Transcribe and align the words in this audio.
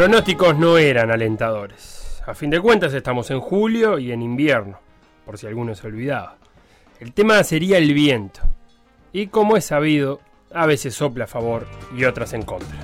Pronósticos 0.00 0.56
no 0.56 0.78
eran 0.78 1.10
alentadores. 1.10 2.22
A 2.26 2.32
fin 2.32 2.48
de 2.48 2.58
cuentas 2.58 2.94
estamos 2.94 3.30
en 3.30 3.38
julio 3.38 3.98
y 3.98 4.12
en 4.12 4.22
invierno, 4.22 4.80
por 5.26 5.36
si 5.36 5.46
alguno 5.46 5.74
se 5.74 5.86
olvidaba. 5.88 6.38
El 7.00 7.12
tema 7.12 7.44
sería 7.44 7.76
el 7.76 7.92
viento. 7.92 8.40
Y 9.12 9.26
como 9.26 9.58
es 9.58 9.66
sabido, 9.66 10.22
a 10.54 10.64
veces 10.64 10.94
sopla 10.94 11.24
a 11.24 11.26
favor 11.26 11.66
y 11.94 12.04
otras 12.04 12.32
en 12.32 12.44
contra. 12.44 12.78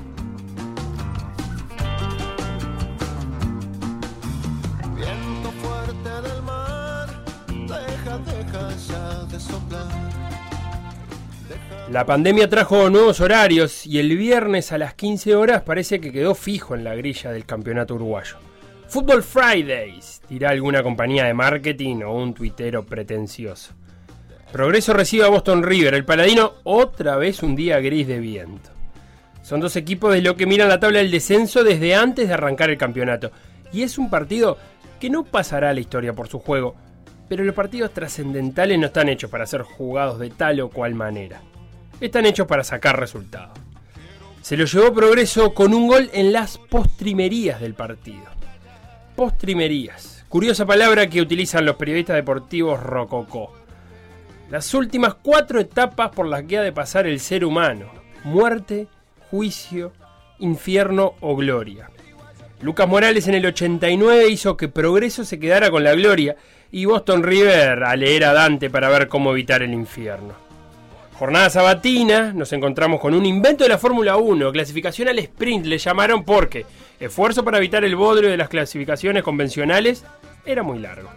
Viento 4.95 5.51
fuerte 5.62 6.28
del 6.28 6.42
mar, 6.42 7.08
deja, 7.48 8.19
deja 8.19 8.77
ya 8.77 9.25
de 9.25 9.41
soplar. 9.41 10.25
La 11.91 12.05
pandemia 12.05 12.48
trajo 12.48 12.91
nuevos 12.91 13.20
horarios 13.20 13.87
y 13.87 14.01
el 14.01 14.17
viernes 14.17 14.73
a 14.73 14.79
las 14.79 14.95
15 14.95 15.37
horas 15.37 15.62
parece 15.62 16.01
que 16.01 16.11
quedó 16.11 16.34
fijo 16.34 16.75
en 16.75 16.83
la 16.83 16.97
grilla 16.97 17.31
del 17.31 17.47
campeonato 17.47 17.95
uruguayo. 17.95 18.39
Football 18.89 19.23
Fridays, 19.23 20.20
dirá 20.29 20.51
alguna 20.51 20.83
compañía 20.83 21.27
de 21.27 21.34
marketing 21.34 22.03
o 22.03 22.12
un 22.12 22.34
tuitero 22.34 22.84
pretencioso. 22.84 23.75
Progreso 24.51 24.95
recibe 24.95 25.27
a 25.27 25.29
Boston 25.29 25.62
River, 25.62 25.95
el 25.95 26.05
paladino 26.05 26.55
otra 26.64 27.17
vez 27.19 27.45
un 27.45 27.55
día 27.55 27.79
gris 27.79 28.09
de 28.09 28.19
viento. 28.19 28.70
Son 29.42 29.61
dos 29.61 29.77
equipos 29.77 30.12
de 30.12 30.23
lo 30.23 30.34
que 30.34 30.47
miran 30.47 30.69
la 30.69 30.81
tabla 30.81 30.98
del 30.98 31.12
descenso 31.12 31.62
desde 31.62 31.95
antes 31.95 32.27
de 32.27 32.34
arrancar 32.34 32.69
el 32.69 32.79
campeonato. 32.79 33.31
Y 33.73 33.83
es 33.83 33.97
un 33.97 34.11
partido 34.11 34.59
que 34.98 35.09
no 35.09 35.23
pasará 35.23 35.70
a 35.70 35.75
la 35.75 35.81
historia 35.81 36.14
por 36.14 36.27
su 36.27 36.41
juego, 36.41 36.75
pero 37.29 37.45
los 37.45 37.55
partidos 37.55 37.92
trascendentales 37.92 38.77
no 38.77 38.87
están 38.87 39.09
hechos 39.09 39.31
para 39.31 39.47
ser 39.47 39.62
jugados 39.62 40.19
de 40.19 40.31
tal 40.31 40.59
o 40.61 40.69
cual 40.69 40.95
manera. 40.95 41.41
Están 42.00 42.27
hechos 42.27 42.47
para 42.47 42.62
sacar 42.62 43.00
resultados. 43.00 43.58
Se 44.42 44.56
lo 44.56 44.66
llevó 44.66 44.92
Progreso 44.92 45.55
con 45.55 45.72
un 45.72 45.89
gol 45.89 46.11
en 46.12 46.33
las 46.33 46.58
postrimerías 46.58 47.61
del 47.61 47.75
partido. 47.75 48.25
Postrimerías. 49.16 50.24
Curiosa 50.28 50.67
palabra 50.67 51.08
que 51.08 51.22
utilizan 51.22 51.64
los 51.64 51.77
periodistas 51.77 52.17
deportivos 52.17 52.80
rococó. 52.83 53.52
Las 54.50 54.74
últimas 54.74 55.14
cuatro 55.14 55.58
etapas 55.58 56.11
por 56.11 56.27
las 56.27 56.42
que 56.44 56.58
ha 56.58 56.62
de 56.62 56.70
pasar 56.70 57.06
el 57.06 57.19
ser 57.19 57.44
humano. 57.44 57.86
Muerte, 58.24 58.89
juicio, 59.30 59.92
infierno 60.39 61.14
o 61.20 61.34
gloria. 61.34 61.90
Lucas 62.61 62.86
Morales 62.86 63.27
en 63.27 63.34
el 63.34 63.46
89 63.46 64.28
hizo 64.28 64.57
que 64.57 64.68
Progreso 64.68 65.24
se 65.24 65.40
quedara 65.40 65.70
con 65.70 65.83
la 65.83 65.95
gloria 65.95 66.36
y 66.70 66.84
Boston 66.84 67.23
River 67.23 67.84
a 67.84 67.96
leer 67.96 68.24
a 68.24 68.33
Dante 68.33 68.70
para 68.70 68.90
ver 68.90 69.08
cómo 69.08 69.33
evitar 69.33 69.63
el 69.63 69.73
infierno. 69.73 70.45
Jornada 71.18 71.48
sabatina, 71.48 72.34
nos 72.34 72.52
encontramos 72.52 73.00
con 73.00 73.14
un 73.14 73.24
invento 73.24 73.64
de 73.64 73.70
la 73.70 73.78
Fórmula 73.78 74.18
1, 74.18 74.52
clasificación 74.52 75.08
al 75.08 75.18
sprint, 75.18 75.64
le 75.64 75.78
llamaron 75.78 76.24
porque 76.24 76.66
esfuerzo 77.00 77.42
para 77.42 77.56
evitar 77.56 77.86
el 77.86 77.96
bodrio 77.96 78.28
de 78.28 78.36
las 78.36 78.50
clasificaciones 78.50 79.22
convencionales 79.22 80.04
era 80.44 80.62
muy 80.62 80.78
largo. 80.78 81.08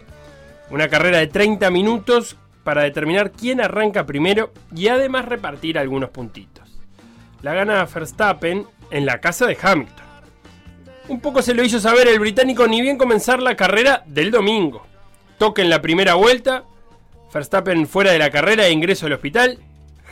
Una 0.70 0.88
carrera 0.88 1.18
de 1.18 1.26
30 1.26 1.70
minutos 1.70 2.38
para 2.64 2.82
determinar 2.82 3.30
quién 3.30 3.60
arranca 3.60 4.06
primero 4.06 4.54
y 4.74 4.88
además 4.88 5.26
repartir 5.26 5.78
algunos 5.78 6.08
puntitos. 6.08 6.80
La 7.42 7.52
gana 7.52 7.84
Verstappen 7.84 8.66
en 8.90 9.04
la 9.04 9.20
casa 9.20 9.46
de 9.46 9.58
Hamilton. 9.60 10.06
Un 11.08 11.20
poco 11.20 11.42
se 11.42 11.52
lo 11.52 11.62
hizo 11.62 11.78
saber 11.78 12.08
el 12.08 12.20
británico 12.20 12.66
ni 12.66 12.80
bien 12.80 12.96
comenzar 12.96 13.42
la 13.42 13.54
carrera 13.54 14.02
del 14.06 14.30
domingo. 14.30 14.86
Toque 15.36 15.60
en 15.60 15.68
la 15.68 15.82
primera 15.82 16.14
vuelta, 16.14 16.64
Verstappen 17.34 17.86
fuera 17.86 18.12
de 18.12 18.18
la 18.18 18.30
carrera 18.30 18.66
e 18.66 18.72
ingreso 18.72 19.04
al 19.04 19.12
hospital, 19.12 19.58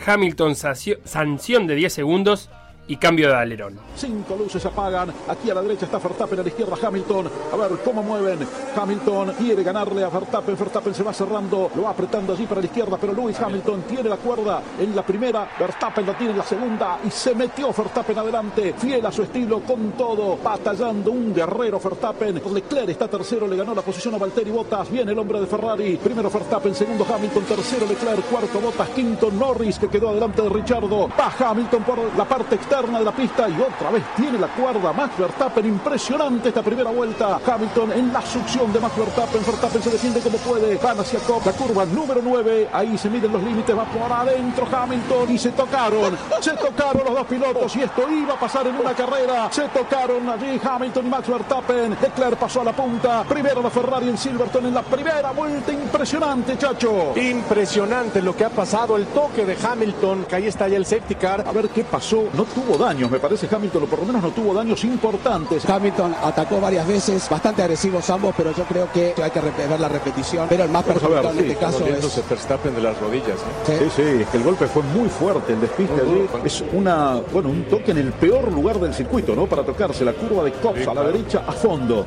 Hamilton 0.07 0.55
sanción 0.55 1.67
de 1.67 1.75
10 1.75 1.93
segundos 1.93 2.51
y 2.88 2.97
cambio 2.97 3.28
de 3.28 3.37
alerón. 3.37 3.78
Cinco 3.94 4.34
luces 4.37 4.65
apagan. 4.65 5.12
Aquí 5.28 5.50
a 5.50 5.54
la 5.54 5.62
derecha 5.62 5.84
está 5.84 5.99
Verstappen, 5.99 6.41
a 6.41 6.43
la 6.43 6.49
izquierda 6.49 6.75
Hamilton. 6.82 7.31
A 7.53 7.56
ver 7.56 7.78
cómo 7.84 8.03
mueven. 8.03 8.38
Hamilton 8.75 9.34
quiere 9.38 9.62
ganarle 9.62 10.03
a 10.04 10.09
Verstappen. 10.09 10.56
Verstappen 10.56 10.94
se 10.94 11.03
va 11.03 11.12
cerrando, 11.12 11.71
lo 11.75 11.82
va 11.82 11.91
apretando 11.91 12.32
allí 12.32 12.47
para 12.47 12.60
la 12.60 12.66
izquierda, 12.66 12.97
pero 12.99 13.12
Lewis 13.12 13.38
Hamilton 13.38 13.82
tiene 13.82 14.09
la 14.09 14.16
cuerda 14.16 14.62
en 14.81 14.97
la 14.97 15.03
primera. 15.03 15.49
Verstappen 15.59 16.06
la 16.06 16.16
tiene 16.16 16.32
en 16.32 16.38
la 16.38 16.44
segunda 16.44 16.99
y 17.04 17.10
se 17.10 17.34
metió 17.34 17.72
Verstappen 17.72 18.19
adelante. 18.19 18.75
Fiel 18.78 19.05
a 19.05 19.12
su 19.12 19.22
estilo, 19.22 19.60
con 19.60 19.93
todo, 19.93 20.38
batallando 20.43 21.10
un 21.10 21.34
guerrero 21.34 21.78
Verstappen. 21.78 22.41
Leclerc 22.55 22.88
está 22.88 23.06
tercero, 23.06 23.47
le 23.47 23.56
ganó 23.56 23.75
la 23.75 23.82
posición 23.82 24.15
a 24.15 24.19
Valtteri 24.19 24.50
Bottas. 24.50 24.91
Viene 24.91 25.12
el 25.12 25.19
hombre 25.19 25.41
de 25.41 25.47
Ferrari. 25.47 25.99
Primero 26.03 26.31
Verstappen, 26.31 26.75
segundo 26.75 27.06
Hamilton, 27.12 27.44
tercero 27.44 27.87
Leclerc, 27.87 28.25
cuarto 28.31 28.60
Bottas, 28.60 28.88
quinto 28.91 29.31
Norris 29.31 29.78
que 29.78 29.88
quedó 29.88 30.09
adelante 30.09 30.41
de 30.41 30.49
Richardo. 30.49 31.09
Va 31.09 31.50
Hamilton 31.50 31.82
por 31.82 31.99
la 32.16 32.25
parte 32.25 32.55
externa 32.55 32.78
de 32.78 33.05
la 33.05 33.12
pista 33.12 33.49
y 33.49 33.61
otra 33.61 33.91
vez 33.91 34.05
tiene 34.15 34.39
la 34.39 34.47
cuerda 34.47 34.93
Max 34.93 35.19
Verstappen. 35.19 35.66
Impresionante 35.66 36.50
esta 36.50 36.62
primera 36.62 36.91
vuelta. 36.91 37.41
Hamilton 37.44 37.93
en 37.93 38.12
la 38.12 38.22
succión 38.22 38.72
de 38.72 38.78
Max 38.78 38.97
Verstappen. 38.97 39.44
Verstappen 39.44 39.83
se 39.83 39.91
defiende 39.91 40.21
como 40.21 40.39
puede. 40.39 40.77
Van 40.77 40.99
hacia 41.00 41.19
Cobb. 41.21 41.44
La 41.44 41.53
curva 41.53 41.84
número 41.87 42.21
9. 42.22 42.69
Ahí 42.72 42.97
se 42.97 43.11
miden 43.11 43.33
los 43.33 43.43
límites. 43.43 43.77
Va 43.77 43.84
por 43.84 44.12
adentro 44.12 44.65
Hamilton 44.71 45.28
y 45.28 45.38
se 45.38 45.50
tocaron. 45.50 46.17
Se 46.41 46.53
tocaron 46.53 47.03
los 47.05 47.15
dos 47.17 47.27
pilotos 47.27 47.75
y 47.75 47.83
esto 47.83 48.09
iba 48.09 48.34
a 48.34 48.41
pasar 48.41 48.69
en 48.69 48.77
una 48.77 48.94
carrera. 48.94 49.50
Se 49.50 49.69
tocaron 49.69 50.28
allí 50.28 50.61
Hamilton 50.62 51.06
y 51.06 51.09
Max 51.11 51.28
Verstappen. 51.28 51.97
Leclerc 52.00 52.38
pasó 52.38 52.61
a 52.61 52.65
la 52.65 52.72
punta. 52.72 53.25
Primero 53.28 53.61
la 53.61 53.71
Ferrari 53.71 54.09
en 54.09 54.17
Silverton 54.17 54.67
en 54.67 54.75
la 54.75 54.83
primera 54.83 55.33
vuelta. 55.33 55.72
Impresionante, 55.72 56.56
chacho. 56.56 57.12
Impresionante 57.17 58.22
lo 58.22 58.37
que 58.37 58.44
ha 58.44 58.50
pasado, 58.50 58.97
el 58.97 59.06
toque 59.06 59.44
de 59.44 59.56
Hamilton, 59.61 60.27
que 60.27 60.37
ahí 60.37 60.47
está 60.47 60.69
ya 60.69 60.77
el 60.77 60.87
safety 60.87 61.17
car. 61.17 61.44
A 61.44 61.50
ver 61.50 61.71
qué 61.71 61.83
pasó. 61.83 62.28
No 62.34 62.44
tuvo 62.44 62.68
daños, 62.77 63.11
me 63.11 63.21
parece 63.21 63.49
Hamilton, 63.51 63.84
o 63.84 63.87
por 63.87 64.01
lo 64.01 64.06
menos 64.06 64.23
no 64.23 64.31
tuvo 64.31 64.53
daños 64.53 64.83
importantes. 64.84 65.69
Hamilton 65.69 66.15
atacó 66.23 66.61
varias 66.61 66.87
veces, 66.87 67.29
bastante 67.29 67.62
agresivos 67.62 68.09
ambos, 68.11 68.34
pero 68.37 68.53
yo 68.55 68.65
creo 68.65 68.91
que 68.93 69.15
hay 69.23 69.31
que 69.31 69.41
ver 69.41 69.81
la 69.81 69.89
repetición. 69.89 70.47
Pero 70.49 70.65
el 70.65 70.71
más 70.71 70.84
perjudicado 70.84 71.31
en 71.31 71.39
sí, 71.39 71.45
este 71.51 71.56
caso 71.56 71.87
es. 71.87 72.29
Verstappen 72.29 72.75
de 72.75 72.83
las 72.83 72.99
rodillas. 73.01 73.39
¿eh? 73.39 73.67
Sí. 73.67 73.73
Sí, 73.79 73.91
sí, 73.97 74.23
es 74.23 74.29
que 74.29 74.37
el 74.37 74.43
golpe 74.43 74.67
fue 74.67 74.83
muy 74.83 75.09
fuerte, 75.09 75.53
el 75.53 75.61
despiste 75.61 76.01
allí. 76.01 76.27
Es 76.45 76.62
una, 76.73 77.21
bueno, 77.33 77.49
un 77.49 77.65
toque 77.65 77.93
en 77.93 77.99
el 77.99 78.12
peor 78.12 78.53
lugar 78.53 78.79
del 78.79 78.93
circuito, 78.93 79.35
¿no? 79.35 79.47
Para 79.47 79.65
tocarse 79.65 80.05
la 80.05 80.12
curva 80.12 80.45
de 80.45 80.53
Cops 80.53 80.87
a 80.87 80.95
la 80.95 81.05
derecha 81.05 81.45
a 81.47 81.53
fondo. 81.53 82.06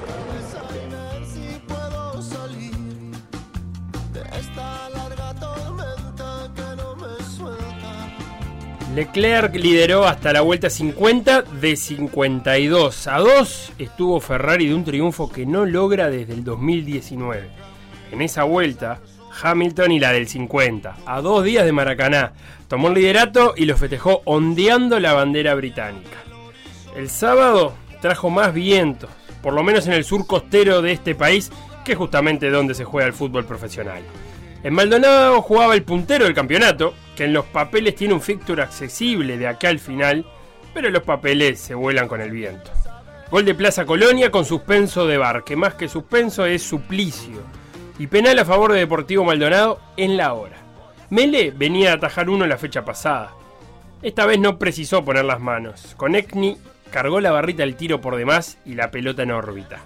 Leclerc 8.96 9.56
lideró 9.56 10.06
hasta 10.06 10.34
la 10.34 10.42
vuelta 10.42 10.70
50 10.70 11.44
de 11.44 11.78
52. 11.78 13.08
A 13.08 13.20
2 13.20 13.74
estuvo 13.78 14.20
Ferrari 14.20 14.68
de 14.68 14.76
un 14.76 14.84
triunfo 14.84 15.32
que 15.32 15.46
no 15.46 15.66
logra 15.66 16.10
desde 16.10 16.34
el 16.34 16.44
2019. 16.44 17.50
En 18.12 18.22
esa 18.22 18.44
vuelta, 18.44 19.00
Hamilton 19.42 19.94
y 19.94 20.00
la 20.02 20.12
del 20.12 20.28
50, 20.28 20.98
a 21.06 21.22
dos 21.22 21.46
días 21.46 21.64
de 21.64 21.72
Maracaná, 21.72 22.34
tomó 22.68 22.90
el 22.90 22.96
liderato 22.96 23.54
y 23.56 23.64
lo 23.64 23.78
festejó 23.78 24.24
ondeando 24.26 25.00
la 25.00 25.14
bandera 25.14 25.56
británica. 25.56 26.18
El 26.94 27.10
sábado 27.10 27.74
trajo 28.02 28.30
más 28.30 28.54
vientos, 28.54 29.10
por 29.42 29.54
lo 29.54 29.64
menos 29.64 29.88
en 29.88 29.94
el 29.94 30.04
sur 30.04 30.28
costero 30.28 30.82
de 30.82 30.92
este 30.92 31.16
país, 31.16 31.50
que 31.86 31.94
es 31.94 31.98
justamente 31.98 32.50
donde 32.50 32.74
se 32.74 32.84
juega 32.84 33.08
el 33.08 33.14
fútbol 33.14 33.46
profesional. 33.46 34.04
En 34.64 34.74
Maldonado 34.74 35.42
jugaba 35.42 35.76
el 35.76 35.84
puntero 35.84 36.26
del 36.26 36.36
campeonato, 36.36 36.94
que 37.22 37.26
en 37.26 37.34
los 37.34 37.46
papeles 37.46 37.94
tiene 37.94 38.16
un 38.16 38.22
fixture 38.22 38.64
accesible 38.64 39.38
de 39.38 39.46
acá 39.46 39.70
al 39.70 39.78
final, 39.78 40.26
pero 40.74 40.90
los 40.90 41.04
papeles 41.04 41.60
se 41.60 41.76
vuelan 41.76 42.08
con 42.08 42.20
el 42.20 42.32
viento. 42.32 42.72
Gol 43.30 43.46
de 43.46 43.54
Plaza 43.54 43.86
Colonia 43.86 44.32
con 44.32 44.44
suspenso 44.44 45.06
de 45.06 45.20
bar, 45.20 45.44
que 45.44 45.56
más 45.56 45.76
que 45.76 45.88
suspenso 45.88 46.48
es 46.48 46.64
suplicio. 46.64 47.44
y 48.00 48.08
penal 48.08 48.40
a 48.40 48.46
favor 48.46 48.74
de 48.74 48.80
Deportivo 48.80 49.24
Maldonado 49.24 49.80
en 49.98 50.18
la 50.18 50.34
hora. 50.34 50.58
Mele 51.12 51.52
venía 51.52 51.92
a 51.92 51.96
atajar 51.98 52.28
uno 52.28 52.48
la 52.48 52.58
fecha 52.58 52.84
pasada. 52.84 53.34
Esta 54.02 54.26
vez 54.26 54.40
no 54.40 54.58
precisó 54.58 55.06
poner 55.06 55.26
las 55.26 55.40
manos. 55.40 55.94
Conecni 55.98 56.58
cargó 56.90 57.22
la 57.22 57.32
barrita 57.32 57.62
del 57.62 57.76
tiro 57.76 58.02
por 58.02 58.16
demás 58.16 58.58
y 58.66 58.74
la 58.74 58.90
pelota 58.90 59.22
en 59.22 59.30
órbita. 59.30 59.78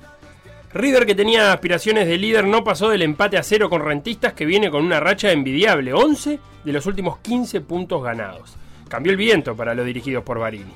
River, 0.76 1.06
que 1.06 1.16
tenía 1.16 1.54
aspiraciones 1.54 2.06
de 2.06 2.18
líder, 2.18 2.44
no 2.44 2.66
pasó 2.66 2.90
del 2.90 3.02
empate 3.02 3.38
a 3.38 3.44
cero 3.44 3.70
con 3.70 3.82
Rentistas, 3.82 4.34
que 4.34 4.46
viene 4.46 4.70
con 4.70 4.84
una 4.84 5.00
racha 5.00 5.32
envidiable, 5.32 5.94
11 5.94 6.38
de 6.66 6.74
los 6.74 6.86
últimos 6.86 7.20
15 7.20 7.62
puntos 7.62 8.04
ganados. 8.04 8.58
Cambió 8.90 9.14
el 9.14 9.18
viento 9.18 9.56
para 9.56 9.74
los 9.74 9.86
dirigidos 9.86 10.26
por 10.26 10.38
Barini. 10.38 10.74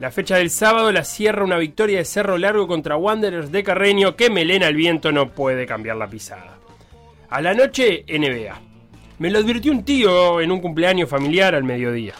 La 0.00 0.10
fecha 0.10 0.38
del 0.38 0.50
sábado 0.50 0.90
la 0.90 1.04
cierra 1.04 1.44
una 1.44 1.56
victoria 1.56 1.98
de 1.98 2.04
Cerro 2.04 2.36
Largo 2.36 2.66
contra 2.66 2.96
Wanderers 2.96 3.52
de 3.52 3.62
Carreño 3.62 4.16
que 4.16 4.28
Melena 4.28 4.66
el 4.66 4.74
viento 4.74 5.12
no 5.12 5.30
puede 5.30 5.66
cambiar 5.66 5.98
la 5.98 6.10
pisada. 6.10 6.58
A 7.30 7.40
la 7.40 7.54
noche, 7.54 8.04
NBA. 8.08 8.60
Me 9.20 9.30
lo 9.30 9.38
advirtió 9.38 9.70
un 9.70 9.84
tío 9.84 10.40
en 10.40 10.50
un 10.50 10.60
cumpleaños 10.60 11.08
familiar 11.08 11.54
al 11.54 11.62
mediodía. 11.62 12.14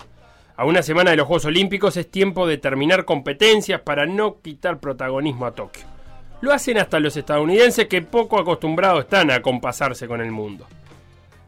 A 0.56 0.65
una 0.65 0.85
semana 0.85 1.11
de 1.11 1.17
los 1.17 1.26
Juegos 1.26 1.47
Olímpicos 1.47 1.97
es 1.97 2.09
tiempo 2.09 2.47
de 2.47 2.59
terminar 2.59 3.05
competencias 3.05 3.81
para 3.81 4.06
no 4.06 4.41
quitar 4.41 4.79
protagonismo 4.79 5.47
a 5.47 5.50
Tokio. 5.56 5.98
Lo 6.40 6.52
hacen 6.52 6.79
hasta 6.79 7.00
los 7.00 7.17
estadounidenses 7.17 7.88
que 7.88 8.02
poco 8.02 8.38
acostumbrados 8.38 9.00
están 9.05 9.31
a 9.31 9.43
compasarse 9.43 10.06
con 10.06 10.20
el 10.20 10.31
mundo. 10.31 10.67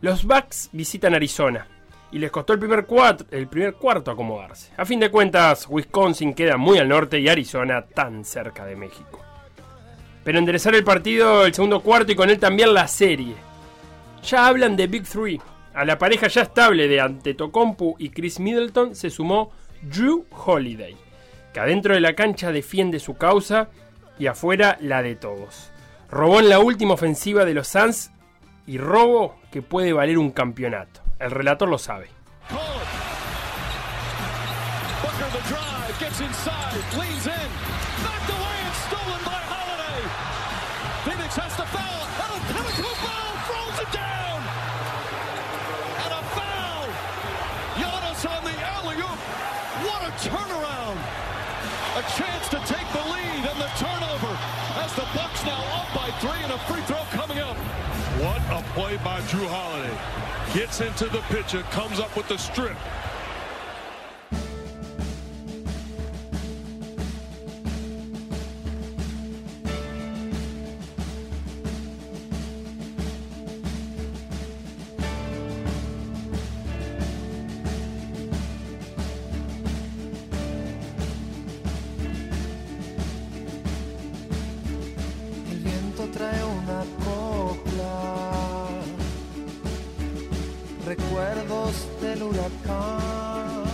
Los 0.01 0.25
Bucks 0.25 0.71
visitan 0.73 1.15
Arizona 1.15 1.67
y 2.11 2.19
les 2.19 2.31
costó 2.31 2.55
el 2.55 2.59
primer, 2.59 2.87
cuarto, 2.87 4.11
acomodarse. 4.11 4.73
A 4.77 4.85
fin 4.85 4.99
de 4.99 5.11
cuentas, 5.11 5.67
Wisconsin 5.69 6.35
queda 6.35 6.57
muy 6.57 6.79
al 6.79 6.89
norte 6.89 7.21
y 7.21 7.29
Arizona 7.29 7.83
tan 7.83 8.25
cerca 8.25 8.65
de 8.65 8.75
México. 8.75 9.21
Pero 10.25 10.39
enderezar 10.39 10.75
el 10.75 10.83
partido 10.83 11.47
el 11.47 11.55
segundo 11.55 11.81
cuarto 11.81 12.11
y 12.11 12.17
con 12.17 12.29
él 12.29 12.39
también 12.39 12.75
la 12.75 12.89
serie. 12.89 13.35
Ya 14.25 14.47
hablan 14.47 14.77
de 14.77 14.89
Big 14.89 15.05
Three. 15.05 15.41
A 15.73 15.85
la 15.85 15.99
pareja 15.99 16.27
ya 16.27 16.43
estable 16.43 16.89
de 16.89 17.01
Antetokounmpo 17.01 17.95
y 17.99 18.11
Chris 18.11 18.41
Middleton 18.41 18.97
se 18.97 19.09
sumó 19.09 19.53
Drew 19.83 20.27
Holiday, 20.31 20.97
que 21.55 21.61
adentro 21.61 21.95
de 21.95 22.01
la 22.01 22.15
cancha 22.15 22.51
defiende 22.51 22.99
su 22.99 23.17
causa 23.17 23.69
y 24.21 24.27
afuera 24.27 24.77
la 24.81 25.03
de 25.03 25.17
todos. 25.17 25.73
Robó 26.11 26.41
en 26.41 26.51
la 26.51 26.61
última 26.61 26.95
ofensiva 26.95 27.45
de 27.47 27.55
los 27.55 27.69
Suns 27.69 28.13
y 28.67 28.77
robo 28.77 29.41
que 29.51 29.63
puede 29.63 29.95
valer 29.95 30.19
un 30.19 30.31
campeonato. 30.31 31.01
El 31.19 31.31
relator 31.31 31.69
lo 31.69 31.79
sabe. 31.79 32.09
Play 58.81 58.97
by 59.05 59.21
Drew 59.29 59.47
Holiday. 59.47 59.95
Gets 60.59 60.81
into 60.81 61.05
the 61.11 61.21
pitcher, 61.29 61.61
comes 61.65 62.01
up 62.01 62.17
with 62.17 62.27
the 62.29 62.39
strip. 62.39 62.79
Recuerdos 91.11 91.89
del 92.01 92.23
huracán. 92.23 93.65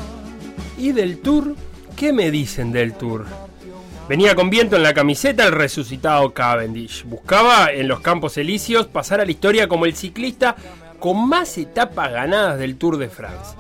¿Y 0.79 0.93
del 0.93 1.19
Tour? 1.19 1.55
¿Qué 1.95 2.13
me 2.13 2.31
dicen 2.31 2.73
del 2.73 2.95
Tour? 2.95 3.27
Venía 4.09 4.35
con 4.35 4.51
viento 4.51 4.77
en 4.77 4.83
la 4.83 4.95
camiseta 4.95 5.45
el 5.45 5.53
resucitado 5.53 6.33
Cavendish. 6.33 7.05
Buscaba 7.05 7.71
en 7.73 7.89
los 7.89 8.01
Campos 8.01 8.37
Elíseos 8.39 8.87
pasar 8.87 9.21
a 9.21 9.25
la 9.25 9.31
historia 9.31 9.69
como 9.69 9.85
el 9.85 9.97
ciclista 9.97 10.57
con 10.99 11.29
más 11.29 11.59
etapas 11.59 12.13
ganadas 12.13 12.59
del 12.59 12.77
Tour 12.77 12.97
de 12.99 13.09
France, 13.09 13.55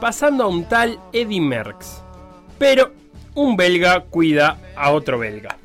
pasando 0.00 0.44
a 0.44 0.48
un 0.48 0.64
tal 0.68 1.00
Eddy 1.12 1.40
Merckx. 1.40 2.02
Pero 2.58 2.92
un 3.34 3.56
belga 3.56 4.04
cuida 4.04 4.58
a 4.76 4.90
otro 4.92 5.18
belga. 5.18 5.56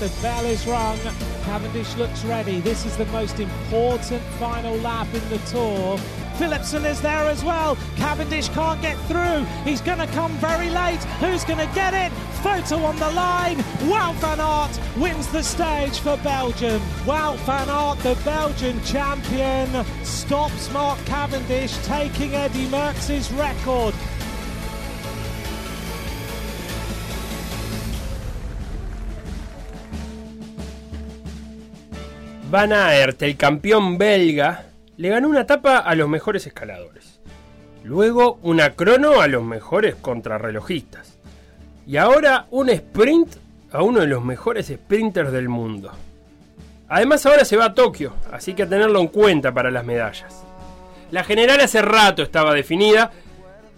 The 0.00 0.10
bell 0.22 0.46
is 0.46 0.66
rung. 0.66 0.98
Cavendish 1.44 1.94
looks 1.96 2.24
ready. 2.24 2.60
This 2.60 2.86
is 2.86 2.96
the 2.96 3.04
most 3.06 3.38
important 3.38 4.22
final 4.38 4.74
lap 4.76 5.06
in 5.12 5.28
the 5.28 5.36
tour. 5.40 5.98
Philipson 6.38 6.86
is 6.86 7.02
there 7.02 7.28
as 7.28 7.44
well. 7.44 7.76
Cavendish 7.96 8.48
can't 8.48 8.80
get 8.80 8.96
through. 9.00 9.44
He's 9.62 9.82
going 9.82 9.98
to 9.98 10.06
come 10.06 10.32
very 10.38 10.70
late. 10.70 11.04
Who's 11.20 11.44
going 11.44 11.58
to 11.58 11.74
get 11.74 11.92
it? 11.92 12.10
Photo 12.42 12.82
on 12.82 12.96
the 12.96 13.10
line. 13.10 13.58
Wout 13.90 14.14
van 14.14 14.40
Aert 14.40 14.80
wins 14.96 15.26
the 15.32 15.42
stage 15.42 15.98
for 15.98 16.16
Belgium. 16.24 16.80
Wout 17.04 17.36
van 17.40 17.68
Aert, 17.68 17.98
the 17.98 18.18
Belgian 18.24 18.82
champion, 18.84 19.84
stops 20.02 20.72
Mark 20.72 20.98
Cavendish, 21.04 21.76
taking 21.84 22.34
Eddie 22.34 22.68
Merckx's 22.68 23.30
record. 23.32 23.94
Van 32.50 32.72
Aert, 32.72 33.22
el 33.22 33.36
campeón 33.36 33.96
belga, 33.96 34.64
le 34.96 35.08
ganó 35.08 35.28
una 35.28 35.42
etapa 35.42 35.78
a 35.78 35.94
los 35.94 36.08
mejores 36.08 36.48
escaladores. 36.48 37.20
Luego 37.84 38.40
una 38.42 38.70
crono 38.70 39.20
a 39.20 39.28
los 39.28 39.44
mejores 39.44 39.94
contrarrelojistas. 39.94 41.16
Y 41.86 41.96
ahora 41.96 42.46
un 42.50 42.68
sprint 42.70 43.36
a 43.70 43.84
uno 43.84 44.00
de 44.00 44.08
los 44.08 44.24
mejores 44.24 44.66
sprinters 44.66 45.30
del 45.30 45.48
mundo. 45.48 45.92
Además 46.88 47.24
ahora 47.24 47.44
se 47.44 47.56
va 47.56 47.66
a 47.66 47.74
Tokio, 47.74 48.14
así 48.32 48.54
que 48.54 48.64
a 48.64 48.68
tenerlo 48.68 48.98
en 48.98 49.06
cuenta 49.06 49.54
para 49.54 49.70
las 49.70 49.84
medallas. 49.84 50.42
La 51.12 51.22
general 51.22 51.60
hace 51.60 51.82
rato 51.82 52.24
estaba 52.24 52.52
definida, 52.52 53.12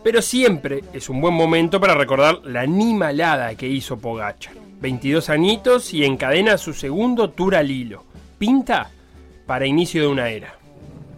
pero 0.03 0.23
siempre 0.23 0.83
es 0.95 1.11
un 1.11 1.21
buen 1.21 1.35
momento 1.35 1.79
para 1.79 1.95
recordar 1.95 2.39
la 2.45 2.63
animalada 2.63 3.55
que 3.55 3.69
hizo 3.69 3.99
Pogacha. 3.99 4.53
22 4.81 5.29
añitos 5.29 5.93
y 5.93 6.07
encadena 6.07 6.57
su 6.57 6.73
segundo 6.73 7.29
tour 7.29 7.55
al 7.55 7.71
hilo. 7.71 8.11
Pinta 8.43 8.91
para 9.47 9.67
inicio 9.67 10.03
de 10.03 10.09
una 10.09 10.29
era. 10.29 10.59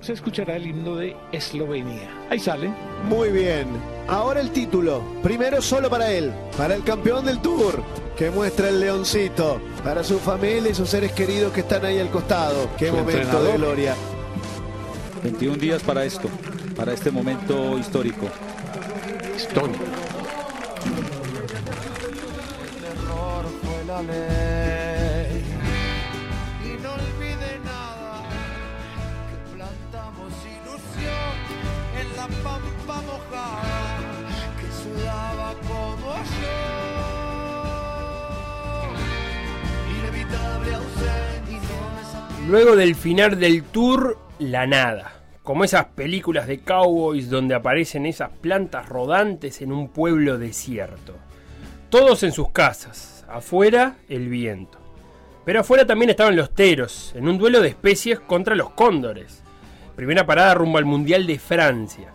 Se 0.03 0.13
escuchará 0.13 0.57
el 0.57 0.67
himno 0.67 0.97
de 0.97 1.17
Eslovenia. 1.33 2.11
Ahí 2.29 2.39
sale. 2.39 2.71
Muy 3.09 3.31
bien. 3.31 3.67
Ahora 4.09 4.43
el 4.43 4.51
título. 4.51 5.03
Primero 5.23 5.63
solo 5.63 5.89
para 5.89 6.13
él. 6.13 6.35
Para 6.59 6.75
el 6.75 6.85
campeón 6.85 7.25
del 7.25 7.41
Tour. 7.41 7.83
Que 8.15 8.31
muestra 8.31 8.69
el 8.69 8.79
leoncito. 8.79 9.59
Para 9.83 10.05
su 10.05 10.19
familia 10.19 10.71
y 10.71 10.75
sus 10.75 10.91
seres 10.91 11.13
queridos 11.13 11.55
que 11.55 11.61
están 11.61 11.87
ahí 11.87 11.99
al 11.99 12.11
costado. 12.11 12.69
Qué 12.77 12.89
Su 12.89 12.97
momento 12.97 13.13
entrenador. 13.23 13.53
de 13.53 13.57
gloria. 13.57 13.95
21 15.23 15.57
días 15.57 15.83
para 15.83 16.05
esto, 16.05 16.29
para 16.77 16.93
este 16.93 17.11
momento 17.11 17.79
histórico. 17.79 18.29
Histórico. 19.35 19.83
Luego 42.47 42.77
del 42.77 42.95
final 42.95 43.41
del 43.41 43.63
tour, 43.63 44.19
la 44.39 44.67
nada. 44.67 45.23
Como 45.43 45.65
esas 45.65 45.87
películas 45.87 46.47
de 46.47 46.59
cowboys 46.59 47.31
donde 47.31 47.55
aparecen 47.55 48.05
esas 48.05 48.31
plantas 48.31 48.87
rodantes 48.87 49.63
en 49.63 49.73
un 49.73 49.89
pueblo 49.89 50.37
desierto. 50.37 51.15
Todos 51.89 52.23
en 52.23 52.33
sus 52.33 52.51
casas, 52.51 53.25
afuera 53.31 53.97
el 54.11 54.29
viento. 54.29 54.79
Pero 55.47 55.61
afuera 55.61 55.87
también 55.87 56.11
estaban 56.11 56.37
los 56.37 56.55
teros, 56.55 57.15
en 57.17 57.29
un 57.29 57.39
duelo 57.39 57.63
de 57.63 57.69
especies 57.69 58.21
contra 58.21 58.55
los 58.55 58.71
cóndores. 58.71 59.43
Primera 59.97 60.27
parada 60.27 60.53
rumbo 60.53 60.77
al 60.77 60.85
Mundial 60.85 61.27
de 61.27 61.39
Francia. 61.39 62.13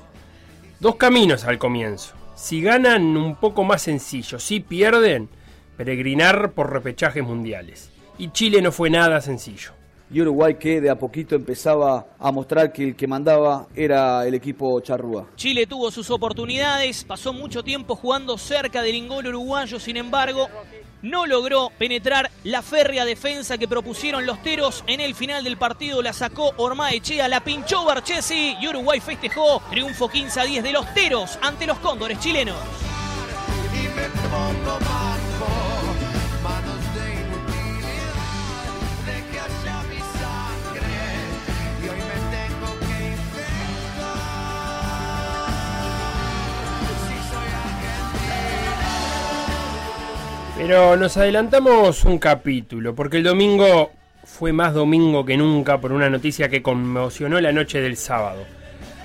Dos 0.79 0.95
caminos 0.98 1.45
al 1.45 1.57
comienzo. 1.57 2.13
Si 2.36 2.62
ganan, 2.62 3.17
un 3.17 3.36
poco 3.36 3.63
más 3.63 3.81
sencillo. 3.81 4.38
Si 4.38 4.59
pierden, 4.59 5.27
peregrinar 5.75 6.51
por 6.51 6.71
repechajes 6.71 7.24
mundiales. 7.24 7.89
Y 8.19 8.29
Chile 8.31 8.62
no 8.62 8.71
fue 8.71 8.91
nada 8.91 9.21
sencillo. 9.21 9.78
Y 10.11 10.21
Uruguay 10.21 10.55
que 10.55 10.81
de 10.81 10.89
a 10.89 10.97
poquito 10.97 11.35
empezaba 11.35 12.07
a 12.17 12.31
mostrar 12.31 12.73
que 12.73 12.83
el 12.83 12.95
que 12.95 13.07
mandaba 13.07 13.67
era 13.75 14.25
el 14.25 14.33
equipo 14.33 14.79
charrúa. 14.81 15.27
Chile 15.35 15.67
tuvo 15.67 15.91
sus 15.91 16.09
oportunidades, 16.09 17.03
pasó 17.03 17.33
mucho 17.33 17.63
tiempo 17.63 17.95
jugando 17.95 18.37
cerca 18.37 18.81
del 18.81 18.95
ingol 18.95 19.27
uruguayo, 19.27 19.79
sin 19.79 19.97
embargo, 19.97 20.47
no 21.01 21.25
logró 21.25 21.69
penetrar 21.77 22.29
la 22.43 22.61
férrea 22.61 23.05
defensa 23.05 23.57
que 23.57 23.67
propusieron 23.67 24.25
los 24.25 24.41
teros. 24.41 24.83
En 24.87 24.99
el 24.99 25.15
final 25.15 25.43
del 25.43 25.57
partido 25.57 26.01
la 26.01 26.11
sacó 26.11 26.51
Ormaechea, 26.57 27.27
la 27.27 27.41
pinchó 27.41 27.85
Barchesi 27.85 28.57
y 28.59 28.67
Uruguay 28.67 28.99
festejó. 28.99 29.61
Triunfo 29.69 30.09
15 30.09 30.39
a 30.39 30.43
10 30.43 30.63
de 30.63 30.71
los 30.73 30.93
teros 30.93 31.39
ante 31.41 31.65
los 31.65 31.79
cóndores 31.79 32.19
chilenos. 32.19 32.57
Pero 50.59 50.97
nos 50.97 51.15
adelantamos 51.15 52.03
un 52.03 52.17
capítulo, 52.17 52.93
porque 52.93 53.15
el 53.15 53.23
domingo 53.23 53.91
fue 54.25 54.51
más 54.51 54.73
domingo 54.73 55.23
que 55.23 55.37
nunca 55.37 55.79
por 55.79 55.93
una 55.93 56.09
noticia 56.09 56.49
que 56.49 56.61
conmocionó 56.61 57.39
la 57.39 57.53
noche 57.53 57.79
del 57.79 57.95
sábado. 57.95 58.43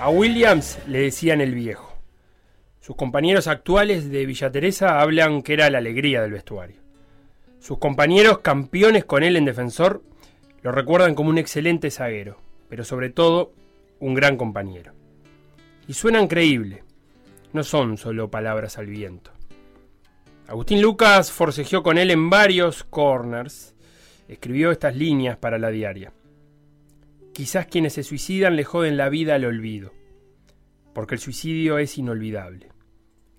A 0.01 0.11
Williams 0.11 0.81
le 0.89 0.99
decían 0.99 1.41
el 1.41 1.55
viejo. 1.55 1.97
Sus 2.81 2.97
compañeros 2.97 3.47
actuales 3.47 4.11
de 4.11 4.27
Villa 4.27 4.51
Teresa 4.51 5.01
hablan 5.01 5.43
que 5.43 5.53
era 5.53 5.71
la 5.71 5.79
alegría 5.79 6.23
del 6.23 6.33
vestuario. 6.33 6.81
Sus 7.61 7.79
compañeros 7.79 8.39
campeones 8.39 9.05
con 9.05 9.23
él 9.23 9.37
en 9.37 9.45
defensor 9.45 10.03
lo 10.61 10.73
recuerdan 10.73 11.15
como 11.15 11.31
un 11.31 11.39
excelente 11.39 11.93
zaguero, 11.93 12.37
pero 12.69 12.83
sobre 12.83 13.11
todo 13.11 13.53
un 14.01 14.15
gran 14.15 14.37
compañero. 14.37 14.93
Y 15.87 15.93
suenan 15.93 16.27
creíble, 16.27 16.83
no 17.53 17.63
son 17.63 17.97
solo 17.97 18.29
palabras 18.29 18.77
al 18.77 18.87
viento. 18.87 19.34
Agustín 20.47 20.83
Lucas 20.83 21.33
forcejeó 21.33 21.83
con 21.83 21.97
él 21.97 22.11
en 22.11 22.29
varios 22.29 22.85
corners. 22.85 23.75
Escribió 24.29 24.71
estas 24.71 24.95
líneas 24.95 25.37
para 25.39 25.59
la 25.59 25.71
diaria. 25.71 26.13
Quizás 27.33 27.67
quienes 27.67 27.95
se 27.95 28.03
suicidan 28.03 28.55
le 28.55 28.65
joden 28.65 28.97
la 28.97 29.09
vida 29.09 29.35
al 29.35 29.45
olvido, 29.45 29.93
porque 30.93 31.15
el 31.15 31.21
suicidio 31.21 31.79
es 31.79 31.99
inolvidable. 31.99 32.71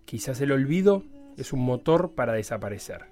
Quizás 0.06 0.42
el 0.42 0.52
olvido 0.52 1.04
es 1.38 1.54
un 1.54 1.62
motor 1.62 2.14
para 2.14 2.34
desaparecer. 2.34 3.06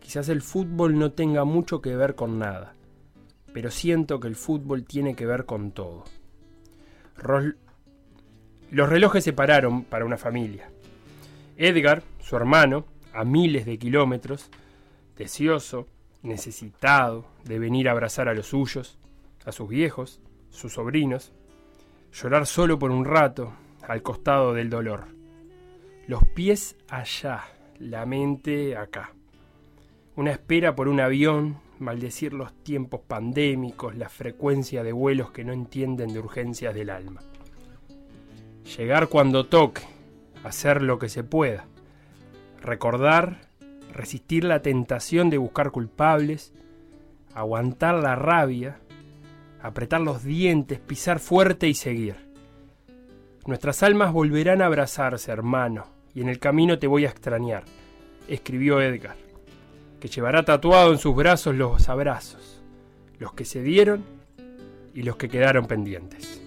Quizás 0.00 0.28
el 0.28 0.40
fútbol 0.40 0.98
no 0.98 1.12
tenga 1.12 1.44
mucho 1.44 1.82
que 1.82 1.94
ver 1.94 2.14
con 2.14 2.38
nada, 2.38 2.74
pero 3.52 3.70
siento 3.70 4.20
que 4.20 4.28
el 4.28 4.36
fútbol 4.36 4.84
tiene 4.84 5.14
que 5.14 5.26
ver 5.26 5.44
con 5.44 5.72
todo. 5.72 6.04
Los 8.70 8.88
relojes 8.88 9.22
se 9.22 9.32
pararon 9.32 9.84
para 9.84 10.06
una 10.06 10.16
familia. 10.16 10.70
Edgar, 11.58 12.02
su 12.20 12.36
hermano, 12.36 12.86
a 13.12 13.24
miles 13.24 13.66
de 13.66 13.78
kilómetros, 13.78 14.50
deseoso, 15.16 15.86
necesitado 16.22 17.26
de 17.44 17.58
venir 17.58 17.88
a 17.88 17.92
abrazar 17.92 18.28
a 18.28 18.34
los 18.34 18.48
suyos, 18.48 18.98
a 19.44 19.52
sus 19.52 19.68
viejos, 19.68 20.20
sus 20.50 20.74
sobrinos, 20.74 21.32
llorar 22.12 22.46
solo 22.46 22.78
por 22.78 22.90
un 22.90 23.04
rato 23.04 23.52
al 23.86 24.02
costado 24.02 24.54
del 24.54 24.70
dolor. 24.70 25.06
Los 26.06 26.24
pies 26.24 26.76
allá, 26.88 27.44
la 27.78 28.04
mente 28.06 28.76
acá. 28.76 29.12
Una 30.16 30.32
espera 30.32 30.74
por 30.74 30.88
un 30.88 31.00
avión, 31.00 31.58
maldecir 31.78 32.32
los 32.34 32.52
tiempos 32.62 33.00
pandémicos, 33.06 33.96
la 33.96 34.08
frecuencia 34.08 34.82
de 34.82 34.92
vuelos 34.92 35.30
que 35.30 35.44
no 35.44 35.52
entienden 35.52 36.12
de 36.12 36.18
urgencias 36.18 36.74
del 36.74 36.90
alma. 36.90 37.22
Llegar 38.76 39.08
cuando 39.08 39.46
toque, 39.46 39.82
hacer 40.44 40.82
lo 40.82 40.98
que 40.98 41.08
se 41.08 41.24
pueda 41.24 41.66
recordar, 42.60 43.40
resistir 43.92 44.44
la 44.44 44.62
tentación 44.62 45.30
de 45.30 45.38
buscar 45.38 45.70
culpables, 45.70 46.52
aguantar 47.34 47.94
la 47.96 48.16
rabia, 48.16 48.78
apretar 49.62 50.00
los 50.00 50.24
dientes, 50.24 50.78
pisar 50.80 51.18
fuerte 51.18 51.68
y 51.68 51.74
seguir. 51.74 52.16
Nuestras 53.46 53.82
almas 53.82 54.12
volverán 54.12 54.62
a 54.62 54.66
abrazarse, 54.66 55.32
hermano, 55.32 55.86
y 56.14 56.20
en 56.20 56.28
el 56.28 56.38
camino 56.38 56.78
te 56.78 56.86
voy 56.86 57.06
a 57.06 57.08
extrañar, 57.08 57.64
escribió 58.28 58.80
Edgar, 58.80 59.16
que 59.98 60.08
llevará 60.08 60.44
tatuado 60.44 60.92
en 60.92 60.98
sus 60.98 61.14
brazos 61.14 61.54
los 61.54 61.88
abrazos, 61.88 62.62
los 63.18 63.32
que 63.32 63.44
se 63.44 63.62
dieron 63.62 64.04
y 64.94 65.02
los 65.02 65.16
que 65.16 65.28
quedaron 65.28 65.66
pendientes. 65.66 66.39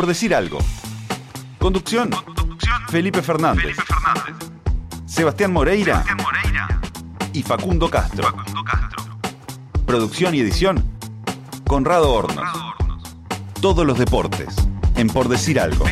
Por 0.00 0.06
decir 0.06 0.34
algo. 0.34 0.60
Conducción. 1.58 2.08
Felipe 2.88 3.20
Fernández. 3.20 3.76
Sebastián 5.04 5.52
Moreira. 5.52 6.02
Y 7.34 7.42
Facundo 7.42 7.90
Castro. 7.90 8.34
Producción 9.84 10.34
y 10.34 10.40
edición. 10.40 10.82
Conrado 11.66 12.14
Hornos. 12.14 12.48
Todos 13.60 13.84
los 13.84 13.98
deportes. 13.98 14.56
En 14.96 15.08
Por 15.08 15.28
decir 15.28 15.60
algo. 15.60 15.84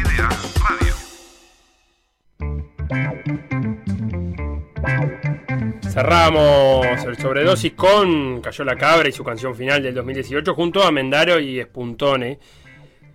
Cerramos 5.83 7.05
el 7.05 7.19
sobredosis 7.19 7.75
con 7.75 8.41
Cayó 8.41 8.65
la 8.65 8.77
Cabra 8.77 9.07
y 9.11 9.12
su 9.12 9.23
canción 9.23 9.55
final 9.55 9.83
del 9.83 9.95
2018 9.95 10.55
junto 10.55 10.83
a 10.83 10.91
Mendaro 10.91 11.38
y 11.38 11.61
Espuntone. 11.61 12.38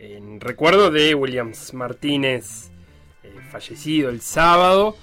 En 0.05 0.41
recuerdo 0.41 0.91
de 0.91 1.15
Williams 1.15 1.74
Martínez, 1.74 2.72
eh, 3.24 3.33
fallecido 3.50 4.10
el 4.10 4.19
sábado, 4.19 4.98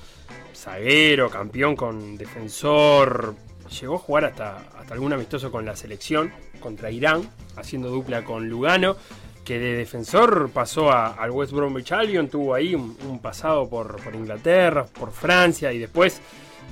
zaguero, 0.54 1.30
campeón 1.30 1.74
con 1.74 2.18
defensor. 2.18 3.34
Llegó 3.80 3.94
a 3.94 3.98
jugar 3.98 4.26
hasta, 4.26 4.58
hasta 4.78 4.92
algún 4.92 5.14
amistoso 5.14 5.50
con 5.50 5.64
la 5.64 5.74
selección 5.74 6.30
contra 6.60 6.90
Irán, 6.90 7.22
haciendo 7.56 7.88
dupla 7.88 8.24
con 8.24 8.50
Lugano 8.50 8.96
que 9.42 9.58
de 9.58 9.74
defensor 9.74 10.50
pasó 10.52 10.90
a, 10.92 11.14
al 11.14 11.30
West 11.30 11.52
Bromwich 11.52 11.92
Albion, 11.92 12.28
tuvo 12.28 12.52
ahí 12.54 12.74
un, 12.74 13.18
pasado 13.22 13.70
por, 13.70 13.96
por, 14.02 14.14
Inglaterra, 14.14 14.84
por 14.84 15.12
Francia 15.12 15.72
y 15.72 15.78
después 15.78 16.20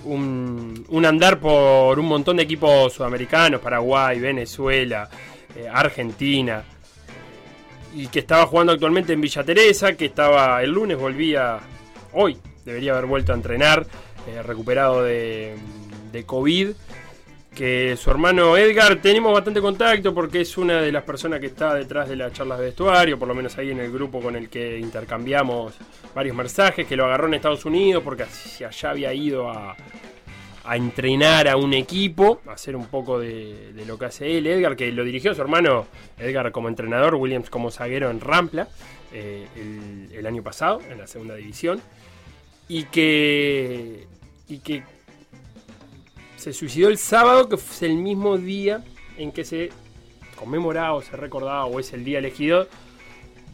un, 0.04 0.84
un, 0.90 1.06
andar 1.06 1.40
por 1.40 1.98
un 1.98 2.06
montón 2.06 2.36
de 2.36 2.42
equipos 2.42 2.92
sudamericanos, 2.92 3.62
Paraguay, 3.62 4.20
Venezuela, 4.20 5.08
eh, 5.56 5.66
Argentina, 5.66 6.62
y 7.94 8.08
que 8.08 8.20
estaba 8.20 8.46
jugando 8.46 8.72
actualmente 8.72 9.12
en 9.12 9.20
Villa 9.20 9.44
Teresa, 9.44 9.94
que 9.94 10.06
estaba 10.06 10.62
el 10.62 10.70
lunes, 10.70 10.98
volvía 10.98 11.58
hoy, 12.12 12.36
debería 12.64 12.92
haber 12.92 13.06
vuelto 13.06 13.32
a 13.32 13.36
entrenar, 13.36 13.86
eh, 14.26 14.42
recuperado 14.42 15.02
de, 15.02 15.56
de 16.12 16.24
COVID 16.24 16.70
que 17.58 17.96
su 17.96 18.08
hermano 18.12 18.56
Edgar 18.56 19.02
tenemos 19.02 19.32
bastante 19.32 19.60
contacto 19.60 20.14
porque 20.14 20.42
es 20.42 20.56
una 20.58 20.80
de 20.80 20.92
las 20.92 21.02
personas 21.02 21.40
que 21.40 21.46
está 21.46 21.74
detrás 21.74 22.08
de 22.08 22.14
las 22.14 22.32
charlas 22.32 22.60
de 22.60 22.66
vestuario, 22.66 23.18
por 23.18 23.26
lo 23.26 23.34
menos 23.34 23.58
ahí 23.58 23.72
en 23.72 23.80
el 23.80 23.90
grupo 23.90 24.20
con 24.20 24.36
el 24.36 24.48
que 24.48 24.78
intercambiamos 24.78 25.74
varios 26.14 26.36
mensajes, 26.36 26.86
que 26.86 26.94
lo 26.94 27.06
agarró 27.06 27.26
en 27.26 27.34
Estados 27.34 27.64
Unidos 27.64 28.04
porque 28.04 28.22
allá 28.64 28.90
había 28.90 29.12
ido 29.12 29.50
a, 29.50 29.74
a 30.68 30.76
entrenar 30.76 31.48
a 31.48 31.56
un 31.56 31.72
equipo, 31.72 32.42
a 32.46 32.52
hacer 32.52 32.76
un 32.76 32.86
poco 32.88 33.18
de, 33.18 33.72
lo 33.86 33.98
que 33.98 34.04
hace 34.04 34.36
él, 34.36 34.46
Edgar, 34.46 34.76
que 34.76 34.92
lo 34.92 35.02
dirigió 35.02 35.34
su 35.34 35.40
hermano 35.40 35.86
Edgar 36.18 36.52
como 36.52 36.68
entrenador, 36.68 37.14
Williams 37.14 37.48
como 37.48 37.70
zaguero 37.70 38.10
en 38.10 38.20
Rampla 38.20 38.68
eh, 39.10 39.46
el, 40.12 40.26
año 40.26 40.42
pasado, 40.42 40.82
en 40.90 40.98
la 40.98 41.06
segunda 41.06 41.36
división, 41.36 41.80
y 42.68 42.84
que, 42.84 44.06
y 44.46 44.58
que 44.58 44.82
se 46.36 46.52
suicidó 46.52 46.90
el 46.90 46.98
sábado, 46.98 47.48
que 47.48 47.56
fue 47.56 47.88
el 47.88 47.96
mismo 47.96 48.36
día 48.36 48.84
en 49.16 49.32
que 49.32 49.46
se 49.46 49.70
conmemoraba 50.36 50.92
o 50.92 51.00
se 51.00 51.16
recordaba, 51.16 51.64
o 51.64 51.80
es 51.80 51.94
el 51.94 52.04
día 52.04 52.18
elegido, 52.18 52.68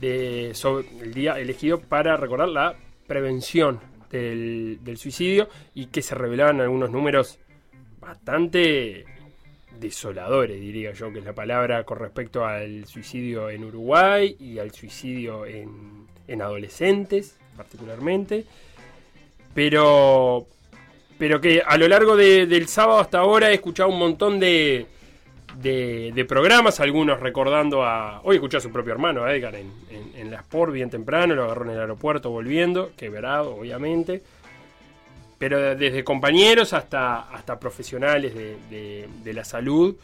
de, 0.00 0.52
el 1.00 1.14
día 1.14 1.38
elegido 1.38 1.78
para 1.78 2.16
recordar 2.16 2.48
la 2.48 2.74
prevención 3.06 3.78
del, 4.18 4.96
suicidio 4.96 5.48
y 5.74 5.86
que 5.86 6.02
se 6.02 6.14
revelaban 6.14 6.60
algunos 6.60 6.90
números 6.90 7.38
bastante 8.00 9.04
desoladores, 9.78 10.60
diría 10.60 10.92
yo, 10.92 11.12
que 11.12 11.18
es 11.18 11.24
la 11.24 11.34
palabra 11.34 11.84
con 11.84 11.98
respecto 11.98 12.44
al 12.44 12.86
suicidio 12.86 13.50
en 13.50 13.64
Uruguay 13.64 14.36
y 14.38 14.58
al 14.58 14.72
suicidio 14.72 15.46
en, 15.46 16.06
en 16.28 16.42
adolescentes, 16.42 17.38
particularmente. 17.56 18.44
Pero 19.54 20.46
pero 21.18 21.40
que 21.40 21.62
a 21.64 21.76
lo 21.76 21.86
largo 21.86 22.16
de, 22.16 22.46
del 22.46 22.68
sábado 22.68 22.98
hasta 22.98 23.18
ahora 23.18 23.50
he 23.50 23.54
escuchado 23.54 23.88
un 23.88 23.98
montón 23.98 24.40
de, 24.40 24.86
de, 25.56 26.12
de, 26.14 26.24
programas, 26.24 26.80
algunos 26.80 27.20
recordando 27.20 27.84
a... 27.84 28.20
Hoy 28.22 28.36
escuché 28.36 28.56
a 28.56 28.60
su 28.60 28.70
propio 28.70 28.92
hermano, 28.92 29.24
a 29.24 29.34
Edgar, 29.34 29.54
en, 29.54 29.72
en, 29.90 30.12
en, 30.16 30.30
la 30.30 30.38
Sport 30.38 30.72
bien 30.72 30.90
temprano, 30.90 31.34
lo 31.34 31.44
agarró 31.44 31.64
en 31.64 31.70
el 31.72 31.80
aeropuerto 31.80 32.30
volviendo, 32.30 32.92
quebrado, 32.96 33.56
obviamente. 33.56 34.22
Pero 35.38 35.74
desde 35.74 36.04
compañeros 36.04 36.72
hasta, 36.72 37.30
hasta 37.30 37.58
profesionales 37.58 38.34
de, 38.34 39.08
de 39.22 39.32
la 39.32 39.44
salud. 39.44 39.96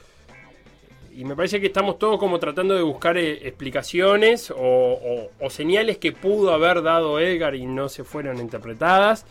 Y 1.12 1.24
me 1.24 1.34
parece 1.34 1.60
que 1.60 1.66
estamos 1.66 1.98
todos 1.98 2.18
como 2.18 2.38
tratando 2.38 2.74
de 2.74 2.82
buscar 2.82 3.18
eh, 3.18 3.46
explicaciones 3.46 4.50
o, 4.56 5.28
o, 5.38 5.50
señales 5.50 5.98
que 5.98 6.12
pudo 6.12 6.52
haber 6.52 6.82
dado 6.82 7.18
Edgar 7.18 7.54
y 7.56 7.66
no 7.66 7.88
se 7.88 8.04
fueron 8.04 8.38
interpretadas. 8.38 9.26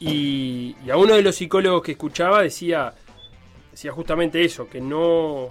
Y, 0.00 0.76
y, 0.84 0.90
a 0.90 0.96
uno 0.96 1.14
de 1.14 1.22
los 1.22 1.36
psicólogos 1.36 1.82
que 1.82 1.92
escuchaba 1.92 2.42
decía, 2.42 2.94
decía 3.74 3.90
justamente 3.90 4.44
eso, 4.44 4.68
que 4.68 4.80
no, 4.80 5.48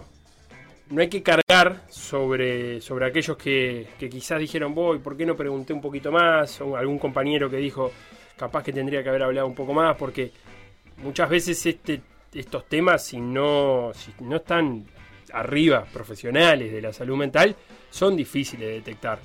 no 0.89 1.01
hay 1.01 1.09
que 1.09 1.21
cargar 1.21 1.83
sobre, 1.89 2.79
sobre 2.79 3.05
aquellos 3.05 3.36
que, 3.36 3.89
que 3.99 4.09
quizás 4.09 4.39
dijeron, 4.39 4.73
voy, 4.73 4.99
¿por 4.99 5.17
qué 5.17 5.25
no 5.25 5.36
pregunté 5.36 5.73
un 5.73 5.81
poquito 5.81 6.09
más? 6.09 6.62
O 6.62 6.77
algún 6.77 6.99
compañero 6.99 7.49
que 7.49 7.57
dijo, 7.57 7.91
capaz 8.38 8.63
que 8.63 8.71
tendría 8.71 9.03
que 9.03 9.09
haber 9.09 9.23
hablado 9.23 9.45
un 9.45 9.53
poco 9.53 9.73
más, 9.73 9.97
porque 9.97 10.31
muchas 10.99 11.29
veces 11.29 11.65
este, 11.65 11.99
estos 12.33 12.65
temas, 12.69 13.05
si 13.05 13.19
no, 13.19 13.91
si 13.93 14.13
no 14.23 14.38
están 14.38 14.86
arriba 15.33 15.83
profesionales 15.91 16.71
de 16.71 16.81
la 16.81 16.93
salud 16.93 17.17
mental, 17.17 17.53
son 17.89 18.15
difíciles 18.15 18.69
de 18.69 18.75
detectar. 18.75 19.19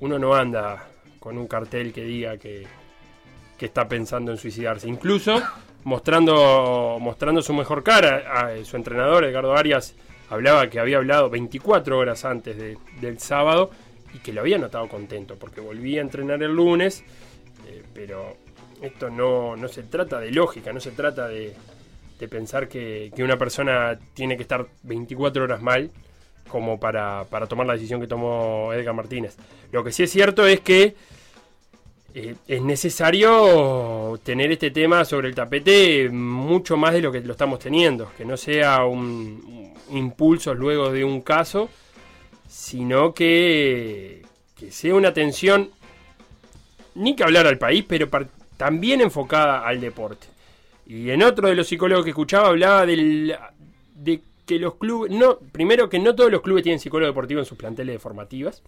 Uno 0.00 0.18
no 0.18 0.34
anda 0.34 0.86
con 1.18 1.38
un 1.38 1.46
cartel 1.46 1.94
que 1.94 2.04
diga 2.04 2.36
que 2.36 2.66
que 3.58 3.66
está 3.66 3.88
pensando 3.88 4.32
en 4.32 4.38
suicidarse. 4.38 4.88
Incluso 4.88 5.40
mostrando, 5.84 6.98
mostrando 7.00 7.42
su 7.42 7.54
mejor 7.54 7.82
cara. 7.82 8.24
A, 8.26 8.64
su 8.64 8.76
entrenador, 8.76 9.24
Edgardo 9.24 9.54
Arias, 9.54 9.94
hablaba 10.30 10.68
que 10.68 10.80
había 10.80 10.96
hablado 10.96 11.30
24 11.30 11.96
horas 11.96 12.24
antes 12.24 12.56
de, 12.56 12.76
del 13.00 13.20
sábado 13.20 13.70
y 14.12 14.18
que 14.18 14.32
lo 14.32 14.40
había 14.40 14.58
notado 14.58 14.88
contento 14.88 15.36
porque 15.36 15.60
volvía 15.60 16.00
a 16.00 16.04
entrenar 16.04 16.42
el 16.42 16.54
lunes. 16.54 17.04
Eh, 17.68 17.82
pero 17.94 18.36
esto 18.82 19.10
no, 19.10 19.56
no, 19.56 19.68
se 19.68 19.84
trata 19.84 20.18
de 20.18 20.30
lógica, 20.30 20.72
no 20.72 20.80
se 20.80 20.90
trata 20.90 21.28
de, 21.28 21.54
de 22.18 22.28
pensar 22.28 22.68
que, 22.68 23.12
que, 23.14 23.22
una 23.22 23.36
persona 23.38 23.98
tiene 24.14 24.36
que 24.36 24.42
estar 24.42 24.66
24 24.82 25.44
horas 25.44 25.62
mal 25.62 25.90
como 26.48 26.78
para, 26.78 27.24
para 27.30 27.46
tomar 27.46 27.66
la 27.66 27.72
decisión 27.72 28.00
que 28.00 28.06
tomó 28.06 28.72
Edgar 28.72 28.94
Martínez. 28.94 29.36
Lo 29.72 29.82
que 29.82 29.92
sí 29.92 30.02
es 30.02 30.10
cierto 30.10 30.46
es 30.46 30.60
que 30.60 30.94
eh, 32.16 32.36
es 32.46 32.62
necesario 32.62 34.20
tener 34.22 34.52
este 34.52 34.70
tema 34.70 35.04
sobre 35.04 35.26
el 35.26 35.34
tapete 35.34 36.08
mucho 36.10 36.76
más 36.76 36.92
de 36.92 37.02
lo 37.02 37.10
que 37.10 37.20
lo 37.20 37.32
estamos 37.32 37.58
teniendo, 37.58 38.12
que 38.16 38.24
no 38.24 38.36
sea 38.36 38.84
un, 38.84 39.74
impulso 39.90 40.54
luego 40.54 40.92
de 40.92 41.02
un 41.02 41.22
caso, 41.22 41.68
sino 42.48 43.12
que, 43.12 44.22
que, 44.56 44.70
sea 44.70 44.94
una 44.94 45.08
atención, 45.08 45.70
ni 46.94 47.16
que 47.16 47.24
hablar 47.24 47.48
al 47.48 47.58
país, 47.58 47.84
pero 47.86 48.08
también 48.56 49.00
enfocada 49.00 49.66
al 49.66 49.80
deporte. 49.80 50.28
Y 50.86 51.10
en 51.10 51.20
otro 51.22 51.48
de 51.48 51.56
los 51.56 51.66
psicólogos 51.66 52.04
que 52.04 52.10
escuchaba 52.10 52.48
hablaba 52.48 52.86
del, 52.86 53.36
de 53.96 54.20
que 54.46 54.60
los 54.60 54.76
clubes, 54.76 55.10
no, 55.10 55.38
primero 55.38 55.88
que 55.88 55.98
no 55.98 56.14
todos 56.14 56.30
los 56.30 56.42
clubes 56.42 56.62
tienen 56.62 56.78
psicólogo 56.78 57.10
deportivo 57.10 57.40
en 57.40 57.46
sus 57.46 57.58
planteles 57.58 57.96
de 57.96 57.98
formativas, 57.98 58.62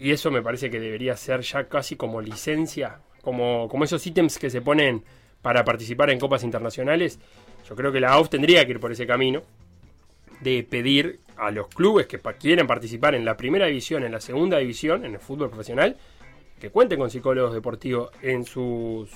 y 0.00 0.12
eso 0.12 0.30
me 0.30 0.42
parece 0.42 0.70
que 0.70 0.80
debería 0.80 1.14
ser 1.14 1.42
ya 1.42 1.68
casi 1.68 1.94
como 1.94 2.22
licencia, 2.22 3.00
como, 3.20 3.68
como 3.68 3.84
esos 3.84 4.04
ítems 4.06 4.38
que 4.38 4.48
se 4.48 4.62
ponen 4.62 5.04
para 5.42 5.62
participar 5.62 6.08
en 6.08 6.18
copas 6.18 6.42
internacionales. 6.42 7.20
Yo 7.68 7.76
creo 7.76 7.92
que 7.92 8.00
la 8.00 8.12
AUF 8.14 8.30
tendría 8.30 8.64
que 8.64 8.72
ir 8.72 8.80
por 8.80 8.90
ese 8.90 9.06
camino 9.06 9.42
de 10.40 10.64
pedir 10.64 11.20
a 11.36 11.50
los 11.50 11.68
clubes 11.68 12.06
que 12.06 12.18
quieran 12.18 12.66
participar 12.66 13.14
en 13.14 13.26
la 13.26 13.36
primera 13.36 13.66
división, 13.66 14.02
en 14.02 14.12
la 14.12 14.20
segunda 14.20 14.56
división, 14.56 15.04
en 15.04 15.14
el 15.14 15.20
fútbol 15.20 15.50
profesional, 15.50 15.98
que 16.58 16.70
cuenten 16.70 16.98
con 16.98 17.10
psicólogos 17.10 17.52
deportivos 17.52 18.10
en 18.22 18.44
sus 18.44 19.10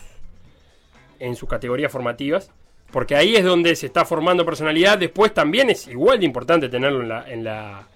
en 1.18 1.34
sus 1.36 1.48
categorías 1.48 1.90
formativas, 1.90 2.50
porque 2.90 3.16
ahí 3.16 3.36
es 3.36 3.44
donde 3.44 3.74
se 3.76 3.86
está 3.86 4.04
formando 4.04 4.44
personalidad. 4.44 4.98
Después 4.98 5.32
también 5.32 5.70
es 5.70 5.88
igual 5.88 6.18
de 6.18 6.26
importante 6.26 6.68
tenerlo 6.68 7.00
en 7.00 7.08
la, 7.08 7.30
en 7.30 7.44
la 7.44 7.88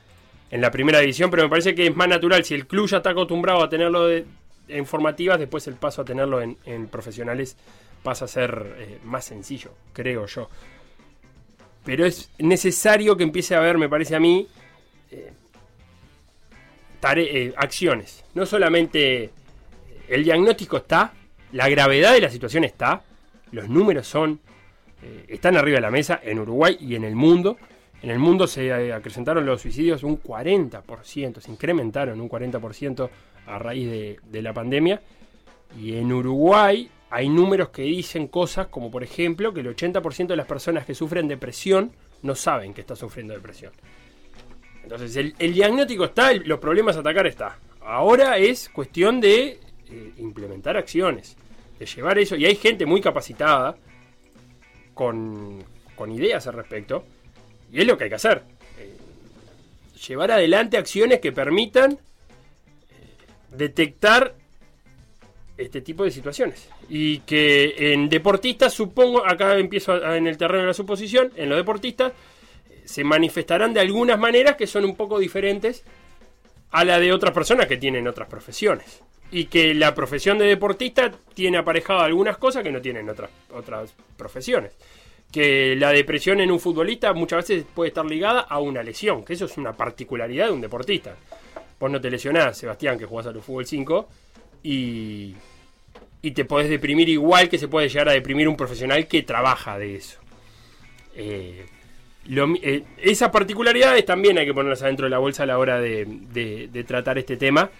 en 0.51 0.61
la 0.61 0.71
primera 0.71 1.01
división, 1.01 1.31
pero 1.31 1.43
me 1.43 1.49
parece 1.49 1.75
que 1.75 1.87
es 1.87 1.97
más 1.97 2.09
natural. 2.09 2.45
Si 2.45 2.55
el 2.55 2.67
club 2.67 2.89
ya 2.89 2.99
está 2.99 3.11
acostumbrado 3.11 3.63
a 3.63 3.69
tenerlo 3.69 4.07
de, 4.07 4.25
en 4.69 4.87
formativas, 4.87 5.39
después 5.39 5.67
el 5.67 5.75
paso 5.75 6.03
a 6.03 6.05
tenerlo 6.05 6.41
en, 6.41 6.89
profesionales 6.89 7.57
pasa 8.03 8.27
a 8.27 8.29
ser 8.29 8.77
eh, 8.79 8.99
más 9.05 9.25
sencillo, 9.25 9.73
creo 9.93 10.27
yo. 10.27 10.49
Pero 11.85 12.07
es 12.07 12.31
necesario 12.39 13.17
que 13.17 13.25
empiece 13.25 13.55
a 13.55 13.59
haber, 13.59 13.79
me 13.79 13.89
parece 13.89 14.15
a 14.15 14.21
mí, 14.21 14.47
eh, 15.11 15.33
eh, 17.03 17.55
acciones. 17.57 18.25
No 18.35 18.47
solamente 18.47 19.31
el 20.09 20.25
diagnóstico 20.25 20.79
está, 20.79 21.13
la 21.53 21.69
gravedad 21.69 22.13
de 22.13 22.21
la 22.21 22.31
situación 22.31 22.65
está, 22.65 23.03
los 23.53 23.69
números 23.69 24.07
son, 24.07 24.41
están 25.27 25.57
arriba 25.57 25.77
de 25.77 25.83
la 25.83 25.91
mesa 25.91 26.21
en 26.23 26.39
Uruguay 26.39 26.77
y 26.81 26.95
en 26.95 27.05
el 27.05 27.15
mundo 27.15 27.57
En 28.03 28.11
el 28.11 28.19
mundo 28.19 28.47
se 28.47 28.93
acrecentaron 28.93 29.45
los 29.45 29.63
suicidios 29.63 30.05
un 30.05 30.23
40%, 30.23 31.41
se 31.41 31.51
incrementaron 31.51 32.21
un 32.21 32.29
40% 32.29 33.11
a 33.47 33.59
raíz 33.59 34.21
de, 34.25 34.43
la 34.43 34.53
pandemia. 34.53 35.03
Y 35.79 35.97
en 35.97 36.13
Uruguay 36.13 36.89
hay 37.11 37.29
números 37.29 37.71
que 37.71 37.83
dicen 37.83 38.29
cosas 38.29 38.69
como 38.69 38.91
por 38.91 39.03
ejemplo 39.03 39.53
que 39.53 39.61
el 39.61 39.75
80% 39.75 40.29
de 40.29 40.37
las 40.37 40.47
personas 40.47 40.87
que 40.87 40.95
sufren 40.95 41.27
depresión 41.27 41.91
no 42.23 42.35
saben 42.35 42.73
que 42.73 42.83
está 42.83 42.95
sufriendo 42.95 43.35
depresión. 43.35 43.73
Entonces 44.85 45.17
el, 45.17 45.53
diagnóstico 45.53 46.05
está, 46.05 46.33
los 46.33 46.61
problemas 46.61 46.97
a 46.97 47.01
atacar 47.01 47.27
está. 47.27 47.59
Ahora 47.81 48.39
es 48.39 48.69
cuestión 48.69 49.21
de 49.21 49.59
eh, 49.91 50.13
implementar 50.19 50.77
acciones, 50.77 51.37
de 51.79 51.87
llevar 51.87 52.19
eso. 52.19 52.37
Y 52.37 52.47
hay 52.47 52.55
gente 52.55 52.87
muy 52.87 53.01
capacitada 53.01 53.77
con 54.95 55.65
ideas 56.09 56.47
al 56.47 56.55
respecto. 56.55 57.05
Y 57.73 57.81
es 57.81 57.87
lo 57.87 57.97
que 57.97 58.05
hay 58.05 58.11
que 58.11 58.17
hacer. 58.17 58.43
Eh, 58.79 58.95
llevar 60.07 60.31
adelante 60.31 60.77
acciones 60.77 61.21
que 61.21 61.33
permitan 61.33 61.93
eh, 61.93 61.97
detectar 63.51 64.35
este 65.59 65.81
tipo 65.81 66.05
de 66.05 66.11
situaciones. 66.11 66.69
Y 66.89 67.19
que 67.21 67.93
en 67.93 68.09
deportistas, 68.09 68.73
supongo, 68.73 69.27
acá 69.27 69.57
empiezo 69.59 70.03
en 70.15 70.27
el 70.27 70.39
terreno 70.39 70.63
de 70.63 70.69
la 70.69 70.75
suposición, 70.75 71.33
en 71.37 71.49
los 71.49 71.59
deportistas 71.59 72.13
eh, 72.71 72.83
se 72.85 73.05
manifestarán 73.05 73.75
de 73.75 73.81
algunas 73.81 74.19
maneras 74.19 74.57
que 74.57 74.67
son 74.67 74.85
un 74.85 74.97
poco 74.97 75.19
diferentes 75.19 75.85
a 76.71 76.85
la 76.85 76.99
de 76.99 77.13
otras 77.13 77.35
personas 77.35 77.67
que 77.67 77.77
tienen 77.77 78.07
otras 78.07 78.29
profesiones. 78.29 79.03
Y 79.31 79.47
que 79.47 79.75
la 79.75 79.95
profesión 79.95 80.39
de 80.39 80.47
deportista 80.47 81.11
tiene 81.35 81.59
aparejado 81.59 82.01
algunas 82.01 82.39
cosas 82.39 82.63
que 82.63 82.73
no 82.73 82.81
tienen 82.81 83.11
otras, 83.11 83.31
otras 83.53 83.93
profesiones. 84.17 84.73
Que 85.33 85.77
la 85.77 85.91
depresión 85.93 86.41
en 86.41 86.51
un 86.51 86.59
futbolista 86.59 87.13
muchas 87.13 87.47
veces 87.49 87.65
puede 87.75 87.89
estar 87.89 88.05
ligada 88.05 88.41
a 88.41 88.61
una 88.61 88.83
lesión, 88.83 89.25
que 89.25 89.35
eso 89.35 89.45
es 89.45 89.57
una 89.59 89.75
particularidad 89.75 90.47
de 90.47 90.53
un 90.53 90.61
deportista. 90.61 91.17
Vos 91.79 91.91
no 91.91 92.01
te 92.01 92.11
lesionás, 92.11 92.57
Sebastián, 92.57 92.99
que 92.99 93.05
jugás 93.05 93.27
al 93.27 93.41
fútbol 93.43 93.67
5, 93.67 94.09
y, 94.63 95.35
y 96.23 96.31
te 96.33 96.45
podés 96.45 96.71
deprimir 96.71 97.09
igual 97.11 97.49
que 97.49 97.59
se 97.59 97.69
puede 97.69 97.89
llegar 97.89 98.09
a 98.09 98.13
deprimir 98.13 98.49
un 98.49 98.57
profesional 98.57 99.07
que 99.07 99.23
trabaja 99.23 99.79
de 99.79 99.97
eso. 99.97 100.19
Eh, 101.15 101.67
eh, 102.31 102.83
esas 102.99 103.31
particularidades 103.31 104.05
también 104.05 104.39
hay 104.39 104.47
que 104.47 104.55
ponerlas 104.55 104.83
adentro 104.83 105.05
de 105.07 105.11
la 105.11 105.19
bolsa 105.19 105.43
a 105.45 105.47
la 105.47 105.59
hora 105.59 105.79
de, 105.81 106.05
de- 106.33 106.69
de 106.69 106.85
tratar 106.85 107.19
este 107.19 107.37
tema. 107.37 107.71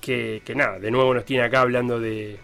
Que, 0.00 0.42
que 0.44 0.56
nada, 0.56 0.80
de 0.80 0.90
nuevo 0.90 1.14
nos 1.14 1.24
tiene 1.24 1.44
acá 1.44 1.60
hablando 1.60 2.00
de, 2.00 2.38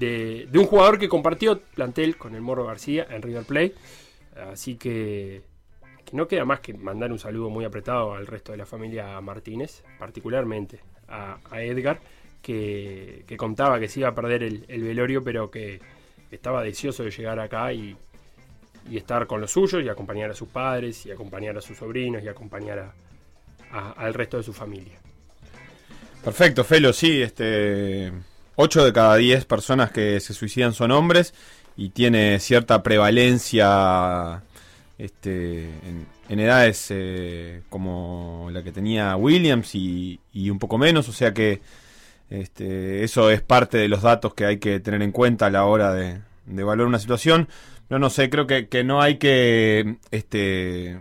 de, 0.00 0.58
un 0.58 0.66
jugador 0.66 0.98
que 0.98 1.08
compartió 1.08 1.60
plantel 1.60 2.16
con 2.16 2.34
el 2.34 2.40
Morro 2.40 2.64
García 2.66 3.06
en 3.10 3.22
River 3.22 3.44
Plate. 3.44 3.74
Así 4.52 4.76
que, 4.76 5.42
que 6.04 6.16
no 6.16 6.26
queda 6.26 6.44
más 6.44 6.60
que 6.60 6.72
mandar 6.74 7.12
un 7.12 7.18
saludo 7.18 7.50
muy 7.50 7.64
apretado 7.64 8.14
al 8.14 8.26
resto 8.26 8.52
de 8.52 8.58
la 8.58 8.66
familia 8.66 9.20
Martínez, 9.20 9.82
particularmente 9.98 10.80
a, 11.08 11.38
Edgar, 11.62 12.00
que, 12.40 13.24
que 13.26 13.36
contaba 13.36 13.78
que 13.80 13.88
se 13.88 14.00
iba 14.00 14.08
a 14.08 14.14
perder 14.14 14.42
el, 14.44 14.64
el 14.68 14.82
velorio, 14.82 15.22
pero 15.22 15.50
que 15.50 15.80
estaba 16.30 16.62
deseoso 16.62 17.02
de 17.02 17.10
llegar 17.10 17.38
acá 17.40 17.72
y, 17.72 17.96
y 18.88 18.96
estar 18.96 19.26
con 19.26 19.40
los 19.40 19.50
suyos 19.50 19.82
y 19.84 19.88
acompañar 19.88 20.30
a 20.30 20.34
sus 20.34 20.48
padres 20.48 21.04
y 21.06 21.10
acompañar 21.10 21.58
a 21.58 21.60
sus 21.60 21.76
sobrinos 21.76 22.22
y 22.22 22.28
acompañar 22.28 22.78
a- 22.78 22.94
a- 23.72 23.92
al 23.92 24.14
resto 24.14 24.36
de 24.38 24.42
su 24.44 24.52
familia. 24.52 24.98
Perfecto, 26.24 26.64
Felo, 26.64 26.92
sí, 26.92 27.20
este 27.22 28.12
8 28.56 28.84
de 28.84 28.92
cada 28.92 29.16
10 29.16 29.44
personas 29.44 29.90
que 29.90 30.20
se 30.20 30.34
suicidan 30.34 30.72
son 30.72 30.90
hombres 30.90 31.34
y 31.76 31.90
tiene 31.90 32.38
cierta 32.40 32.82
prevalencia 32.82 34.42
este, 34.98 35.70
en, 36.28 36.40
edades 36.40 36.86
eh, 36.90 37.62
como 37.68 38.48
la 38.52 38.62
que 38.62 38.72
tenía 38.72 39.16
Williams 39.16 39.74
y, 39.74 40.20
y 40.32 40.50
un 40.50 40.58
poco 40.58 40.78
menos, 40.78 41.08
o 41.08 41.12
sea 41.12 41.34
que 41.34 41.60
este, 42.28 43.02
eso 43.02 43.30
es 43.30 43.42
parte 43.42 43.78
de 43.78 43.88
los 43.88 44.02
datos 44.02 44.34
que 44.34 44.46
hay 44.46 44.58
que 44.58 44.78
tener 44.78 45.02
en 45.02 45.10
cuenta 45.10 45.46
a 45.46 45.50
la 45.50 45.64
hora 45.64 45.92
de, 45.92 46.20
de 46.46 46.62
evaluar 46.62 46.86
una 46.86 46.98
situación. 46.98 47.48
No, 47.88 47.98
no 47.98 48.08
sé, 48.10 48.30
creo 48.30 48.46
que, 48.46 48.68
que 48.68 48.84
no 48.84 49.02
hay 49.02 49.16
que 49.18 49.96
este, 50.12 51.00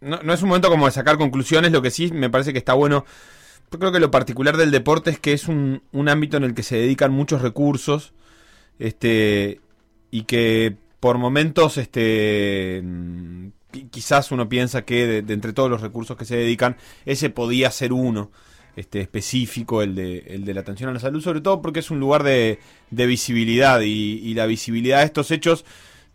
no, 0.00 0.20
no 0.22 0.32
es 0.32 0.42
un 0.42 0.48
momento 0.48 0.70
como 0.70 0.86
de 0.86 0.92
sacar 0.92 1.16
conclusiones, 1.16 1.72
lo 1.72 1.82
que 1.82 1.90
sí 1.90 2.10
me 2.12 2.30
parece 2.30 2.52
que 2.52 2.58
está 2.58 2.74
bueno. 2.74 3.04
Yo 3.72 3.78
creo 3.78 3.92
que 3.92 4.00
lo 4.00 4.10
particular 4.10 4.56
del 4.56 4.70
deporte 4.70 5.10
es 5.10 5.18
que 5.18 5.32
es 5.32 5.48
un, 5.48 5.82
un 5.92 6.08
ámbito 6.08 6.36
en 6.36 6.44
el 6.44 6.54
que 6.54 6.62
se 6.62 6.76
dedican 6.76 7.12
muchos 7.12 7.42
recursos, 7.42 8.12
este, 8.78 9.60
y 10.10 10.22
que 10.22 10.76
por 11.00 11.18
momentos, 11.18 11.76
este, 11.78 12.80
mm, 12.84 13.46
qui- 13.72 13.90
quizás 13.90 14.30
uno 14.32 14.48
piensa 14.48 14.82
que 14.84 15.06
de, 15.06 15.22
de 15.22 15.34
entre 15.34 15.52
todos 15.52 15.70
los 15.70 15.80
recursos 15.80 16.16
que 16.16 16.24
se 16.24 16.36
dedican, 16.36 16.76
ese 17.04 17.28
podía 17.30 17.70
ser 17.70 17.92
uno, 17.92 18.30
este, 18.76 19.00
específico, 19.00 19.82
el 19.82 19.94
de, 19.94 20.18
el 20.28 20.44
de 20.44 20.54
la 20.54 20.60
atención 20.60 20.90
a 20.90 20.92
la 20.92 21.00
salud, 21.00 21.20
sobre 21.22 21.40
todo 21.40 21.60
porque 21.62 21.80
es 21.80 21.90
un 21.90 21.98
lugar 22.00 22.22
de, 22.22 22.58
de 22.90 23.06
visibilidad 23.06 23.80
y, 23.80 24.20
y 24.22 24.34
la 24.34 24.46
visibilidad 24.46 24.98
de 25.00 25.06
estos 25.06 25.30
hechos 25.30 25.64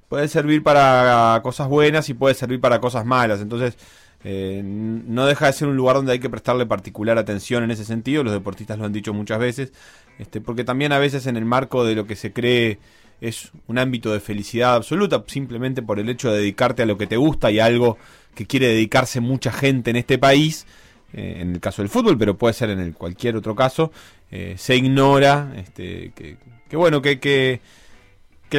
puede 0.07 0.27
servir 0.27 0.61
para 0.61 1.39
cosas 1.43 1.67
buenas 1.69 2.09
y 2.09 2.13
puede 2.13 2.35
servir 2.35 2.59
para 2.59 2.79
cosas 2.81 3.05
malas. 3.05 3.41
Entonces, 3.41 3.77
eh, 4.23 4.61
no 4.63 5.25
deja 5.25 5.47
de 5.47 5.53
ser 5.53 5.67
un 5.67 5.75
lugar 5.75 5.95
donde 5.95 6.11
hay 6.13 6.19
que 6.19 6.29
prestarle 6.29 6.65
particular 6.65 7.17
atención 7.17 7.63
en 7.63 7.71
ese 7.71 7.85
sentido. 7.85 8.23
Los 8.23 8.33
deportistas 8.33 8.77
lo 8.77 8.85
han 8.85 8.93
dicho 8.93 9.13
muchas 9.13 9.39
veces. 9.39 9.73
Este, 10.19 10.41
porque 10.41 10.63
también 10.63 10.91
a 10.91 10.99
veces 10.99 11.25
en 11.25 11.37
el 11.37 11.45
marco 11.45 11.83
de 11.83 11.95
lo 11.95 12.05
que 12.05 12.15
se 12.15 12.31
cree 12.31 12.79
es 13.21 13.51
un 13.67 13.77
ámbito 13.77 14.11
de 14.11 14.19
felicidad 14.19 14.75
absoluta, 14.75 15.23
simplemente 15.27 15.81
por 15.81 15.99
el 15.99 16.09
hecho 16.09 16.31
de 16.31 16.39
dedicarte 16.39 16.83
a 16.83 16.85
lo 16.85 16.97
que 16.97 17.07
te 17.07 17.17
gusta 17.17 17.51
y 17.51 17.59
a 17.59 17.65
algo 17.65 17.97
que 18.35 18.47
quiere 18.47 18.67
dedicarse 18.67 19.19
mucha 19.19 19.51
gente 19.51 19.91
en 19.91 19.95
este 19.95 20.17
país, 20.17 20.65
eh, 21.13 21.37
en 21.39 21.53
el 21.53 21.59
caso 21.59 21.81
del 21.81 21.89
fútbol, 21.89 22.17
pero 22.17 22.37
puede 22.37 22.53
ser 22.53 22.71
en 22.71 22.93
cualquier 22.93 23.35
otro 23.35 23.55
caso, 23.55 23.91
eh, 24.31 24.55
se 24.57 24.75
ignora 24.75 25.53
este, 25.55 26.11
que, 26.15 26.37
que 26.67 26.77
bueno, 26.77 27.01
que, 27.01 27.19
que 27.19 27.59